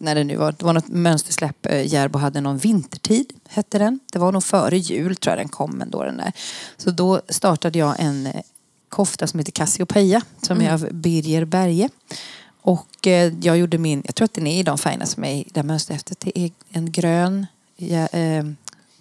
när 0.00 0.14
det 0.14 0.24
nu 0.24 0.36
var, 0.36 0.52
det 0.52 0.64
var 0.64 0.72
något 0.72 0.88
mönstersläpp, 0.88 1.66
eh, 1.66 1.92
Järbo 1.92 2.18
hade 2.18 2.40
någon 2.40 2.58
vintertid, 2.58 3.32
hette 3.48 3.78
den. 3.78 4.00
Det 4.12 4.18
var 4.18 4.32
nog 4.32 4.44
före 4.44 4.78
jul 4.78 5.16
tror 5.16 5.30
jag 5.30 5.38
den 5.38 5.48
kom 5.48 5.82
ändå 5.82 6.02
den 6.02 6.16
där. 6.16 6.32
Så 6.76 6.90
då 6.90 7.20
startade 7.28 7.78
jag 7.78 7.94
en 7.98 8.26
eh, 8.26 8.40
kofta 8.88 9.26
som 9.26 9.38
heter 9.38 9.52
Cassiopeia, 9.52 10.22
som 10.42 10.60
är 10.60 10.72
av 10.72 10.88
Birger 10.92 11.44
Berge. 11.44 11.88
Och 12.62 13.06
eh, 13.06 13.32
jag 13.40 13.58
gjorde 13.58 13.78
min, 13.78 14.02
jag 14.06 14.14
tror 14.14 14.24
att 14.24 14.34
den 14.34 14.46
är 14.46 14.60
i 14.60 14.62
de 14.62 14.78
färgerna 14.78 15.06
som 15.06 15.24
är 15.24 15.34
i 15.34 15.46
det 15.52 15.60
här 15.60 15.66
mönsterhäftet. 15.66 16.20
Det 16.20 16.38
är 16.38 16.50
en 16.70 16.92
grön 16.92 17.46
ja, 17.76 18.06
eh, 18.06 18.44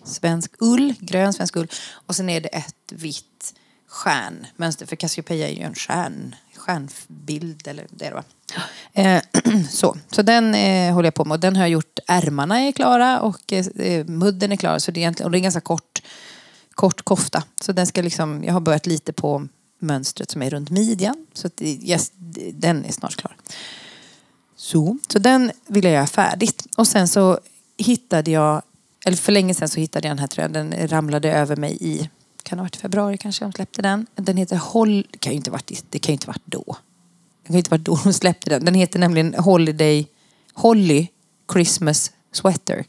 svensk 0.04 0.52
ull, 0.60 0.94
grön 1.00 1.34
svensk 1.34 1.56
ull. 1.56 1.68
Och 1.92 2.16
sen 2.16 2.30
är 2.30 2.42
det 2.42 2.48
ett 2.48 2.92
vitt 2.92 3.54
stjärnmönster, 3.88 4.86
för 4.86 4.96
Cassiopeia 4.96 5.50
är 5.50 5.54
ju 5.54 5.62
en 5.62 5.76
stjärn, 5.76 6.36
stjärnbild 6.56 7.68
eller 7.68 7.88
det 7.90 8.12
va? 8.12 8.24
Eh, 8.94 9.22
så. 9.70 9.98
så 10.12 10.22
den 10.22 10.56
eh, 10.56 10.94
håller 10.94 11.08
jag 11.08 11.14
på 11.14 11.26
med 11.26 11.36
och 11.36 11.40
den 11.40 11.56
har 11.56 11.64
jag 11.64 11.70
gjort, 11.70 12.00
ärmarna 12.08 12.60
är 12.60 12.72
klara 12.72 13.22
och 13.22 13.54
eh, 13.54 14.06
mudden 14.06 14.52
är 14.52 14.56
klar. 14.56 14.80
Så 14.80 14.92
det 14.92 15.00
är, 15.00 15.02
egentligen, 15.02 15.26
och 15.26 15.32
det 15.32 15.36
är 15.36 15.40
en 15.40 15.44
ganska 15.44 15.62
kort, 15.62 16.02
kort 16.76 17.02
kofta. 17.02 17.44
Så 17.62 17.72
den 17.72 17.88
ska 17.88 18.02
liksom, 18.02 18.44
jag 18.44 18.54
har 18.54 18.60
börjat 18.60 18.86
lite 18.86 19.14
på 19.14 19.48
mönstret 19.80 20.32
som 20.32 20.42
är 20.42 20.50
runt 20.50 20.70
midjan. 20.70 21.28
Så 21.34 21.48
att, 21.48 21.62
yes, 21.62 22.12
den 22.54 22.86
är 22.86 22.92
snart 22.92 23.16
klar. 23.16 23.36
Så, 24.56 24.98
så 25.08 25.20
den 25.20 25.52
vill 25.68 25.84
jag 25.84 25.94
göra 25.94 26.08
färdigt. 26.08 26.68
Och 26.78 26.88
sen 26.88 27.08
så 27.08 27.40
hittade 27.78 28.32
jag, 28.32 28.62
eller 29.06 29.18
för 29.18 29.32
länge 29.32 29.54
sedan 29.54 29.70
så 29.70 29.80
hittade 29.80 30.08
jag 30.08 30.12
den 30.12 30.20
här 30.20 30.28
tröjan. 30.28 30.54
Den 30.54 30.88
ramlade 30.88 31.32
över 31.32 31.56
mig 31.56 31.78
i, 31.82 32.10
kan 32.48 32.60
ha 32.60 32.64
varit 32.64 32.76
i 32.76 32.80
februari 32.80 33.18
kanske 33.18 33.46
de 33.46 33.52
släppte 33.52 33.82
den. 33.82 34.06
Den 34.16 34.38
heter 34.38 34.58
Hol, 34.58 35.08
det 35.12 35.18
kan 35.18 35.32
ju 35.32 35.38
inte 35.38 35.52
varit, 35.52 35.86
det 35.90 36.00
kan 36.00 36.12
ju 36.12 36.14
inte 36.14 36.28
varit 36.28 36.46
då. 36.46 36.64
Det 36.68 37.48
kan 37.48 37.54
ju 37.54 37.58
inte 37.58 37.70
varit 37.70 37.86
då 37.86 38.00
de 38.04 38.14
släppte 38.14 38.50
den. 38.50 38.66
Den 38.66 38.74
heter 38.74 39.00
nämligen 39.00 39.36
Holiday, 39.38 40.08
Holly 40.54 41.08
Christmas 41.54 42.12
Sweater. 42.32 42.86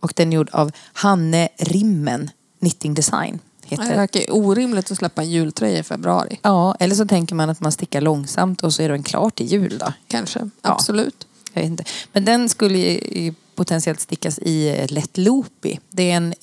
Och 0.00 0.12
den 0.16 0.32
är 0.32 0.36
gjord 0.36 0.50
av 0.52 0.70
Hanne 0.92 1.48
Rimmen 1.56 2.30
Knitting 2.60 2.94
Design. 2.94 3.38
Heter 3.64 3.90
Det 3.90 3.96
verkar 3.96 4.22
orimligt 4.28 4.90
att 4.90 4.98
släppa 4.98 5.22
en 5.22 5.30
jultröja 5.30 5.78
i 5.78 5.82
februari. 5.82 6.40
Ja, 6.42 6.74
eller 6.80 6.94
så 6.94 7.06
tänker 7.06 7.34
man 7.34 7.50
att 7.50 7.60
man 7.60 7.72
stickar 7.72 8.00
långsamt 8.00 8.62
och 8.62 8.74
så 8.74 8.82
är 8.82 8.88
den 8.88 9.02
klar 9.02 9.30
till 9.30 9.46
jul 9.46 9.78
då. 9.78 9.92
Kanske. 10.06 10.38
Ja. 10.38 10.48
Absolut. 10.72 11.26
Jag 11.52 11.62
vet 11.62 11.70
inte. 11.70 11.84
Men 12.12 12.24
den 12.24 12.48
skulle 12.48 12.78
ju 12.78 13.34
potentiellt 13.58 14.00
stickas 14.00 14.38
i 14.38 14.86
lätt 14.90 15.16
loopy. 15.16 15.76
Det 15.90 16.10
är 16.10 16.16
en 16.16 16.34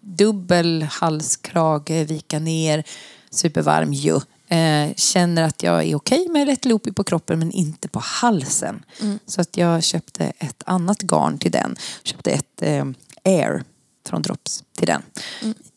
dubbel 0.00 0.82
halskrage, 0.90 1.90
vika 1.90 2.38
ner, 2.38 2.84
supervarm 3.30 3.92
ju. 3.92 4.20
Eh, 4.48 4.94
känner 4.96 5.42
att 5.42 5.62
jag 5.62 5.84
är 5.84 5.94
okej 5.94 6.28
med 6.28 6.46
lätt 6.46 6.64
loopy 6.64 6.92
på 6.92 7.04
kroppen 7.04 7.38
men 7.38 7.52
inte 7.52 7.88
på 7.88 7.98
halsen. 8.02 8.84
Så 9.26 9.40
att 9.40 9.56
jag 9.56 9.84
köpte 9.84 10.32
ett 10.38 10.62
annat 10.66 11.02
garn 11.02 11.38
till 11.38 11.52
den. 11.52 11.76
Köpte 12.02 12.30
ett 12.30 12.62
eh, 12.62 12.84
Air 13.24 13.64
från 14.08 14.22
Drops 14.22 14.64
till 14.78 14.86
den. 14.86 15.02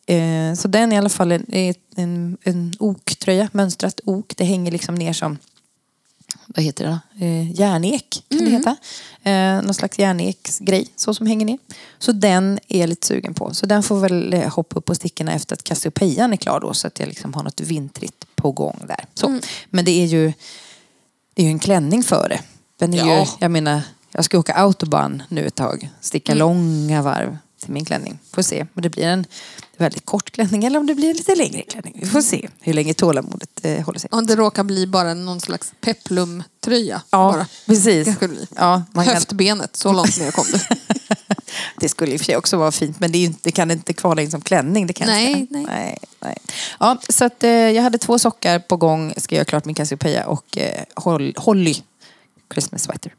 Eh, 0.06 0.56
så 0.56 0.68
den 0.68 0.92
är 0.92 0.96
i 0.96 1.00
alla 1.00 1.10
fall 1.10 1.32
en, 1.32 1.46
en, 1.96 2.38
en 2.44 2.74
oktröja, 2.80 3.50
mönstrat 3.52 4.02
ok. 4.06 4.34
Det 4.38 4.44
hänger 4.44 4.72
liksom 4.72 4.96
ner 4.96 5.14
som 5.14 5.38
vad 6.48 6.66
heter 6.66 6.86
det 6.86 7.00
då? 7.20 7.26
Eh, 7.26 7.52
järnek 7.52 8.24
kan 8.30 8.40
det 8.46 8.52
heta. 8.52 8.76
Eh, 9.24 9.62
någon 9.66 9.74
slags 9.74 10.00
järneksgrej 10.00 10.88
så 10.96 11.14
som 11.14 11.28
hänger 11.28 11.46
ner. 11.46 11.58
Så 12.00 12.12
den 12.12 12.60
är 12.68 12.80
jag 12.80 12.90
lite 12.90 13.08
sugen 13.08 13.34
på. 13.34 13.54
Så 13.54 13.66
den 13.66 13.84
får 13.84 14.00
väl 14.00 14.34
eh, 14.34 14.50
hoppa 14.50 14.76
upp 14.80 14.86
på 14.86 14.96
stickorna 14.96 15.34
efter 15.34 15.56
att 15.56 15.64
Cassiopeian 15.64 16.34
är 16.34 16.38
klar 16.38 16.60
då 16.60 16.74
så 16.74 16.88
att 16.88 17.00
jag 17.00 17.08
liksom 17.08 17.34
har 17.34 17.44
något 17.44 17.62
vintrigt 17.62 18.26
på 18.36 18.52
gång 18.52 18.80
där. 18.88 19.06
Så. 19.14 19.40
Men 19.70 19.86
det 19.86 19.92
är 19.92 20.06
ju 20.06 20.34
det 21.34 21.42
är 21.42 21.46
ju 21.46 21.52
en 21.52 21.60
klänning 21.60 22.04
för 22.04 22.30
det. 22.30 22.42
Den 22.80 22.94
är 22.94 22.98
Ja. 22.98 23.20
ju, 23.20 23.26
jag 23.40 23.52
menar, 23.52 23.82
jag 24.12 24.26
ska 24.26 24.40
åka 24.40 24.54
autobahn 24.54 25.24
nu 25.30 25.46
ett 25.48 25.56
tag. 25.56 25.90
Sticka 26.02 26.34
långa 26.34 27.02
varv 27.02 27.38
till 27.62 27.72
min 27.74 27.86
klänning. 27.86 28.20
Får 28.34 28.42
se 28.42 28.66
om 28.74 28.82
det 28.82 28.90
blir 28.90 29.04
en 29.04 29.26
väldigt 29.80 30.06
kort 30.06 30.32
klänning 30.32 30.64
eller 30.66 30.80
om 30.80 30.86
det 30.88 30.96
blir 30.96 31.10
en 31.10 31.16
lite 31.16 31.36
längre 31.36 31.62
klänning. 31.62 32.00
Vi 32.02 32.06
får 32.10 32.22
se 32.22 32.50
hur 32.62 32.74
länge 32.74 32.94
tålamodet 32.94 33.50
eh, 33.64 33.86
håller 33.86 34.00
sig. 34.00 34.10
Om 34.12 34.26
det 34.26 34.36
råkar 34.36 34.64
bli 34.64 34.88
bara 34.88 35.14
någon 35.14 35.40
slags 35.42 35.72
peplumtröja. 35.82 37.02
Ja, 37.10 37.32
bara. 37.32 37.48
precis. 37.66 38.08
Ja, 38.56 38.84
man 38.92 39.06
Höftbenet, 39.06 39.76
så 39.76 39.94
långt 39.94 40.20
ner 40.20 40.32
kom 40.32 40.46
det. 40.52 40.68
det 41.80 41.90
skulle 41.90 42.12
i 42.12 42.16
och 42.16 42.20
för 42.20 42.26
sig 42.26 42.36
också 42.38 42.58
vara 42.58 42.72
fint 42.72 43.00
men 43.00 43.12
det, 43.12 43.18
inte, 43.18 43.40
det 43.44 43.52
kan 43.52 43.72
inte 43.72 43.94
kvala 43.94 44.22
in 44.22 44.32
som 44.32 44.42
klänning. 44.42 44.88
Det 44.88 44.94
kan 44.94 45.08
Nej, 45.08 45.48
nej. 45.50 45.66
nej, 45.66 45.98
nej. 46.20 46.38
Ja, 46.80 46.98
så 47.10 47.26
att, 47.26 47.44
eh, 47.44 47.50
jag 47.52 47.84
hade 47.84 47.98
två 47.98 48.20
sockar 48.20 48.60
på 48.60 48.78
gång. 48.78 49.14
Ska 49.18 49.36
göra 49.36 49.46
klart 49.46 49.66
min 49.66 49.76
Cassiopeia 49.76 50.26
och 50.28 50.58
eh, 50.58 50.84
Hol- 50.96 51.34
Holly 51.38 51.76
Christmas 52.54 52.84
sweater. 52.84 53.14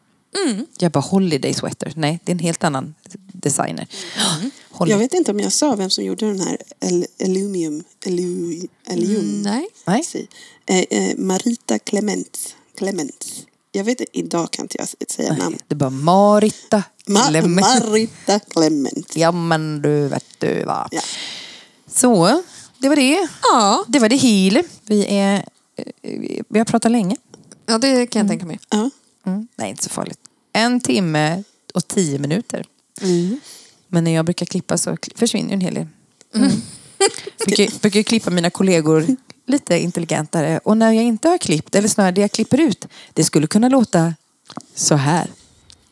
Mm. 0.47 0.67
Jag 0.79 0.93
bara 0.93 1.01
Holiday 1.01 1.55
sweater. 1.55 1.93
Nej, 1.97 2.19
det 2.25 2.33
är 2.33 2.35
en 2.35 2.39
helt 2.39 2.65
annan 2.65 2.95
designer. 3.43 3.87
Holly. 4.71 4.91
Jag 4.91 4.99
vet 4.99 5.15
inte 5.15 5.31
om 5.31 5.41
jag 5.41 5.53
sa 5.53 5.75
vem 5.77 5.91
som 5.91 6.05
gjorde 6.05 6.27
den 6.27 6.41
här 6.41 6.59
El 6.81 7.07
Elumium. 7.19 7.85
Elu, 8.07 8.61
Elium. 8.87 9.43
Nej. 9.43 9.67
Nej. 9.87 10.03
Si. 10.05 10.29
Eh, 10.67 10.79
eh, 10.91 11.17
Marita 11.17 11.79
Clements. 11.79 12.55
Clements. 12.79 13.47
Jag 13.73 13.85
vet 13.85 14.01
inte, 14.01 14.19
idag 14.19 14.51
kan 14.51 14.65
inte 14.65 14.79
jag 14.79 15.11
säga 15.11 15.33
namn. 15.37 15.59
Det 15.69 15.75
är 15.75 15.77
bara 15.77 15.91
Marita 15.91 16.83
Ma 17.07 17.21
Clement. 17.29 17.61
Marita 17.61 18.39
Clements. 18.39 19.17
Ja 19.17 19.33
men 19.33 19.83
du 19.83 20.09
vet 20.09 20.25
du 20.39 20.65
va. 20.65 20.89
Ja. 20.91 21.01
Så, 21.95 22.43
det 22.79 22.89
var 22.89 22.97
det. 22.97 23.29
Ja, 23.43 23.85
Det 23.89 23.99
var 23.99 24.09
det 24.09 24.17
heal. 24.17 24.63
Vi, 24.87 25.07
är, 25.19 25.45
eh, 25.77 26.43
vi 26.49 26.59
har 26.59 26.65
pratat 26.65 26.93
länge. 26.93 27.17
ja 27.67 27.79
det 27.79 28.07
kan 28.07 28.21
jag 28.21 28.29
tänka 28.29 28.47
mig. 28.47 28.61
Ja. 28.71 28.91
Mm. 29.27 29.49
Nej, 29.57 29.71
inte 29.71 29.85
så 29.85 29.91
farligt. 29.91 30.19
En 30.53 30.81
timme 30.81 31.43
och 31.75 31.89
tio 31.89 32.19
minuter. 32.19 32.67
Mm. 33.03 33.41
Men 33.89 34.05
när 34.05 34.11
jag 34.11 34.25
brukar 34.25 34.47
klippa 34.47 34.79
så 34.79 34.97
försvinner 35.15 35.55
en 35.55 35.61
hel 35.61 35.75
del. 35.75 35.87
Mm. 36.35 36.51
brukar, 37.47 37.81
brukar 37.81 38.01
ju 38.01 38.05
klippa 38.05 38.31
mina 38.31 38.51
kollegor 38.51 39.07
lite 39.47 39.79
intelligentare. 39.79 40.61
Och 40.65 40.77
när 40.77 40.93
jag 40.93 41.05
inte 41.05 41.29
har 41.29 41.39
klippt, 41.39 41.75
eller 41.75 41.89
snarare 41.89 42.13
det 42.13 42.21
jag 42.21 42.33
klipper 42.33 42.61
ut, 42.61 42.87
det 43.13 43.25
skulle 43.25 43.47
kunna 43.47 43.69
låta 43.69 44.15
så 44.75 44.95
här. 44.95 45.31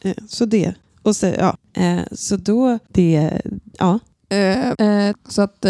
Eh, 0.01 0.15
Så 0.29 0.45
det. 0.45 0.75
Och 1.03 1.17
så, 1.17 1.27
ja. 1.27 1.57
Eh, 1.73 2.01
Så 2.13 2.37
då, 2.37 2.79
det, 2.89 3.41
ja. 3.79 3.99
Eh, 4.29 5.15
så 5.29 5.43
att, 5.43 5.65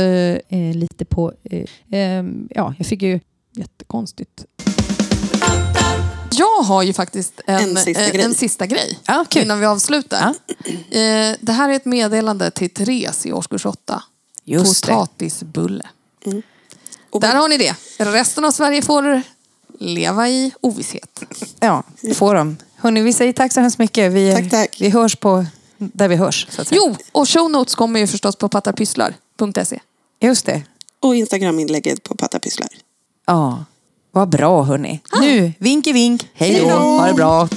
lite 0.75 1.05
på... 1.05 1.33
Ja, 2.51 2.75
jag 2.79 2.87
fick 2.87 3.03
ju... 3.03 3.21
jättekonstigt. 3.53 4.45
Jag 6.39 6.63
har 6.63 6.83
ju 6.83 6.93
faktiskt 6.93 7.41
en, 7.47 7.57
En 7.71 7.77
sista 7.77 8.05
eh, 8.05 8.13
grej. 8.13 8.25
en 8.25 8.35
sista 8.35 8.67
grej 8.67 8.99
Ja, 9.07 9.25
kul. 9.29 9.43
innan 9.43 9.61
vi 9.61 9.67
avslutar. 9.67 10.35
Eh, 10.91 11.37
det 11.41 11.53
här 11.53 11.69
är 11.69 11.73
ett 11.73 11.85
meddelande 11.85 12.51
till 12.51 12.71
Therese 12.71 13.27
i 13.27 13.33
årskurs 13.33 13.67
8. 13.67 14.03
Just 14.45 14.87
det. 14.87 14.93
Potatisbulle. 14.93 15.87
Och 17.11 17.21
Där 17.21 17.35
har 17.35 17.49
ni 17.49 17.57
det. 17.59 17.75
Resten 17.99 18.45
av 18.45 18.51
Sverige 18.51 18.83
får 18.83 19.23
leva 19.79 20.29
i 20.29 20.53
ovisshet. 20.61 21.23
Ja, 21.61 21.83
det 22.01 22.15
får 22.15 22.35
de. 22.35 22.57
Hörrni, 22.77 23.01
vi 23.03 23.13
säger 23.13 23.33
tack 23.33 23.53
så 23.53 23.61
hemskt 23.61 23.79
mycket. 23.79 24.13
Vi, 24.13 24.35
Tack, 24.35 24.51
tack. 24.51 24.77
vi 24.81 24.89
hörs 24.91 25.17
på 25.17 25.47
där 25.79 26.09
vi 26.09 26.17
hörs. 26.17 26.47
Så 26.51 26.63
att 26.63 26.69
säga. 26.69 26.81
Jo, 26.85 26.97
och 27.13 27.29
show 27.29 27.51
notes 27.51 27.75
kommer 27.75 28.01
ju 28.01 28.07
förstås 28.07 28.37
på 28.37 28.49
pattarpysslar.se. 28.49 29.81
Just 30.21 30.47
det. 30.47 30.63
Och 31.01 31.15
Instagram-inlägget 31.17 32.03
på 32.03 32.15
Pattapysslar. 32.17 32.69
Ja, 33.27 33.65
vad 34.19 34.29
bra 34.29 34.63
hörni. 34.63 35.01
Nu, 35.21 35.53
vink 35.59 35.87
i 35.87 35.93
vink. 35.93 36.27
Hej 36.35 36.61
då. 36.61 36.77
ha 36.77 37.07
det 37.07 37.15
bra. 37.15 37.49